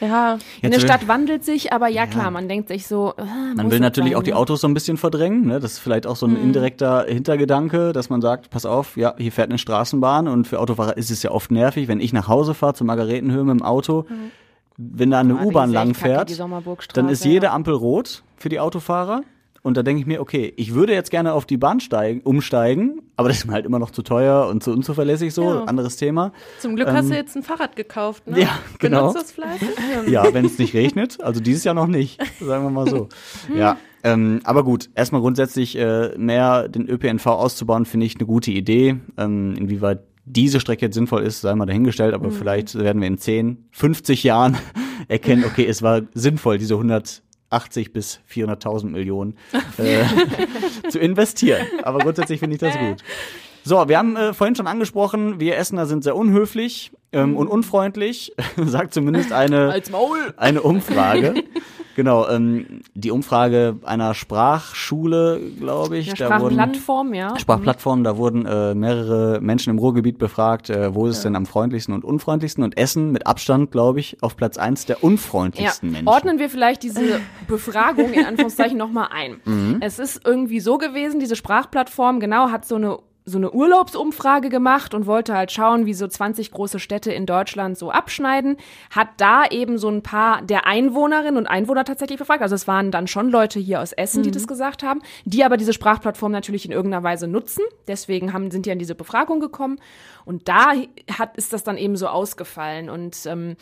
Ja, 0.00 0.32
Eine 0.34 0.40
Jetzt 0.62 0.72
will- 0.74 0.80
Stadt 0.80 1.08
wandelt 1.08 1.44
sich, 1.44 1.72
aber 1.72 1.88
ja 1.88 2.06
klar, 2.06 2.30
man 2.30 2.48
denkt 2.48 2.68
sich 2.68 2.86
so, 2.86 3.14
äh, 3.16 3.22
Man 3.54 3.70
will 3.70 3.80
natürlich 3.80 4.10
sein, 4.12 4.18
auch 4.18 4.22
die 4.22 4.32
ne? 4.32 4.36
Autos 4.36 4.60
so 4.60 4.68
ein 4.68 4.74
bisschen 4.74 4.96
verdrängen. 4.98 5.46
Ne? 5.46 5.58
Das 5.60 5.72
ist 5.72 5.78
vielleicht 5.78 6.06
auch 6.06 6.16
so 6.16 6.26
ein 6.26 6.36
indirekter 6.36 7.04
Hintergedanke, 7.08 7.92
dass 7.92 8.10
man 8.10 8.20
sagt, 8.20 8.50
pass 8.50 8.66
auf, 8.66 8.96
ja, 8.96 9.14
hier 9.16 9.32
fährt 9.32 9.48
eine 9.50 9.58
Straßenbahn 9.58 10.28
und 10.28 10.46
für 10.46 10.60
Autofahrer 10.60 10.96
ist 10.96 11.10
es 11.10 11.22
ja 11.22 11.30
oft 11.30 11.50
nervig, 11.50 11.88
wenn 11.88 12.00
ich 12.00 12.12
nach 12.12 12.28
Hause 12.28 12.52
fahre 12.54 12.74
zur 12.74 12.86
Margaretenhöhe 12.86 13.44
mit 13.44 13.58
dem 13.60 13.62
Auto, 13.62 14.04
wenn 14.76 15.10
da 15.10 15.20
eine 15.20 15.38
Ah, 15.38 15.44
U-Bahn 15.44 15.72
lang 15.72 15.94
fährt, 15.94 16.38
dann 16.94 17.08
ist 17.08 17.24
jede 17.24 17.46
ja. 17.46 17.52
Ampel 17.54 17.72
rot 17.74 18.22
für 18.36 18.50
die 18.50 18.60
Autofahrer. 18.60 19.22
Und 19.66 19.76
da 19.76 19.82
denke 19.82 19.98
ich 20.00 20.06
mir, 20.06 20.20
okay, 20.20 20.52
ich 20.56 20.74
würde 20.74 20.92
jetzt 20.92 21.10
gerne 21.10 21.32
auf 21.32 21.44
die 21.44 21.56
Bahn 21.56 21.80
steigen, 21.80 22.20
umsteigen, 22.20 23.02
aber 23.16 23.26
das 23.28 23.38
ist 23.38 23.46
mir 23.46 23.52
halt 23.52 23.66
immer 23.66 23.80
noch 23.80 23.90
zu 23.90 24.02
teuer 24.02 24.46
und 24.46 24.62
zu 24.62 24.70
unzuverlässig 24.70 25.34
so, 25.34 25.42
Ja. 25.42 25.64
anderes 25.64 25.96
Thema. 25.96 26.32
zum 26.60 26.76
Glück 26.76 26.86
hast 26.86 27.10
du 27.10 27.16
jetzt 27.16 27.36
ein 27.36 27.42
Fahrrad 27.42 27.74
gekauft, 27.74 28.28
ne? 28.28 28.36
Ähm, 28.36 28.42
ja, 28.42 28.58
genau. 28.78 29.08
Benutzt 29.08 29.16
das 29.16 29.32
fleißig? 29.32 29.68
Ja, 30.08 30.32
wenn 30.32 30.44
es 30.44 30.56
nicht 30.58 30.72
regnet. 30.74 31.20
Also 31.20 31.40
dieses 31.40 31.64
Jahr 31.64 31.74
noch 31.74 31.88
nicht, 31.88 32.20
sagen 32.38 32.62
wir 32.62 32.70
mal 32.70 32.88
so. 32.88 33.08
Ja, 33.52 33.76
ähm, 34.04 34.38
aber 34.44 34.62
gut, 34.62 34.88
erstmal 34.94 35.20
grundsätzlich 35.20 35.76
äh, 35.76 36.16
mehr 36.16 36.68
den 36.68 36.88
ÖPNV 36.88 37.26
auszubauen, 37.26 37.86
finde 37.86 38.06
ich 38.06 38.14
eine 38.14 38.26
gute 38.26 38.52
Idee. 38.52 38.98
Ähm, 39.18 39.56
inwieweit 39.58 40.04
diese 40.26 40.60
Strecke 40.60 40.86
jetzt 40.86 40.94
sinnvoll 40.94 41.22
ist, 41.22 41.40
sei 41.40 41.54
mal 41.56 41.66
dahingestellt, 41.66 42.14
aber 42.14 42.30
vielleicht 42.30 42.76
werden 42.76 43.00
wir 43.00 43.08
in 43.08 43.18
10, 43.18 43.66
50 43.72 44.22
Jahren 44.22 44.56
erkennen, 45.08 45.44
okay, 45.44 45.66
es 45.66 45.82
war 45.82 46.02
sinnvoll, 46.14 46.58
diese 46.58 46.76
180 47.50 47.92
bis 47.92 48.20
400.000 48.32 48.86
Millionen 48.86 49.36
äh, 49.78 50.04
zu 50.88 50.98
investieren. 50.98 51.66
Aber 51.82 52.00
grundsätzlich 52.00 52.40
finde 52.40 52.54
ich 52.54 52.60
das 52.60 52.78
gut. 52.78 53.02
So, 53.64 53.88
wir 53.88 53.98
haben 53.98 54.16
äh, 54.16 54.32
vorhin 54.32 54.54
schon 54.54 54.66
angesprochen, 54.66 55.40
wir 55.40 55.56
Essener 55.56 55.86
sind 55.86 56.04
sehr 56.04 56.14
unhöflich 56.14 56.92
ähm, 57.12 57.36
und 57.36 57.48
unfreundlich, 57.48 58.32
sagt 58.56 58.94
zumindest 58.94 59.32
eine, 59.32 59.72
eine 60.36 60.62
Umfrage. 60.62 61.34
genau, 61.96 62.28
ähm, 62.28 62.82
die 62.94 63.10
Umfrage 63.10 63.78
einer 63.84 64.14
Sprachschule, 64.14 65.40
glaube 65.58 65.98
ich. 65.98 66.08
Eine 66.08 66.16
Sprachplattform, 66.16 67.14
ja. 67.14 67.36
Sprachplattform, 67.36 68.04
da 68.04 68.16
wurden 68.16 68.46
äh, 68.46 68.74
mehrere 68.74 69.40
Menschen 69.40 69.70
im 69.70 69.78
Ruhrgebiet 69.78 70.18
befragt, 70.18 70.70
äh, 70.70 70.94
wo 70.94 71.06
ist 71.08 71.16
es 71.16 71.22
denn 71.24 71.34
am 71.34 71.46
freundlichsten 71.46 71.94
und 71.94 72.04
unfreundlichsten 72.04 72.62
und 72.62 72.76
Essen 72.76 73.10
mit 73.10 73.26
Abstand, 73.26 73.72
glaube 73.72 73.98
ich, 73.98 74.22
auf 74.22 74.36
Platz 74.36 74.58
eins 74.58 74.86
der 74.86 74.96
Ja, 74.96 75.02
unfreundlichsten 75.02 75.90
Menschen. 75.90 76.08
ordnen 76.08 76.38
wir 76.38 76.48
vielleicht 76.50 76.82
diese 76.84 77.20
Befragung 77.48 78.12
in 78.12 78.24
Anführungszeichen 78.24 78.78
nochmal 78.78 79.08
ein. 79.12 79.40
Mhm. 79.44 79.78
Es 79.80 79.98
ist 79.98 80.20
irgendwie 80.24 80.60
so 80.60 80.78
gewesen, 80.78 81.18
diese 81.18 81.34
Sprachplattform, 81.34 82.20
genau, 82.20 82.50
hat 82.50 82.64
so 82.66 82.76
eine 82.76 82.98
so 83.28 83.38
eine 83.38 83.50
Urlaubsumfrage 83.50 84.48
gemacht 84.48 84.94
und 84.94 85.06
wollte 85.06 85.34
halt 85.34 85.50
schauen, 85.50 85.84
wie 85.84 85.94
so 85.94 86.06
20 86.06 86.52
große 86.52 86.78
Städte 86.78 87.12
in 87.12 87.26
Deutschland 87.26 87.76
so 87.76 87.90
abschneiden. 87.90 88.56
Hat 88.90 89.08
da 89.16 89.44
eben 89.46 89.78
so 89.78 89.88
ein 89.88 90.02
paar 90.02 90.42
der 90.42 90.64
Einwohnerinnen 90.64 91.36
und 91.36 91.48
Einwohner 91.48 91.84
tatsächlich 91.84 92.18
befragt. 92.18 92.42
Also 92.42 92.54
es 92.54 92.68
waren 92.68 92.92
dann 92.92 93.08
schon 93.08 93.28
Leute 93.28 93.58
hier 93.58 93.80
aus 93.80 93.92
Essen, 93.92 94.22
die 94.22 94.30
das 94.30 94.46
gesagt 94.46 94.84
haben, 94.84 95.02
die 95.24 95.44
aber 95.44 95.56
diese 95.56 95.72
Sprachplattform 95.72 96.30
natürlich 96.30 96.64
in 96.66 96.72
irgendeiner 96.72 97.02
Weise 97.02 97.26
nutzen. 97.26 97.64
Deswegen 97.88 98.32
haben, 98.32 98.52
sind 98.52 98.64
die 98.64 98.70
an 98.70 98.78
diese 98.78 98.94
Befragung 98.94 99.40
gekommen. 99.40 99.80
Und 100.24 100.46
da 100.46 100.72
hat, 101.18 101.36
ist 101.36 101.52
das 101.52 101.64
dann 101.64 101.76
eben 101.76 101.96
so 101.96 102.06
ausgefallen. 102.06 102.88
Und 102.88 103.26
ähm, 103.26 103.56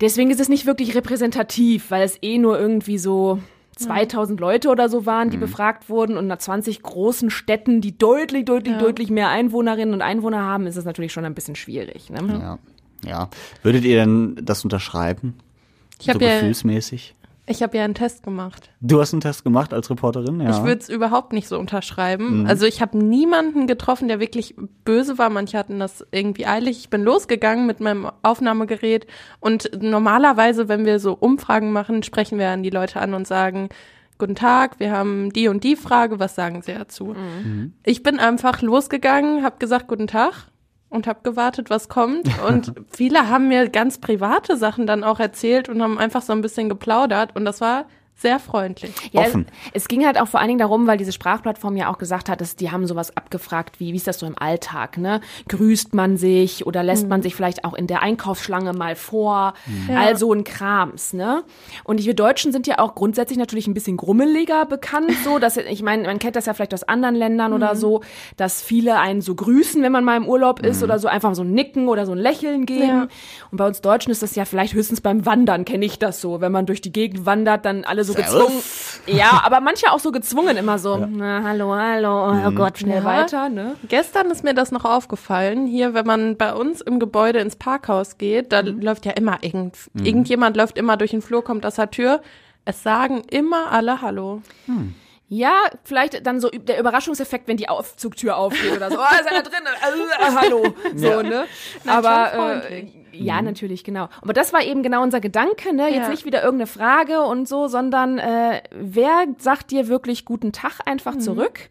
Deswegen 0.00 0.30
ist 0.30 0.38
es 0.38 0.48
nicht 0.48 0.64
wirklich 0.64 0.94
repräsentativ, 0.94 1.90
weil 1.90 2.04
es 2.04 2.22
eh 2.22 2.38
nur 2.38 2.58
irgendwie 2.58 2.98
so 2.98 3.40
2000 3.78 4.40
Leute 4.40 4.68
oder 4.68 4.88
so 4.88 5.06
waren, 5.06 5.30
die 5.30 5.36
befragt 5.36 5.88
wurden 5.88 6.16
und 6.16 6.26
nach 6.26 6.38
20 6.38 6.82
großen 6.82 7.30
Städten, 7.30 7.80
die 7.80 7.96
deutlich, 7.96 8.44
deutlich, 8.44 8.76
deutlich 8.78 9.10
mehr 9.10 9.28
Einwohnerinnen 9.28 9.94
und 9.94 10.02
Einwohner 10.02 10.42
haben, 10.42 10.66
ist 10.66 10.76
es 10.76 10.84
natürlich 10.84 11.12
schon 11.12 11.24
ein 11.24 11.34
bisschen 11.34 11.56
schwierig. 11.56 12.10
Ne? 12.10 12.18
ja. 12.40 12.58
ja. 13.08 13.30
Würdet 13.62 13.84
ihr 13.84 13.96
denn 13.96 14.36
das 14.42 14.64
unterschreiben? 14.64 15.34
Ich 16.00 16.06
so 16.06 16.18
ja, 16.18 16.18
gefühlsmäßig? 16.18 17.14
Ich 17.48 17.62
hab 17.62 17.74
ja 17.74 17.84
einen 17.84 17.94
Test 17.94 18.22
gemacht. 18.22 18.70
Du 18.80 19.00
hast 19.00 19.12
einen 19.12 19.20
Test 19.20 19.44
gemacht 19.44 19.72
als 19.72 19.90
Reporterin, 19.90 20.40
ja. 20.40 20.50
Ich 20.50 20.62
würde 20.62 20.80
es 20.80 20.88
überhaupt 20.88 21.32
nicht 21.32 21.48
so 21.48 21.58
unterschreiben. 21.58 22.46
Also 22.46 22.66
ich 22.66 22.80
habe 22.80 22.98
niemanden 22.98 23.66
getroffen, 23.66 24.08
der 24.08 24.20
wirklich 24.20 24.54
böse 24.84 25.18
war. 25.18 25.30
Manche 25.30 25.58
hatten 25.58 25.78
das 25.78 26.06
irgendwie 26.12 26.46
eilig. 26.46 26.78
Ich 26.78 26.90
bin 26.90 27.02
losgegangen 27.02 27.66
mit 27.66 27.80
meinem 27.80 28.10
Aufnahmegerät 28.22 29.06
und 29.40 29.70
normalerweise, 29.80 30.68
wenn 30.68 30.84
wir 30.84 31.00
so 31.00 31.14
Umfragen 31.14 31.72
machen, 31.72 32.02
sprechen 32.02 32.38
wir 32.38 32.48
an 32.48 32.62
die 32.62 32.70
Leute 32.70 33.00
an 33.00 33.14
und 33.14 33.26
sagen, 33.26 33.68
Guten 34.20 34.34
Tag, 34.34 34.80
wir 34.80 34.90
haben 34.90 35.32
die 35.32 35.46
und 35.46 35.62
die 35.62 35.76
Frage, 35.76 36.18
was 36.18 36.34
sagen 36.34 36.62
Sie 36.62 36.74
dazu? 36.74 37.14
Ich 37.84 38.02
bin 38.02 38.18
einfach 38.18 38.62
losgegangen, 38.62 39.44
habe 39.44 39.58
gesagt, 39.60 39.86
Guten 39.86 40.08
Tag 40.08 40.48
und 40.90 41.06
habe 41.06 41.20
gewartet, 41.22 41.70
was 41.70 41.88
kommt. 41.88 42.28
Und 42.48 42.72
viele 42.90 43.28
haben 43.28 43.48
mir 43.48 43.68
ganz 43.68 43.98
private 43.98 44.56
Sachen 44.56 44.86
dann 44.86 45.04
auch 45.04 45.20
erzählt 45.20 45.68
und 45.68 45.82
haben 45.82 45.98
einfach 45.98 46.22
so 46.22 46.32
ein 46.32 46.40
bisschen 46.40 46.68
geplaudert 46.68 47.36
und 47.36 47.44
das 47.44 47.60
war 47.60 47.86
sehr 48.20 48.38
freundlich. 48.40 48.92
Ja, 49.12 49.20
Offen. 49.22 49.46
Es 49.72 49.86
ging 49.88 50.04
halt 50.04 50.20
auch 50.20 50.26
vor 50.28 50.40
allen 50.40 50.48
Dingen 50.48 50.58
darum, 50.58 50.86
weil 50.88 50.98
diese 50.98 51.12
Sprachplattform 51.12 51.76
ja 51.76 51.88
auch 51.90 51.98
gesagt 51.98 52.28
hat, 52.28 52.40
dass 52.40 52.56
die 52.56 52.70
haben 52.72 52.86
sowas 52.86 53.16
abgefragt, 53.16 53.78
wie, 53.78 53.92
wie 53.92 53.96
ist 53.96 54.08
das 54.08 54.18
so 54.18 54.26
im 54.26 54.36
Alltag, 54.36 54.98
ne? 54.98 55.20
Grüßt 55.48 55.94
man 55.94 56.16
sich 56.16 56.66
oder 56.66 56.82
lässt 56.82 57.04
Mhm. 57.04 57.08
man 57.10 57.22
sich 57.22 57.36
vielleicht 57.36 57.64
auch 57.64 57.74
in 57.74 57.86
der 57.86 58.02
Einkaufsschlange 58.02 58.72
mal 58.72 58.96
vor? 58.96 59.54
All 59.96 60.16
so 60.16 60.32
ein 60.32 60.42
Krams, 60.44 61.12
ne? 61.12 61.44
Und 61.84 62.04
wir 62.04 62.14
Deutschen 62.14 62.50
sind 62.50 62.66
ja 62.66 62.80
auch 62.80 62.94
grundsätzlich 62.96 63.38
natürlich 63.38 63.66
ein 63.68 63.74
bisschen 63.74 63.96
grummeliger 63.96 64.66
bekannt, 64.66 65.12
so, 65.24 65.38
dass, 65.38 65.56
ich 65.56 65.82
meine, 65.82 66.02
man 66.04 66.18
kennt 66.18 66.34
das 66.34 66.46
ja 66.46 66.54
vielleicht 66.54 66.74
aus 66.74 66.82
anderen 66.82 67.14
Ländern 67.14 67.52
oder 67.52 67.74
Mhm. 67.74 67.78
so, 67.78 68.00
dass 68.36 68.60
viele 68.62 68.98
einen 68.98 69.20
so 69.20 69.34
grüßen, 69.36 69.80
wenn 69.82 69.92
man 69.92 70.02
mal 70.04 70.16
im 70.16 70.26
Urlaub 70.26 70.58
ist 70.60 70.78
Mhm. 70.78 70.82
oder 70.84 70.98
so 70.98 71.06
einfach 71.08 71.34
so 71.36 71.42
ein 71.42 71.52
Nicken 71.52 71.86
oder 71.88 72.04
so 72.04 72.12
ein 72.12 72.18
Lächeln 72.18 72.66
geben. 72.66 72.82
Ja. 72.88 73.08
Und 73.52 73.58
bei 73.58 73.66
uns 73.66 73.80
Deutschen 73.80 74.10
ist 74.10 74.22
das 74.22 74.34
ja 74.34 74.44
vielleicht 74.44 74.74
höchstens 74.74 75.00
beim 75.00 75.24
Wandern, 75.24 75.64
kenne 75.64 75.84
ich 75.84 75.98
das 76.00 76.20
so. 76.20 76.40
Wenn 76.40 76.50
man 76.50 76.66
durch 76.66 76.80
die 76.80 76.92
Gegend 76.92 77.24
wandert, 77.24 77.64
dann 77.64 77.84
alle 77.84 78.04
so 78.04 78.07
gezwungen. 78.14 78.62
Ja, 79.06 79.40
aber 79.44 79.60
manche 79.60 79.90
auch 79.92 79.98
so 79.98 80.12
gezwungen 80.12 80.56
immer 80.56 80.78
so, 80.78 80.96
na, 80.96 81.42
hallo, 81.42 81.74
hallo, 81.74 82.46
oh 82.46 82.50
Gott, 82.52 82.78
schnell 82.78 82.98
Ja. 82.98 83.04
weiter, 83.04 83.48
ne? 83.48 83.74
Gestern 83.88 84.30
ist 84.30 84.44
mir 84.44 84.54
das 84.54 84.70
noch 84.72 84.84
aufgefallen. 84.84 85.66
Hier, 85.66 85.94
wenn 85.94 86.06
man 86.06 86.36
bei 86.36 86.52
uns 86.54 86.80
im 86.80 86.98
Gebäude 87.00 87.38
ins 87.38 87.56
Parkhaus 87.56 88.18
geht, 88.18 88.52
da 88.52 88.60
läuft 88.60 89.06
ja 89.06 89.12
immer 89.12 89.38
irgend, 89.42 89.76
irgendjemand 90.02 90.56
läuft 90.56 90.76
immer 90.78 90.96
durch 90.96 91.10
den 91.12 91.22
Flur, 91.22 91.42
kommt 91.44 91.64
aus 91.64 91.76
der 91.76 91.90
Tür. 91.90 92.20
Es 92.64 92.82
sagen 92.82 93.22
immer 93.30 93.70
alle 93.72 94.02
Hallo. 94.02 94.42
Ja, 95.30 95.64
vielleicht 95.84 96.26
dann 96.26 96.40
so 96.40 96.48
der 96.48 96.80
Überraschungseffekt, 96.80 97.48
wenn 97.48 97.58
die 97.58 97.68
Aufzugtür 97.68 98.36
aufgeht 98.38 98.74
oder 98.74 98.90
so. 98.90 98.96
Oh, 98.98 99.20
ist 99.20 99.28
einer 99.30 99.42
drin? 99.42 99.60
Äh, 99.66 100.34
hallo. 100.34 100.74
So, 100.96 101.20
ne? 101.22 101.46
Nein, 101.84 101.94
Aber 101.96 102.64
äh, 102.70 102.86
ja, 103.12 103.42
natürlich, 103.42 103.84
genau. 103.84 104.08
Aber 104.22 104.32
das 104.32 104.52
war 104.54 104.62
eben 104.62 104.82
genau 104.82 105.02
unser 105.02 105.20
Gedanke, 105.20 105.74
ne? 105.74 105.88
Jetzt 105.88 106.04
Ja. 106.04 106.08
nicht 106.08 106.24
wieder 106.24 106.42
irgendeine 106.42 106.66
Frage 106.66 107.22
und 107.22 107.46
so, 107.46 107.68
sondern 107.68 108.18
äh, 108.18 108.62
wer 108.70 109.26
sagt 109.38 109.70
dir 109.70 109.88
wirklich 109.88 110.24
guten 110.24 110.52
Tag 110.52 110.80
einfach 110.86 111.14
Mhm. 111.14 111.20
zurück? 111.20 111.68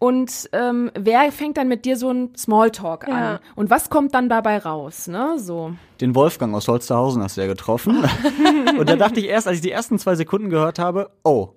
Und 0.00 0.48
ähm, 0.52 0.92
wer 0.96 1.32
fängt 1.32 1.56
dann 1.56 1.66
mit 1.66 1.84
dir 1.84 1.96
so 1.96 2.10
ein 2.10 2.30
Smalltalk 2.36 3.08
an? 3.08 3.12
Ja. 3.12 3.40
Und 3.56 3.68
was 3.68 3.90
kommt 3.90 4.14
dann 4.14 4.28
dabei 4.28 4.58
raus, 4.58 5.08
ne? 5.08 5.38
So. 5.38 5.72
Den 6.00 6.14
Wolfgang 6.14 6.54
aus 6.54 6.68
Holsterhausen 6.68 7.20
hast 7.20 7.36
du 7.36 7.40
ja 7.40 7.48
getroffen. 7.48 8.04
Und 8.78 8.88
da 8.88 8.94
dachte 8.94 9.18
ich 9.18 9.26
erst, 9.26 9.48
als 9.48 9.56
ich 9.56 9.62
die 9.62 9.72
ersten 9.72 9.98
zwei 9.98 10.14
Sekunden 10.14 10.50
gehört 10.50 10.78
habe, 10.78 11.10
oh, 11.24 11.48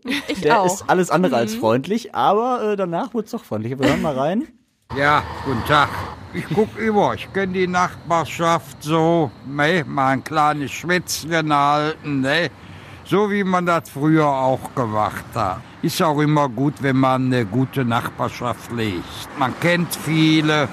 der 0.43 0.61
auch. 0.61 0.65
ist 0.65 0.85
alles 0.87 1.11
andere 1.11 1.35
als 1.35 1.53
freundlich, 1.53 2.15
aber 2.15 2.71
äh, 2.71 2.75
danach 2.75 3.13
wurde 3.13 3.25
es 3.25 3.31
doch 3.31 3.43
freundlich. 3.43 3.77
Wir 3.77 3.87
hören 3.87 4.01
mal 4.01 4.17
rein. 4.17 4.47
Ja, 4.97 5.23
guten 5.45 5.63
Tag. 5.65 5.89
Ich 6.33 6.45
guck 6.53 6.75
über, 6.77 7.13
ich 7.13 7.31
kenn 7.33 7.53
die 7.53 7.67
Nachbarschaft 7.67 8.81
so, 8.81 9.29
ne, 9.45 9.83
mal 9.85 10.13
ein 10.13 10.23
kleines 10.23 10.71
Schwätzchen 10.71 11.53
halten, 11.53 12.21
ne, 12.21 12.49
so 13.05 13.29
wie 13.29 13.43
man 13.43 13.65
das 13.65 13.89
früher 13.89 14.27
auch 14.27 14.73
gemacht 14.73 15.25
hat. 15.35 15.61
Ist 15.81 16.01
auch 16.01 16.19
immer 16.19 16.47
gut, 16.47 16.75
wenn 16.81 16.97
man 16.97 17.25
eine 17.25 17.45
gute 17.45 17.83
Nachbarschaft 17.83 18.71
legt. 18.71 19.03
Man 19.39 19.53
kennt 19.59 19.95
viele 19.95 20.67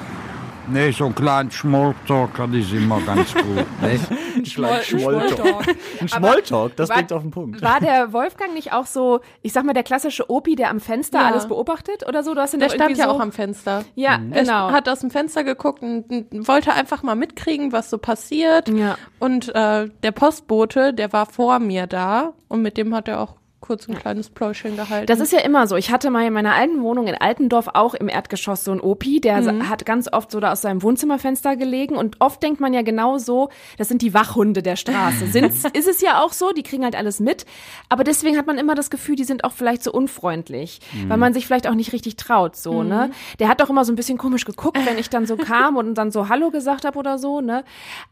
Nee, 0.70 0.90
so 0.90 1.06
ein 1.06 1.14
kleiner 1.14 1.50
Smalltalk, 1.50 2.28
das 2.36 2.50
ist 2.56 2.72
immer 2.74 3.00
ganz 3.00 3.32
gut. 3.32 3.64
Ne? 3.80 3.98
Schmoll 4.44 4.68
Schmolltalk. 4.82 5.66
Ein 5.98 6.08
Schmolltalk, 6.10 6.76
das 6.76 6.90
war- 6.90 6.96
bringt 6.96 7.10
auf 7.14 7.22
den 7.22 7.30
Punkt. 7.30 7.62
War 7.62 7.80
der 7.80 8.12
Wolfgang 8.12 8.52
nicht 8.52 8.74
auch 8.74 8.84
so, 8.84 9.20
ich 9.40 9.54
sag 9.54 9.64
mal, 9.64 9.72
der 9.72 9.82
klassische 9.82 10.30
Opi, 10.30 10.56
der 10.56 10.68
am 10.68 10.78
Fenster 10.80 11.20
Ja. 11.20 11.28
alles 11.28 11.48
beobachtet 11.48 12.06
oder 12.06 12.22
so? 12.22 12.34
Du 12.34 12.42
hast 12.42 12.52
ihn 12.52 12.60
Der 12.60 12.68
stand 12.68 12.98
ja 12.98 13.06
so, 13.06 13.12
auch 13.12 13.20
am 13.20 13.32
Fenster. 13.32 13.82
Ja, 13.94 14.20
Er 14.30 14.42
genau. 14.42 14.70
hat 14.70 14.90
aus 14.90 15.00
dem 15.00 15.10
Fenster 15.10 15.42
geguckt 15.42 15.80
und, 15.82 16.10
und 16.10 16.46
wollte 16.46 16.74
einfach 16.74 17.02
mal 17.02 17.16
mitkriegen, 17.16 17.72
was 17.72 17.88
so 17.88 17.96
passiert. 17.96 18.68
Ja. 18.68 18.96
Und 19.20 19.48
äh, 19.54 19.88
der 20.02 20.12
Postbote, 20.12 20.92
der 20.92 21.14
war 21.14 21.24
vor 21.24 21.60
mir 21.60 21.86
da 21.86 22.34
und 22.48 22.60
mit 22.60 22.76
dem 22.76 22.94
hat 22.94 23.08
er 23.08 23.20
auch 23.22 23.36
kurz 23.60 23.88
ein 23.88 23.98
kleines 23.98 24.30
Pläuschen 24.30 24.76
gehalten. 24.76 25.06
Das 25.06 25.18
ist 25.20 25.32
ja 25.32 25.40
immer 25.40 25.66
so. 25.66 25.76
Ich 25.76 25.90
hatte 25.90 26.10
mal 26.10 26.24
in 26.26 26.32
meiner 26.32 26.54
alten 26.54 26.80
Wohnung 26.82 27.06
in 27.08 27.14
Altendorf 27.16 27.68
auch 27.74 27.94
im 27.94 28.08
Erdgeschoss 28.08 28.62
so 28.64 28.70
einen 28.70 28.80
Opi, 28.80 29.20
der 29.20 29.42
sa- 29.42 29.52
hat 29.68 29.84
ganz 29.84 30.10
oft 30.12 30.30
so 30.30 30.38
da 30.40 30.52
aus 30.52 30.62
seinem 30.62 30.82
Wohnzimmerfenster 30.82 31.56
gelegen 31.56 31.96
und 31.96 32.16
oft 32.20 32.42
denkt 32.42 32.60
man 32.60 32.72
ja 32.72 32.82
genau 32.82 33.18
so, 33.18 33.48
das 33.76 33.88
sind 33.88 34.00
die 34.02 34.14
Wachhunde 34.14 34.62
der 34.62 34.76
Straße. 34.76 35.26
Sind's, 35.32 35.64
ist 35.72 35.88
es 35.88 36.00
ja 36.00 36.22
auch 36.22 36.32
so, 36.32 36.52
die 36.52 36.62
kriegen 36.62 36.84
halt 36.84 36.94
alles 36.94 37.18
mit, 37.20 37.46
aber 37.88 38.04
deswegen 38.04 38.36
hat 38.38 38.46
man 38.46 38.58
immer 38.58 38.74
das 38.76 38.90
Gefühl, 38.90 39.16
die 39.16 39.24
sind 39.24 39.42
auch 39.44 39.52
vielleicht 39.52 39.82
so 39.82 39.92
unfreundlich, 39.92 40.80
weil 41.08 41.16
man 41.18 41.34
sich 41.34 41.46
vielleicht 41.46 41.66
auch 41.66 41.74
nicht 41.74 41.92
richtig 41.92 42.16
traut, 42.16 42.56
so, 42.56 42.82
ne? 42.82 43.10
Der 43.40 43.48
hat 43.48 43.60
doch 43.60 43.70
immer 43.70 43.84
so 43.84 43.92
ein 43.92 43.96
bisschen 43.96 44.18
komisch 44.18 44.44
geguckt, 44.44 44.78
wenn 44.86 44.98
ich 44.98 45.10
dann 45.10 45.26
so 45.26 45.36
kam 45.36 45.76
und 45.76 45.94
dann 45.94 46.10
so 46.10 46.28
Hallo 46.28 46.50
gesagt 46.50 46.84
habe 46.84 46.98
oder 46.98 47.18
so, 47.18 47.40
ne? 47.40 47.64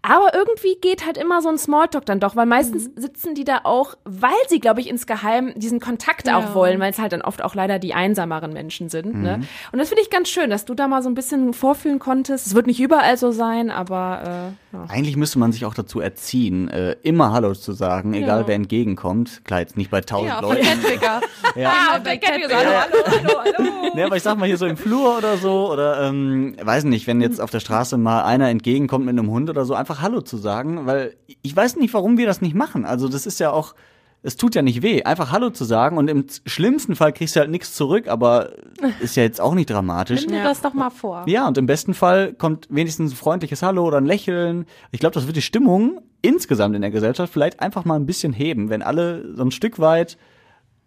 Aber 0.03 0.35
irgendwie 0.35 0.77
geht 0.81 1.07
halt 1.07 1.17
immer 1.19 1.41
so 1.43 1.49
ein 1.49 1.59
Smalltalk 1.59 2.05
dann 2.07 2.21
doch, 2.21 2.37
weil 2.37 2.47
meistens 2.47 2.91
sitzen 2.97 3.35
die 3.35 3.45
da 3.45 3.61
auch, 3.65 3.95
weil 4.05 4.31
sie, 4.49 4.61
glaube 4.61 4.81
ich, 4.81 4.89
insgeheim 5.37 5.59
diesen 5.59 5.81
Kontakt 5.81 6.27
Ja. 6.27 6.39
auch 6.39 6.55
wollen, 6.55 6.81
weil 6.81 6.91
es 6.91 6.99
halt 6.99 7.13
dann 7.13 7.23
oft 7.23 7.43
auch 7.43 7.55
leider 7.55 7.79
die 7.79 7.95
einsameren 7.95 8.53
Menschen 8.53 8.89
sind. 8.89 9.23
Ne? 9.23 9.41
Und 9.73 9.79
das 9.79 9.89
finde 9.89 10.03
ich 10.03 10.11
ganz 10.11 10.29
schön, 10.29 10.51
dass 10.51 10.65
du 10.65 10.75
da 10.75 10.89
mal 10.89 11.03
so 11.03 11.09
ein 11.09 11.15
bisschen 11.15 11.53
vorfühlen 11.53 11.99
konntest. 11.99 12.47
Es 12.47 12.55
wird 12.55 12.67
nicht 12.67 12.81
überall 12.81 13.17
so 13.17 13.31
sein, 13.31 13.71
aber 13.71 14.55
äh, 14.73 14.77
ja. 14.77 14.85
Eigentlich 14.89 15.17
müsste 15.17 15.39
man 15.39 15.53
sich 15.53 15.65
auch 15.65 15.75
dazu 15.75 16.01
erziehen, 16.01 16.69
äh, 16.69 16.97
immer 17.03 17.33
Hallo 17.33 17.55
zu 17.55 17.73
sagen, 17.73 18.15
egal 18.15 18.47
wer 18.47 18.55
entgegenkommt. 18.55 19.43
Klar, 19.45 19.61
jetzt 19.61 19.77
nicht 19.77 19.91
bei 19.91 20.01
tausend 20.01 20.29
ja, 20.29 20.41
Leuten. 20.41 20.63
Kettwiger. 20.63 21.21
Ja. 21.55 21.73
Ah, 21.95 21.99
der 21.99 22.19
kennt 22.19 22.37
mich 22.37 22.49
so, 22.51 22.55
hallo, 22.55 22.69
hallo, 22.71 23.05
hallo, 23.07 23.41
hallo. 23.57 23.91
Nee, 23.95 24.03
aber 24.03 24.17
ich 24.17 24.23
sag 24.23 24.37
mal 24.37 24.45
hier 24.45 24.59
so 24.59 24.67
im 24.67 24.77
Flur 24.77 25.17
oder 25.17 25.39
so 25.39 25.73
oder 25.73 26.03
ähm, 26.03 26.55
weiß 26.61 26.85
nicht, 26.85 27.07
wenn 27.07 27.23
jetzt 27.23 27.41
auf 27.41 27.49
der 27.49 27.61
Straße 27.61 27.97
mal 27.97 28.25
einer 28.25 28.51
entgegenkommt 28.51 29.07
mit 29.07 29.19
einem 29.19 29.31
Hund 29.31 29.49
oder 29.49 29.65
so, 29.65 29.73
einfach 29.73 30.03
Hallo 30.03 30.21
zu 30.21 30.37
sagen, 30.37 30.85
weil 30.85 31.17
ich 31.41 31.57
weiß 31.57 31.77
nicht, 31.77 31.95
warum 31.95 32.19
wir 32.19 32.27
das 32.27 32.43
nicht 32.43 32.55
machen. 32.55 32.85
Also 32.85 33.09
das 33.09 33.25
ist 33.25 33.41
ja 33.41 33.53
auch, 33.53 33.75
es 34.23 34.37
tut 34.37 34.55
ja 34.55 34.63
nicht 34.63 34.83
weh, 34.83 35.05
einfach 35.05 35.31
Hallo 35.31 35.51
zu 35.51 35.65
sagen 35.65 35.99
und 35.99 36.09
im 36.09 36.27
schlimmsten 36.47 36.97
Fall 36.97 37.13
kriegst 37.13 37.37
du 37.37 37.41
halt 37.41 37.51
nichts 37.51 37.75
zurück, 37.75 38.09
aber 38.09 38.51
ist 39.01 39.17
ja 39.17 39.23
jetzt 39.23 39.41
auch 39.41 39.55
nicht 39.55 39.71
dramatisch. 39.71 40.23
Nimm 40.23 40.37
dir 40.37 40.43
das 40.43 40.61
doch 40.61 40.75
mal 40.75 40.91
vor. 40.91 41.25
Ja, 41.27 41.47
und 41.47 41.59
im 41.59 41.67
besten 41.67 41.95
Fall 41.95 42.33
kommt 42.33 42.67
wenigstens 42.71 43.13
ein 43.13 43.17
freundliches 43.17 43.63
Hallo 43.63 43.87
oder 43.87 43.99
ein 43.99 44.07
Lächeln. 44.07 44.67
Ich 44.91 45.01
glaube, 45.01 45.15
das 45.15 45.27
wird 45.27 45.37
die 45.37 45.43
Stimmung 45.43 46.01
insgesamt 46.23 46.75
in 46.75 46.83
der 46.83 46.91
Gesellschaft 46.91 47.33
vielleicht 47.33 47.61
einfach 47.61 47.85
mal 47.85 47.95
ein 47.95 48.07
bisschen 48.07 48.33
heben, 48.33 48.69
wenn 48.69 48.83
alle 48.83 49.35
so 49.37 49.43
ein 49.43 49.51
Stück 49.53 49.79
weit 49.79 50.17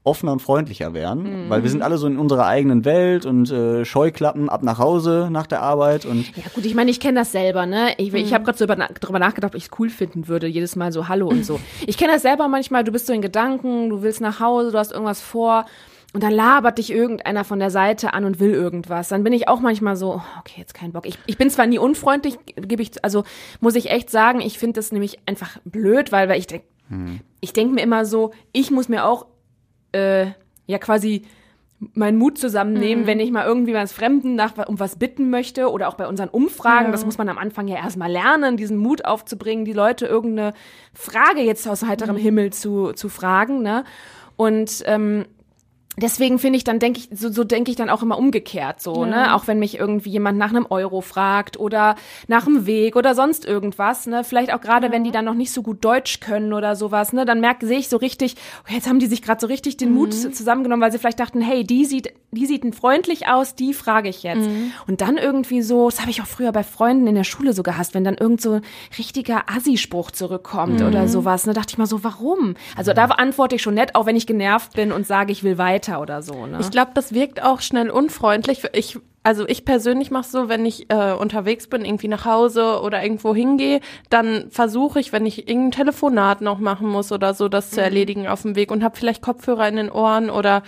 offener 0.04 0.32
und 0.32 0.42
freundlicher 0.42 0.94
wären, 0.94 1.50
weil 1.50 1.62
wir 1.62 1.70
sind 1.70 1.82
alle 1.82 1.98
so 1.98 2.08
in 2.08 2.18
unserer 2.18 2.46
eigenen 2.46 2.86
Welt 2.86 3.26
und 3.26 3.52
äh, 3.52 3.84
Scheuklappen 3.84 4.50
ab 4.50 4.64
nach 4.64 4.80
Hause 4.80 5.28
nach 5.30 5.46
der 5.46 5.62
Arbeit 5.62 6.06
und 6.06 6.26
Ja 6.38 6.44
gut, 6.54 6.66
ich 6.66 6.74
meine, 6.74 6.90
ich 6.90 7.00
kenne 7.00 7.20
das 7.20 7.32
selber, 7.32 7.66
ne? 7.66 7.94
Ich, 7.98 8.14
ich 8.14 8.34
habe 8.34 8.46
gerade 8.46 8.58
so 8.58 8.64
über, 8.64 8.76
drüber 8.76 9.20
nachgedacht, 9.20 9.54
ob 9.54 9.58
ich 9.58 9.66
es 9.66 9.72
cool 9.78 9.90
finden 9.90 10.28
würde, 10.28 10.48
jedes 10.48 10.76
Mal 10.76 10.92
so 10.92 11.08
Hallo 11.08 11.28
und 11.28 11.46
so. 11.46 11.60
Ich 11.86 11.98
kenne 11.98 12.14
das 12.14 12.22
selber 12.22 12.48
manchmal, 12.48 12.84
du 12.84 12.92
bist 12.92 13.08
so 13.08 13.14
in 13.14 13.22
Gedanken, 13.22 13.90
du 13.90 14.02
willst 14.02 14.22
nach 14.22 14.40
Hause, 14.40 14.72
du 14.72 14.78
hast 14.78 14.92
irgendwas 14.92 15.22
vor 15.22 15.66
und 16.14 16.24
dann 16.24 16.32
labert 16.32 16.78
dich 16.78 16.92
irgendeiner 16.92 17.44
von 17.44 17.60
der 17.60 17.70
Seite 17.70 18.14
an 18.14 18.26
und 18.26 18.40
will 18.40 18.52
irgendwas. 18.52 19.10
Dann 19.10 19.24
bin 19.24 19.34
ich 19.34 19.48
auch 19.48 19.60
manchmal 19.60 19.96
so, 19.96 20.16
oh, 20.16 20.22
okay, 20.40 20.56
jetzt 20.58 20.74
kein 20.74 20.92
Bock. 20.92 21.06
Ich, 21.06 21.18
ich 21.26 21.38
bin 21.38 21.50
zwar 21.50 21.68
nie 21.68 21.78
unfreundlich, 21.78 22.40
gebe 22.56 22.82
ich, 22.82 23.04
also 23.04 23.24
muss 23.60 23.76
ich 23.76 23.92
echt 23.92 24.10
sagen, 24.10 24.42
ich 24.42 24.58
finde 24.58 24.80
das 24.80 24.92
nämlich 24.92 25.20
einfach 25.26 25.58
blöd, 25.66 26.12
weil, 26.12 26.30
weil 26.30 26.40
ich 26.40 26.48
denke, 26.48 26.66
ich 27.42 27.54
denke 27.54 27.76
mir 27.76 27.82
immer 27.82 28.06
so, 28.06 28.32
ich 28.52 28.72
muss 28.72 28.90
mir 28.90 29.06
auch 29.06 29.28
äh, 29.92 30.28
ja 30.68 30.78
quasi 30.78 31.24
meinen 31.94 32.18
Mut 32.18 32.38
zusammennehmen, 32.38 33.08
wenn 33.08 33.20
ich 33.22 33.32
mal 33.32 33.46
irgendwie 33.46 33.74
was 33.74 33.94
Fremden 33.94 34.36
nach 34.36 34.68
um 34.68 34.80
was 34.80 34.98
bitten 34.98 35.30
möchte 35.30 35.72
oder 35.72 35.88
auch 35.88 35.94
bei 35.94 36.08
unseren 36.08 36.28
Umfragen, 36.28 36.92
das 36.92 37.06
muss 37.06 37.18
man 37.18 37.30
am 37.30 37.38
Anfang 37.38 37.70
ja 37.70 37.78
erstmal 37.78 38.12
lernen, 38.12 38.58
diesen 38.58 38.78
Mut 38.78 39.06
aufzubringen, 39.06 39.64
die 39.64 39.74
Leute 39.74 40.06
irgendeine 40.06 40.54
Frage 40.94 41.42
jetzt 41.42 41.68
aus 41.68 41.84
heiterem 41.84 42.18
Himmel 42.18 42.52
zu, 42.52 42.92
zu 42.92 43.08
fragen, 43.08 43.62
ne? 43.62 43.86
Und 44.36 44.84
ähm, 44.86 45.26
deswegen 46.00 46.40
finde 46.40 46.58
ich, 46.58 46.64
dann 46.64 46.80
denke 46.80 47.00
ich, 47.00 47.10
so, 47.18 47.32
so 47.32 47.44
denke 47.44 47.72
ich 47.72 47.78
dann 47.78 47.90
auch 47.90 48.02
immer 48.02 48.18
umgekehrt 48.18 48.82
so, 48.82 49.06
ne? 49.06 49.36
Auch 49.36 49.48
wenn 49.48 49.60
mich 49.60 49.78
irgendwie 49.80 50.10
jemand 50.10 50.38
nach 50.38 50.50
einem 50.50 50.66
Euro 50.70 51.02
fragt 51.02 51.60
oder 51.60 51.96
nach 52.28 52.48
einem 52.48 52.66
Weg 52.66 52.96
oder 52.96 53.16
sonst 53.16 53.46
irgendwas, 53.46 54.08
ne? 54.08 54.24
Vielleicht 54.24 54.54
auch 54.54 54.62
gerade, 54.62 54.92
wenn 54.92 55.04
die 55.04 55.12
dann 55.12 55.26
noch 55.26 55.34
nicht 55.34 55.52
so 55.52 55.62
gut 55.62 55.84
Deutsch 55.84 56.20
können 56.20 56.54
oder 56.54 56.76
sowas, 56.76 57.14
ne? 57.14 57.26
Dann 57.26 57.40
merke, 57.42 57.66
sehe 57.66 57.80
ich 57.80 57.90
so 57.90 57.98
richtig, 57.98 58.36
okay, 58.64 58.76
jetzt 58.76 58.88
haben 58.88 59.00
die 59.00 59.08
sich 59.08 59.22
gerade 59.22 59.40
so 59.40 59.48
richtig 59.48 59.78
den 59.78 59.94
Mut 59.94 60.14
zusammengenommen, 60.14 60.82
weil 60.82 60.92
sie 60.92 61.00
vielleicht 61.00 61.20
dachten, 61.20 61.42
hey, 61.42 61.64
die 61.64 61.86
sieht, 61.86 62.14
die 62.32 62.46
sieht 62.46 62.64
freundlich 62.76 63.28
aus, 63.28 63.56
die 63.56 63.74
frage 63.74 64.10
ich 64.10 64.24
jetzt. 64.24 64.48
Und 64.88 65.02
dann 65.02 65.18
irgendwie 65.18 65.62
so, 65.62 65.90
das 65.90 66.02
habe 66.02 66.12
ich 66.12 66.22
auch 66.22 66.28
früher 66.28 66.52
bei 66.52 66.64
Freunden 66.64 67.08
in 67.08 67.16
der 67.16 67.24
Schule 67.24 67.54
so 67.54 67.64
gehasst, 67.64 67.94
wenn 67.94 68.04
dann 68.04 68.16
irgend 68.16 68.42
so 68.42 68.54
ein 68.54 68.62
richtiger 68.98 69.44
Assi-Spruch 69.50 70.12
zurückkommt 70.12 70.82
oder 70.82 71.08
sowas, 71.08 71.46
ne? 71.46 71.54
Dachte 71.54 71.72
ich 71.72 71.78
mal 71.78 71.88
so, 71.88 72.04
warum? 72.04 72.56
Also 72.76 72.94
da 72.94 73.06
antworte 73.06 73.56
ich 73.56 73.62
schon 73.62 73.74
nett, 73.74 73.96
auch 73.96 74.06
wenn 74.06 74.16
ich 74.16 74.28
genervt 74.28 74.74
bin 74.74 74.92
und 74.92 75.08
sage, 75.08 75.32
ich 75.32 75.44
will 75.44 75.58
weiter 75.58 75.89
oder 75.98 76.22
so, 76.22 76.46
ne? 76.46 76.60
Ich 76.62 76.70
glaube, 76.70 76.92
das 76.94 77.14
wirkt 77.14 77.42
auch 77.44 77.62
schnell 77.62 77.90
unfreundlich. 77.90 78.62
Ich, 78.74 79.00
also 79.24 79.48
ich 79.48 79.66
persönlich 79.66 80.12
mache 80.12 80.30
so, 80.30 80.48
wenn 80.48 80.66
ich 80.66 80.90
äh, 80.90 81.14
unterwegs 81.14 81.68
bin, 81.68 81.84
irgendwie 81.84 82.08
nach 82.08 82.26
Hause 82.26 82.82
oder 82.82 83.02
irgendwo 83.02 83.34
hingehe, 83.34 83.82
dann 84.10 84.52
versuche 84.52 85.00
ich, 85.00 85.12
wenn 85.12 85.26
ich 85.26 85.48
irgendein 85.48 85.72
Telefonat 85.72 86.42
noch 86.42 86.60
machen 86.60 86.88
muss 86.88 87.12
oder 87.12 87.34
so, 87.34 87.50
das 87.50 87.72
zu 87.72 87.82
erledigen 87.82 88.28
auf 88.28 88.44
dem 88.44 88.56
Weg 88.56 88.72
und 88.72 88.84
habe 88.84 88.98
vielleicht 88.98 89.22
Kopfhörer 89.22 89.68
in 89.68 89.78
den 89.78 89.92
Ohren 89.92 90.30
oder 90.30 90.64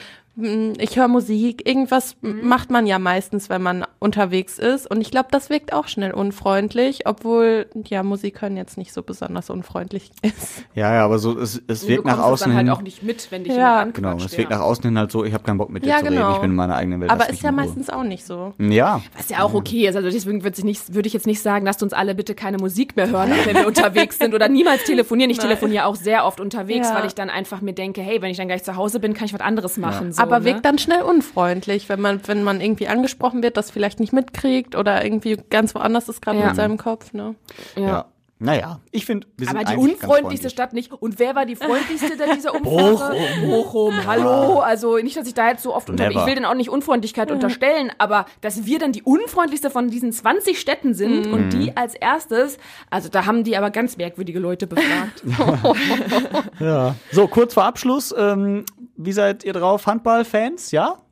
ich 0.80 0.98
höre 0.98 1.08
Musik. 1.08 1.68
Irgendwas 1.68 2.16
macht 2.22 2.70
man 2.72 2.86
ja 2.88 3.00
meistens, 3.00 3.50
wenn 3.50 3.62
man 3.62 3.86
unterwegs 4.00 4.58
ist. 4.60 4.90
Und 4.90 5.02
ich 5.02 5.12
glaube, 5.12 5.28
das 5.32 5.50
wirkt 5.50 5.74
auch 5.74 5.88
schnell 5.88 6.12
unfreundlich, 6.12 7.06
obwohl 7.06 7.68
ja 7.88 8.04
Musik 8.04 8.42
hören 8.42 8.58
jetzt 8.58 8.78
nicht 8.78 8.94
so 8.94 9.04
besonders 9.04 9.50
unfreundlich 9.50 10.12
ist. 10.22 10.64
ja, 10.74 10.94
ja, 10.94 11.06
aber 11.06 11.20
so 11.20 11.38
es, 11.38 11.62
es 11.68 11.82
Du 11.82 11.88
wirkt 11.90 12.06
nach 12.06 12.20
außen 12.20 12.48
dann 12.50 12.58
halt 12.58 12.68
hin. 12.68 12.76
auch 12.76 12.82
nicht 12.82 13.04
mit, 13.04 13.32
wenn 13.32 13.44
dich 13.44 13.54
Ja, 13.54 13.84
Genau, 13.86 14.16
es 14.18 14.38
wirkt 14.38 14.52
ja. 14.52 14.58
nach 14.58 14.64
außen 14.66 14.84
hin 14.86 14.98
halt 14.98 15.12
so, 15.12 15.24
ich 15.24 15.34
habe 15.34 15.44
keinen 15.44 15.58
Bock 15.58 15.70
mit 15.70 15.84
dir 15.86 15.90
Ja, 15.90 15.98
zu 16.00 16.06
reden, 16.06 16.16
genau. 16.16 16.34
ich 16.36 16.42
bin 16.42 16.52
in 16.52 16.56
meiner 16.56 16.76
eigenen 16.76 17.02
Welt. 17.02 17.12
Aber 17.12 17.30
ist 17.30 17.44
ja 17.44 17.52
meistens 17.52 17.90
auch 17.90 18.04
nicht 18.04 18.26
so. 18.26 18.54
Ja, 18.60 19.02
Was 19.18 19.30
ja 19.30 19.44
auch 19.44 19.54
okay 19.54 19.88
ist. 19.88 19.96
Also 19.96 20.10
deswegen 20.10 20.44
würde 20.44 20.58
ich, 20.58 20.64
nicht, 20.64 20.94
würde 20.94 21.08
ich 21.08 21.14
jetzt 21.14 21.28
nicht 21.28 21.42
sagen, 21.42 21.66
lasst 21.66 21.84
uns 21.84 21.94
alle 21.94 22.16
bitte 22.16 22.36
keine 22.36 22.58
Musik 22.58 22.96
mehr 22.96 23.10
hören, 23.10 23.32
auch 23.34 23.46
wenn 23.46 23.56
wir 23.58 23.68
unterwegs 23.68 24.18
sind 24.18 24.34
oder 24.34 24.48
niemals 24.50 24.84
telefonieren. 24.86 25.30
Ich 25.32 25.38
telefoniere 25.52 25.86
auch 25.86 25.96
sehr 25.96 26.26
oft 26.26 26.40
unterwegs, 26.40 26.88
Ja. 26.90 26.96
weil 26.96 27.06
ich 27.06 27.16
dann 27.16 27.30
einfach 27.30 27.62
mir 27.62 27.74
denke, 27.74 28.02
hey, 28.02 28.22
wenn 28.22 28.32
ich 28.32 28.38
dann 28.38 28.48
gleich 28.48 28.64
zu 28.64 28.76
Hause 28.76 29.00
bin, 29.00 29.14
kann 29.14 29.26
ich 29.26 29.34
was 29.34 29.42
anderes 29.42 29.78
machen. 29.78 30.12
So, 30.12 30.22
aber 30.22 30.31
ne? 30.40 30.46
wirkt 30.46 30.66
dann 30.66 30.78
schnell 30.78 31.02
unfreundlich, 31.04 31.90
wenn 31.90 32.02
man, 32.02 32.22
wenn 32.28 32.44
man 32.44 32.62
irgendwie 32.62 32.88
angesprochen 32.88 33.44
wird, 33.44 33.58
das 33.58 33.72
vielleicht 33.72 34.00
nicht 34.00 34.14
mitkriegt 34.14 34.76
oder 34.76 35.04
irgendwie 35.04 35.38
ganz 35.50 35.76
woanders 35.76 36.10
ist 36.10 36.22
gerade 36.22 36.40
Ja. 36.40 36.48
mit 36.48 36.56
seinem 36.56 36.78
Kopf, 36.78 37.14
ne? 37.14 37.36
ja. 37.76 37.82
ja. 37.82 38.06
Naja, 38.44 38.80
ich 38.90 39.06
finde, 39.06 39.28
wir 39.38 39.46
sind 39.46 39.56
Aber 39.56 39.66
die 39.66 39.78
unfreundlichste 39.78 40.10
freundlich. 40.50 40.52
Stadt 40.52 40.74
nicht. 40.74 40.92
Und 40.92 41.20
wer 41.20 41.36
war 41.36 41.46
die 41.46 41.56
freundlichste 41.56 42.18
denn 42.18 42.32
dieser 42.36 42.56
Umfrage? 42.60 43.16
Bochum. 43.46 43.94
Hallo. 44.08 44.62
Also 44.62 44.98
nicht, 44.98 45.16
dass 45.16 45.28
ich 45.28 45.36
da 45.36 45.50
jetzt 45.50 45.62
so 45.62 45.76
oft. 45.76 45.90
Never. 45.90 46.10
Ich 46.10 46.26
will 46.26 46.34
denn 46.34 46.46
auch 46.46 46.56
nicht 46.56 46.72
Unfreundlichkeit 46.72 47.30
unterstellen, 47.30 47.92
aber 48.00 48.26
dass 48.42 48.66
wir 48.66 48.80
dann 48.80 48.94
die 48.94 49.04
unfreundlichste 49.04 49.70
von 49.70 49.90
diesen 49.92 50.12
20 50.12 50.60
Städten 50.60 50.96
sind 50.96 51.28
Mhm. 51.28 51.34
und 51.36 51.50
die 51.54 51.78
als 51.78 51.94
erstes, 51.94 52.58
also 52.90 53.10
da 53.10 53.28
haben 53.28 53.44
die 53.44 53.56
aber 53.58 53.70
ganz 53.70 53.98
merkwürdige 53.98 54.40
Leute 54.40 54.66
befragt. 54.66 55.22
Ja. 56.60 56.96
So, 57.12 57.28
kurz 57.28 57.54
vor 57.54 57.66
Abschluss, 57.66 58.12
ähm, 58.18 58.66
wie 59.06 59.12
seid 59.12 59.44
ihr 59.44 59.54
drauf? 59.54 59.86
Handball-Fans, 59.86 60.72
ja? 60.72 60.98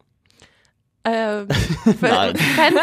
Äh, 1.06 1.46
Nein. 2.02 2.36
Fan, 2.36 2.74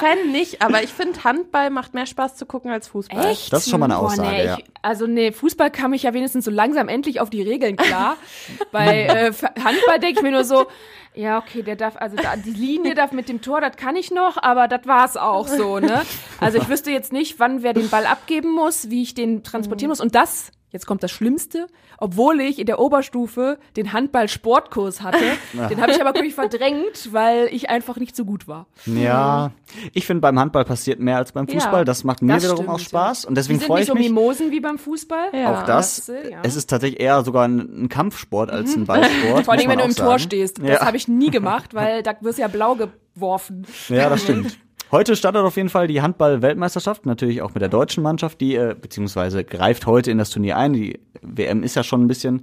Fan 0.00 0.32
nicht, 0.32 0.60
aber 0.60 0.82
ich 0.82 0.90
finde, 0.90 1.22
Handball 1.22 1.70
macht 1.70 1.94
mehr 1.94 2.04
Spaß 2.04 2.34
zu 2.34 2.44
gucken 2.44 2.70
als 2.72 2.88
Fußball. 2.88 3.26
Echt? 3.26 3.52
Das 3.52 3.64
ist 3.64 3.70
schon 3.70 3.78
mal 3.78 3.86
eine 3.86 3.94
Boah, 3.94 4.06
Aussage, 4.06 4.28
nee, 4.28 4.44
ja. 4.44 4.58
ich, 4.58 4.64
also 4.82 5.06
nee, 5.06 5.30
Fußball 5.30 5.70
kam 5.70 5.92
ich 5.92 6.02
ja 6.02 6.12
wenigstens 6.12 6.44
so 6.44 6.50
langsam 6.50 6.88
endlich 6.88 7.20
auf 7.20 7.30
die 7.30 7.42
Regeln 7.42 7.76
klar. 7.76 8.16
Bei 8.72 9.04
äh, 9.04 9.32
Handball 9.64 10.00
denke 10.00 10.18
ich 10.18 10.22
mir 10.22 10.32
nur 10.32 10.42
so, 10.42 10.66
ja, 11.14 11.38
okay, 11.38 11.62
der 11.62 11.76
darf, 11.76 11.96
also 11.96 12.16
da, 12.16 12.36
die 12.36 12.50
Linie 12.50 12.94
darf 12.94 13.12
mit 13.12 13.28
dem 13.28 13.40
Tor, 13.40 13.60
das 13.60 13.76
kann 13.76 13.94
ich 13.94 14.10
noch, 14.10 14.36
aber 14.42 14.66
das 14.66 14.86
war's 14.86 15.16
auch 15.16 15.46
so, 15.46 15.78
ne? 15.78 16.02
Also 16.40 16.58
ich 16.58 16.68
wüsste 16.68 16.90
jetzt 16.90 17.12
nicht, 17.12 17.38
wann 17.38 17.62
wer 17.62 17.72
den 17.72 17.88
Ball 17.88 18.04
abgeben 18.04 18.52
muss, 18.52 18.90
wie 18.90 19.02
ich 19.02 19.14
den 19.14 19.44
transportieren 19.44 19.90
muss. 19.90 20.00
Und 20.00 20.16
das, 20.16 20.50
jetzt 20.70 20.86
kommt 20.86 21.02
das 21.02 21.10
Schlimmste, 21.10 21.66
obwohl 21.98 22.40
ich 22.40 22.58
in 22.58 22.66
der 22.66 22.78
Oberstufe 22.78 23.58
den 23.76 23.92
Handball-Sportkurs 23.92 25.02
hatte, 25.02 25.18
den 25.52 25.80
habe 25.80 25.92
ich 25.92 26.00
aber 26.00 26.14
wirklich 26.14 26.34
verdrängt, 26.34 27.12
weil 27.12 27.48
ich 27.52 27.68
einfach 27.70 27.96
nicht 27.96 28.14
so 28.16 28.24
gut 28.24 28.48
war. 28.48 28.66
Ja, 28.86 29.52
ich 29.92 30.06
finde, 30.06 30.20
beim 30.20 30.38
Handball 30.38 30.64
passiert 30.64 31.00
mehr 31.00 31.16
als 31.16 31.32
beim 31.32 31.48
Fußball. 31.48 31.80
Ja, 31.80 31.84
das 31.84 32.04
macht 32.04 32.22
mir 32.22 32.34
das 32.34 32.44
wiederum 32.44 32.64
stimmt, 32.64 32.70
auch 32.74 32.78
Spaß. 32.80 33.24
Und 33.24 33.36
deswegen 33.36 33.60
freue 33.60 33.80
nicht 33.80 33.82
ich 33.82 33.88
so 33.88 33.94
mich. 33.94 34.08
Mimosen 34.08 34.50
wie 34.50 34.60
beim 34.60 34.78
Fußball. 34.78 35.28
Ja. 35.32 35.52
Auch 35.60 35.66
das. 35.66 36.06
Das, 36.06 36.30
ja. 36.30 36.38
Es 36.42 36.56
ist 36.56 36.70
tatsächlich 36.70 37.00
eher 37.00 37.22
sogar 37.24 37.46
ein, 37.46 37.84
ein 37.84 37.88
Kampfsport 37.88 38.50
als 38.50 38.74
ein 38.74 38.86
Ballsport. 38.86 39.44
Vor 39.44 39.54
allem, 39.54 39.68
wenn 39.68 39.78
du 39.78 39.84
im 39.84 39.90
auch 39.90 39.94
Tor 39.96 40.06
sagen. 40.06 40.18
stehst. 40.20 40.58
Das 40.58 40.66
Ja. 40.68 40.86
habe 40.86 40.96
ich 40.96 41.08
nie 41.08 41.30
gemacht, 41.30 41.74
weil 41.74 42.02
da 42.02 42.14
wirst 42.20 42.38
du 42.38 42.42
ja 42.42 42.48
blau 42.48 42.76
geworfen. 43.14 43.66
Ja, 43.88 44.08
das 44.08 44.22
stimmt. 44.22 44.58
Heute 44.92 45.14
startet 45.14 45.42
auf 45.42 45.56
jeden 45.56 45.68
Fall 45.68 45.86
die 45.86 46.02
Handball-Weltmeisterschaft, 46.02 47.06
natürlich 47.06 47.42
auch 47.42 47.54
mit 47.54 47.60
der 47.60 47.68
deutschen 47.68 48.02
Mannschaft, 48.02 48.40
die 48.40 48.56
äh, 48.56 48.74
beziehungsweise 48.74 49.44
greift 49.44 49.86
heute 49.86 50.10
in 50.10 50.18
das 50.18 50.30
Turnier 50.30 50.56
ein. 50.56 50.72
Die 50.72 50.98
WM 51.22 51.62
ist 51.62 51.76
ja 51.76 51.84
schon 51.84 52.02
ein 52.02 52.08
bisschen. 52.08 52.42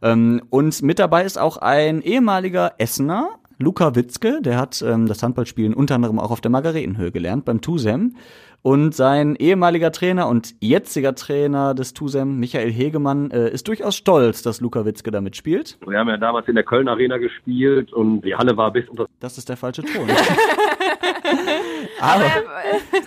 Ähm, 0.00 0.40
und 0.48 0.80
mit 0.82 1.00
dabei 1.00 1.24
ist 1.24 1.40
auch 1.40 1.56
ein 1.56 2.00
ehemaliger 2.00 2.74
Essener, 2.78 3.30
Luca 3.58 3.96
Witzke, 3.96 4.40
der 4.40 4.56
hat 4.56 4.80
ähm, 4.82 5.08
das 5.08 5.24
Handballspielen 5.24 5.74
unter 5.74 5.96
anderem 5.96 6.20
auch 6.20 6.30
auf 6.30 6.40
der 6.40 6.52
Margaretenhöhe 6.52 7.10
gelernt, 7.10 7.44
beim 7.44 7.60
TUSEM. 7.60 8.14
Und 8.62 8.94
sein 8.94 9.34
ehemaliger 9.34 9.90
Trainer 9.90 10.28
und 10.28 10.54
jetziger 10.60 11.16
Trainer 11.16 11.74
des 11.74 11.94
TUSEM, 11.94 12.38
Michael 12.38 12.70
Hegemann, 12.70 13.32
äh, 13.32 13.50
ist 13.50 13.66
durchaus 13.66 13.96
stolz, 13.96 14.42
dass 14.42 14.60
Luca 14.60 14.84
Witzke 14.84 15.10
da 15.10 15.20
mitspielt. 15.20 15.78
Wir 15.86 15.98
haben 15.98 16.08
ja 16.08 16.16
damals 16.16 16.46
in 16.46 16.54
der 16.54 16.64
Köln 16.64 16.86
Arena 16.86 17.18
gespielt 17.18 17.92
und 17.92 18.20
die 18.20 18.36
Halle 18.36 18.56
war 18.56 18.72
bis 18.72 18.88
unter 18.88 19.06
Das 19.18 19.38
ist 19.38 19.48
der 19.48 19.56
falsche 19.56 19.82
Ton. 19.82 20.08
Aber 22.00 22.24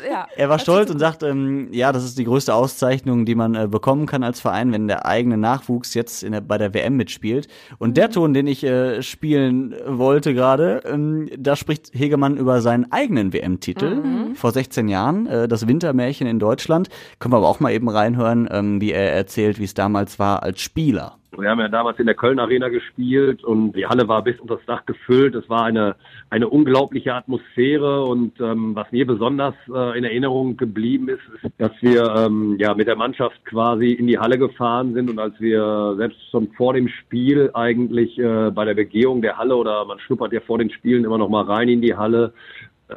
ja. 0.09 0.27
er 0.35 0.49
war 0.49 0.59
stolz 0.59 0.89
und 0.89 0.99
sagt, 0.99 1.23
ähm, 1.23 1.69
ja, 1.71 1.91
das 1.91 2.03
ist 2.03 2.17
die 2.17 2.25
größte 2.25 2.53
Auszeichnung, 2.53 3.25
die 3.25 3.35
man 3.35 3.55
äh, 3.55 3.67
bekommen 3.67 4.05
kann 4.05 4.23
als 4.23 4.39
Verein, 4.39 4.71
wenn 4.71 4.87
der 4.87 5.05
eigene 5.05 5.37
Nachwuchs 5.37 5.93
jetzt 5.93 6.23
der, 6.23 6.41
bei 6.41 6.57
der 6.57 6.73
WM 6.73 6.97
mitspielt. 6.97 7.47
Und 7.77 7.97
der 7.97 8.09
Ton, 8.09 8.33
den 8.33 8.47
ich 8.47 8.63
äh, 8.63 9.01
spielen 9.01 9.75
wollte 9.85 10.33
gerade, 10.33 10.81
ähm, 10.85 11.29
da 11.37 11.55
spricht 11.55 11.91
Hegemann 11.93 12.37
über 12.37 12.61
seinen 12.61 12.91
eigenen 12.91 13.33
WM-Titel 13.33 14.01
vor 14.35 14.51
16 14.51 14.87
Jahren, 14.87 15.27
äh, 15.27 15.47
das 15.47 15.67
Wintermärchen 15.67 16.27
in 16.27 16.39
Deutschland. 16.39 16.89
Können 17.19 17.33
wir 17.33 17.37
aber 17.37 17.47
auch 17.47 17.59
mal 17.59 17.71
eben 17.71 17.89
reinhören, 17.89 18.47
ähm, 18.51 18.81
wie 18.81 18.91
er 18.91 19.13
erzählt, 19.13 19.59
wie 19.59 19.65
es 19.65 19.73
damals 19.73 20.19
war 20.19 20.43
als 20.43 20.61
Spieler. 20.61 21.20
Wir 21.37 21.49
haben 21.49 21.59
ja 21.61 21.69
damals 21.69 21.97
in 21.97 22.07
der 22.07 22.15
Köln 22.15 22.39
Arena 22.39 22.67
gespielt 22.67 23.41
und 23.41 23.71
die 23.71 23.85
Halle 23.85 24.09
war 24.09 24.21
bis 24.21 24.37
unter 24.41 24.57
das 24.57 24.65
Dach 24.65 24.85
gefüllt. 24.85 25.33
Es 25.33 25.49
war 25.49 25.63
eine, 25.63 25.95
eine 26.29 26.49
unglaubliche 26.49 27.13
Atmosphäre 27.13 28.03
und 28.03 28.37
ähm, 28.41 28.75
was 28.75 28.91
mir 28.91 29.07
besonders 29.07 29.55
äh, 29.73 29.97
in 29.97 30.03
Erinnerung 30.03 30.57
geblieben 30.57 31.07
ist, 31.07 31.21
ist, 31.41 31.53
dass 31.57 31.71
wir 31.79 32.03
ähm, 32.17 32.57
ja 32.59 32.73
mit 32.73 32.87
der 32.87 32.97
Mannschaft 32.97 33.45
quasi 33.45 33.93
in 33.93 34.07
die 34.07 34.19
Halle 34.19 34.37
gefahren 34.37 34.93
sind 34.93 35.09
und 35.09 35.19
als 35.19 35.39
wir 35.39 35.95
selbst 35.95 36.19
schon 36.31 36.51
vor 36.57 36.73
dem 36.73 36.89
Spiel 36.89 37.49
eigentlich 37.53 38.19
äh, 38.19 38.51
bei 38.51 38.65
der 38.65 38.73
Begehung 38.73 39.21
der 39.21 39.37
Halle 39.37 39.55
oder 39.55 39.85
man 39.85 39.99
schnuppert 39.99 40.33
ja 40.33 40.41
vor 40.41 40.57
den 40.57 40.69
Spielen 40.69 41.05
immer 41.05 41.17
noch 41.17 41.29
mal 41.29 41.45
rein 41.45 41.69
in 41.69 41.81
die 41.81 41.95
Halle, 41.95 42.33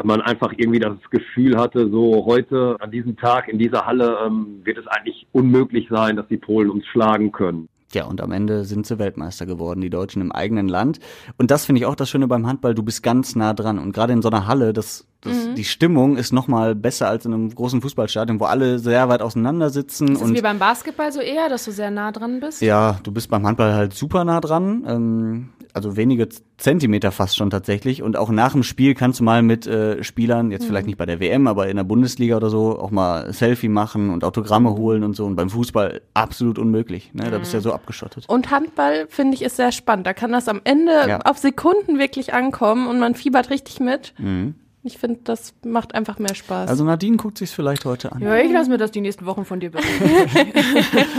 man 0.02 0.20
einfach 0.20 0.52
irgendwie 0.56 0.80
das 0.80 0.98
Gefühl 1.10 1.56
hatte, 1.56 1.88
so 1.88 2.24
heute 2.26 2.76
an 2.80 2.90
diesem 2.90 3.16
Tag 3.16 3.46
in 3.46 3.60
dieser 3.60 3.86
Halle 3.86 4.18
ähm, 4.26 4.60
wird 4.64 4.78
es 4.78 4.88
eigentlich 4.88 5.28
unmöglich 5.30 5.86
sein, 5.88 6.16
dass 6.16 6.26
die 6.26 6.36
Polen 6.36 6.68
uns 6.68 6.84
schlagen 6.86 7.30
können. 7.30 7.68
Ja, 7.94 8.04
und 8.04 8.20
am 8.20 8.32
Ende 8.32 8.64
sind 8.64 8.86
sie 8.86 8.98
Weltmeister 8.98 9.46
geworden, 9.46 9.80
die 9.80 9.90
Deutschen 9.90 10.20
im 10.20 10.32
eigenen 10.32 10.68
Land. 10.68 10.98
Und 11.38 11.50
das 11.50 11.64
finde 11.64 11.80
ich 11.80 11.86
auch 11.86 11.94
das 11.94 12.10
Schöne 12.10 12.26
beim 12.26 12.46
Handball, 12.46 12.74
du 12.74 12.82
bist 12.82 13.02
ganz 13.02 13.36
nah 13.36 13.54
dran. 13.54 13.78
Und 13.78 13.92
gerade 13.92 14.12
in 14.12 14.22
so 14.22 14.28
einer 14.28 14.46
Halle, 14.46 14.72
das, 14.72 15.06
das, 15.20 15.54
die 15.54 15.64
Stimmung 15.64 16.16
ist 16.16 16.32
noch 16.32 16.48
mal 16.48 16.74
besser 16.74 17.08
als 17.08 17.24
in 17.24 17.32
einem 17.32 17.54
großen 17.54 17.80
Fußballstadion, 17.80 18.40
wo 18.40 18.44
alle 18.44 18.78
sehr 18.78 19.08
weit 19.08 19.22
auseinander 19.22 19.70
sitzen. 19.70 20.08
Ist 20.08 20.20
es 20.20 20.28
und 20.28 20.34
wie 20.34 20.42
beim 20.42 20.58
Basketball 20.58 21.12
so 21.12 21.20
eher, 21.20 21.48
dass 21.48 21.64
du 21.64 21.72
sehr 21.72 21.90
nah 21.90 22.12
dran 22.12 22.40
bist? 22.40 22.60
ja, 22.60 22.98
du 23.02 23.12
bist 23.12 23.30
beim 23.30 23.46
Handball 23.46 23.72
halt 23.72 23.94
super 23.94 24.24
nah 24.24 24.40
dran. 24.40 24.84
Ähm, 24.86 25.48
also 25.74 25.96
wenige 25.96 26.28
Zentimeter 26.56 27.12
fast 27.12 27.36
schon 27.36 27.50
tatsächlich. 27.50 28.02
Und 28.02 28.16
auch 28.16 28.30
nach 28.30 28.52
dem 28.52 28.62
Spiel 28.62 28.94
kannst 28.94 29.20
du 29.20 29.24
mal 29.24 29.42
mit 29.42 29.66
äh, 29.66 30.02
Spielern, 30.04 30.50
jetzt 30.50 30.64
vielleicht 30.66 30.86
nicht 30.86 30.96
bei 30.96 31.04
der 31.04 31.20
WM, 31.20 31.46
aber 31.48 31.68
in 31.68 31.76
der 31.76 31.84
Bundesliga 31.84 32.36
oder 32.36 32.48
so, 32.48 32.78
auch 32.78 32.90
mal 32.92 33.32
Selfie 33.32 33.68
machen 33.68 34.10
und 34.10 34.24
Autogramme 34.24 34.70
holen 34.76 35.02
und 35.02 35.14
so. 35.16 35.26
Und 35.26 35.34
beim 35.36 35.50
Fußball 35.50 36.00
absolut 36.14 36.58
unmöglich. 36.58 37.10
Ne? 37.12 37.30
Da 37.30 37.38
bist 37.38 37.52
du 37.52 37.56
ja 37.56 37.60
so 37.60 37.72
abgeschottet. 37.72 38.24
Und 38.28 38.50
Handball, 38.50 39.06
finde 39.08 39.34
ich, 39.34 39.42
ist 39.42 39.56
sehr 39.56 39.72
spannend. 39.72 40.06
Da 40.06 40.14
kann 40.14 40.32
das 40.32 40.48
am 40.48 40.60
Ende 40.64 40.92
Ja. 41.08 41.18
auf 41.20 41.38
Sekunden 41.38 41.98
wirklich 41.98 42.32
ankommen 42.32 42.86
und 42.86 42.98
man 43.00 43.14
fiebert 43.14 43.50
richtig 43.50 43.80
mit. 43.80 44.14
Mhm. 44.18 44.54
Ich 44.86 44.98
finde, 44.98 45.20
das 45.24 45.54
macht 45.64 45.94
einfach 45.94 46.18
mehr 46.18 46.34
Spaß. 46.34 46.68
Also 46.68 46.84
Nadine 46.84 47.16
guckt 47.16 47.38
sich's 47.38 47.52
vielleicht 47.52 47.86
heute 47.86 48.12
an. 48.12 48.20
Ja, 48.20 48.36
ich 48.36 48.52
lasse 48.52 48.68
mir 48.68 48.76
das 48.76 48.90
die 48.90 49.00
nächsten 49.00 49.24
Wochen 49.24 49.46
von 49.46 49.58
dir 49.58 49.70
berichten. 49.70 50.04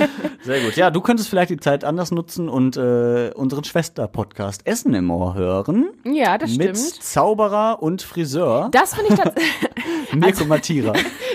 Sehr 0.44 0.62
gut. 0.62 0.76
Ja, 0.76 0.92
du 0.92 1.02
könntest 1.02 1.30
vielleicht 1.30 1.50
die 1.50 1.58
Zeit 1.58 1.84
anders 1.84 2.12
nutzen 2.12 2.48
und 2.48 2.78
äh, 2.78 3.32
unseren 3.34 3.64
Schwester-Podcast 3.64 4.68
Essen 4.68 4.94
im 4.94 5.10
Ohr 5.10 5.34
hören. 5.34 5.88
Ja, 6.04 6.38
das 6.38 6.52
mit 6.56 6.78
stimmt. 6.78 7.04
Zauberer 7.04 7.82
und 7.82 8.04
Friseur 8.04 8.70
Das 8.72 8.94
finde 8.94 9.14
ich, 9.14 9.20
tats- 9.20 9.42
Mirko 10.14 10.46
Matira. 10.46 10.94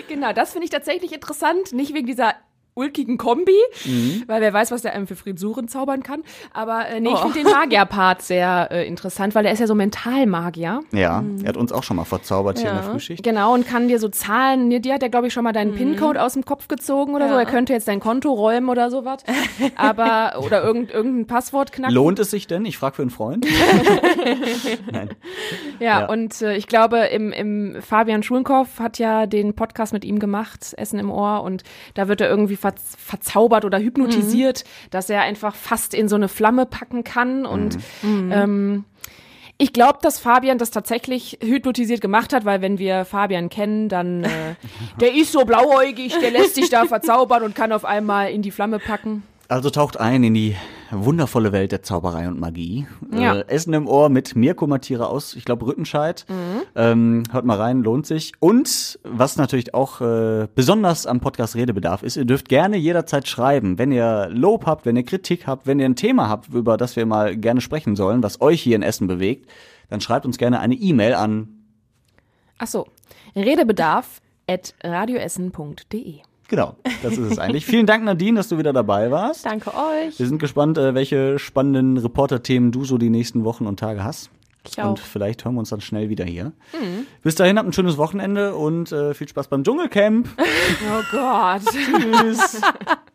genau, 0.08 0.32
das 0.32 0.52
finde 0.52 0.66
ich 0.66 0.70
tatsächlich 0.70 1.12
interessant. 1.12 1.72
Nicht 1.72 1.94
wegen 1.94 2.06
dieser 2.06 2.34
ulkigen 2.74 3.18
Kombi, 3.18 3.56
Mhm. 3.84 4.24
weil 4.26 4.40
wer 4.40 4.52
weiß, 4.52 4.70
was 4.70 4.82
der 4.82 4.92
einem 4.94 5.06
für 5.06 5.16
Frisuren 5.16 5.68
zaubern 5.68 6.02
kann. 6.02 6.22
Aber 6.52 6.86
äh, 6.88 7.00
nee, 7.00 7.08
ich 7.10 7.14
Oh. 7.14 7.28
finde 7.28 7.40
den 7.44 7.50
Magier-Part 7.50 8.22
sehr 8.22 8.68
äh, 8.70 8.86
interessant, 8.86 9.34
weil 9.34 9.44
er 9.46 9.52
ist 9.52 9.58
ja 9.58 9.66
so 9.66 9.74
Mentalmagier. 9.74 10.80
Ja, 10.92 11.22
er 11.42 11.48
hat 11.48 11.56
uns 11.56 11.72
auch 11.72 11.82
schon 11.82 11.96
mal 11.96 12.04
verzaubert 12.04 12.58
hier 12.58 12.70
in 12.70 12.76
der 12.76 12.84
Ja. 12.84 12.90
Frühschicht. 12.90 13.22
Genau, 13.22 13.54
und 13.54 13.66
kann 13.66 13.88
dir 13.88 13.98
so 13.98 14.08
Zahlen, 14.08 14.70
dir, 14.70 14.80
dir 14.80 14.94
hat 14.94 15.02
er, 15.02 15.08
glaube 15.08 15.26
ich, 15.26 15.32
schon 15.32 15.44
mal 15.44 15.52
deinen 15.52 15.74
PIN-Code 15.74 16.22
aus 16.22 16.34
dem 16.34 16.44
Kopf 16.44 16.68
gezogen 16.68 17.14
oder 17.14 17.28
so. 17.28 17.34
Ja. 17.34 17.40
Er 17.40 17.46
könnte 17.46 17.72
jetzt 17.72 17.88
dein 17.88 18.00
Konto 18.00 18.32
räumen 18.32 18.68
oder 18.68 18.90
sowas. 18.90 19.22
Aber, 19.76 20.34
oder 20.44 20.62
irgend, 20.62 20.90
irgendein 20.90 21.26
Passwort 21.26 21.72
knacken. 21.72 21.94
Lohnt 21.94 22.18
es 22.18 22.30
sich 22.30 22.46
denn? 22.46 22.64
Ich 22.64 22.78
frage 22.78 22.96
für 22.96 23.02
einen 23.02 23.10
Freund. 23.10 23.46
Nein. 24.92 25.10
Ja, 25.80 26.00
Ja. 26.00 26.06
und 26.06 26.40
äh, 26.42 26.54
ich 26.56 26.66
glaube, 26.66 26.98
im, 27.06 27.32
im 27.32 27.76
Fabian 27.82 28.22
Schulenkoff 28.22 28.78
hat 28.78 28.98
ja 28.98 29.26
den 29.26 29.54
Podcast 29.54 29.92
mit 29.92 30.04
ihm 30.04 30.18
gemacht, 30.18 30.74
Essen 30.76 30.98
im 30.98 31.10
Ohr, 31.10 31.42
und 31.42 31.64
da 31.94 32.06
wird 32.08 32.20
er 32.20 32.28
irgendwie 32.28 32.56
ver 32.56 32.74
verzaubert 32.76 33.64
oder 33.64 33.78
hypnotisiert, 33.78 34.64
dass 34.90 35.10
er 35.10 35.22
einfach 35.22 35.54
fast 35.54 35.94
in 35.94 36.08
so 36.08 36.16
eine 36.16 36.28
Flamme 36.28 36.66
packen 36.66 37.02
kann. 37.02 37.44
Und 37.46 37.78
ähm, 38.04 38.84
ich 39.58 39.72
glaube, 39.72 39.98
dass 40.02 40.18
Fabian 40.18 40.58
das 40.58 40.70
tatsächlich 40.70 41.38
hypnotisiert 41.42 42.00
gemacht 42.00 42.32
hat, 42.32 42.44
weil 42.44 42.62
wenn 42.62 42.78
wir 42.78 43.04
Fabian 43.04 43.48
kennen, 43.48 43.88
dann 43.88 44.24
äh, 44.24 44.28
der 45.00 45.14
ist 45.14 45.32
so 45.32 45.44
blauäugig, 45.44 46.18
der 46.20 46.30
lässt 46.30 46.54
sich 46.54 46.70
da 46.70 46.84
verzaubern 46.86 47.42
und 47.42 47.54
kann 47.54 47.72
auf 47.72 47.84
einmal 47.84 48.30
in 48.30 48.42
die 48.42 48.50
Flamme 48.50 48.78
packen. 48.78 49.22
Also 49.48 49.68
taucht 49.70 49.98
ein 49.98 50.22
in 50.24 50.34
die 50.34 50.56
wundervolle 50.92 51.52
Welt 51.52 51.72
der 51.72 51.82
Zauberei 51.82 52.28
und 52.28 52.40
Magie. 52.40 52.86
Ja. 53.12 53.36
Äh, 53.36 53.44
Essen 53.48 53.72
im 53.74 53.86
Ohr 53.86 54.08
mit 54.08 54.36
Mirko 54.36 54.66
Matira 54.66 55.04
aus, 55.04 55.34
ich 55.34 55.44
glaube, 55.44 55.66
Rüttenscheid. 55.66 56.26
Ähm, 56.74 57.22
hört 57.30 57.44
mal 57.44 57.56
rein, 57.56 57.82
lohnt 57.82 58.06
sich. 58.06 58.32
Und 58.40 58.98
was 59.04 59.36
natürlich 59.36 59.74
auch 59.74 60.00
äh, 60.00 60.48
besonders 60.54 61.06
am 61.06 61.20
Podcast 61.20 61.56
Redebedarf 61.56 62.02
ist, 62.02 62.16
ihr 62.16 62.24
dürft 62.24 62.48
gerne 62.48 62.76
jederzeit 62.76 63.28
schreiben, 63.28 63.78
wenn 63.78 63.92
ihr 63.92 64.28
Lob 64.30 64.66
habt, 64.66 64.86
wenn 64.86 64.96
ihr 64.96 65.04
Kritik 65.04 65.46
habt, 65.46 65.66
wenn 65.66 65.80
ihr 65.80 65.86
ein 65.86 65.96
Thema 65.96 66.28
habt, 66.28 66.52
über 66.52 66.76
das 66.76 66.96
wir 66.96 67.06
mal 67.06 67.36
gerne 67.36 67.60
sprechen 67.60 67.96
sollen, 67.96 68.22
was 68.22 68.40
euch 68.40 68.62
hier 68.62 68.76
in 68.76 68.82
Essen 68.82 69.06
bewegt, 69.06 69.50
dann 69.88 70.00
schreibt 70.00 70.26
uns 70.26 70.38
gerne 70.38 70.60
eine 70.60 70.74
E-Mail 70.74 71.14
an 71.14 71.48
Ach 72.62 72.66
so, 72.66 72.86
Redebedarf 73.34 74.20
at 74.46 74.74
radioessen.de. 74.84 76.29
Genau, 76.50 76.74
das 77.04 77.12
ist 77.12 77.30
es 77.30 77.38
eigentlich. 77.38 77.64
Vielen 77.64 77.86
Dank, 77.86 78.02
Nadine, 78.04 78.36
dass 78.36 78.48
du 78.48 78.58
wieder 78.58 78.72
dabei 78.72 79.12
warst. 79.12 79.46
Danke 79.46 79.70
euch. 79.72 80.18
Wir 80.18 80.26
sind 80.26 80.40
gespannt, 80.40 80.78
äh, 80.78 80.94
welche 80.94 81.38
spannenden 81.38 81.96
Reporterthemen 81.96 82.72
du 82.72 82.84
so 82.84 82.98
die 82.98 83.08
nächsten 83.08 83.44
Wochen 83.44 83.68
und 83.68 83.78
Tage 83.78 84.02
hast. 84.02 84.30
Ich 84.68 84.82
auch. 84.82 84.90
Und 84.90 84.98
vielleicht 84.98 85.44
hören 85.44 85.54
wir 85.54 85.60
uns 85.60 85.70
dann 85.70 85.80
schnell 85.80 86.08
wieder 86.08 86.24
hier. 86.24 86.50
Bis 87.22 87.36
dahin 87.36 87.56
habt 87.56 87.68
ein 87.68 87.72
schönes 87.72 87.96
Wochenende 87.98 88.56
und 88.56 88.90
äh, 88.90 89.14
viel 89.14 89.28
Spaß 89.28 89.46
beim 89.48 89.62
Dschungelcamp. 89.62 90.28
Oh 90.92 91.02
Gott. 91.12 91.62
Tschüss. 91.66 92.60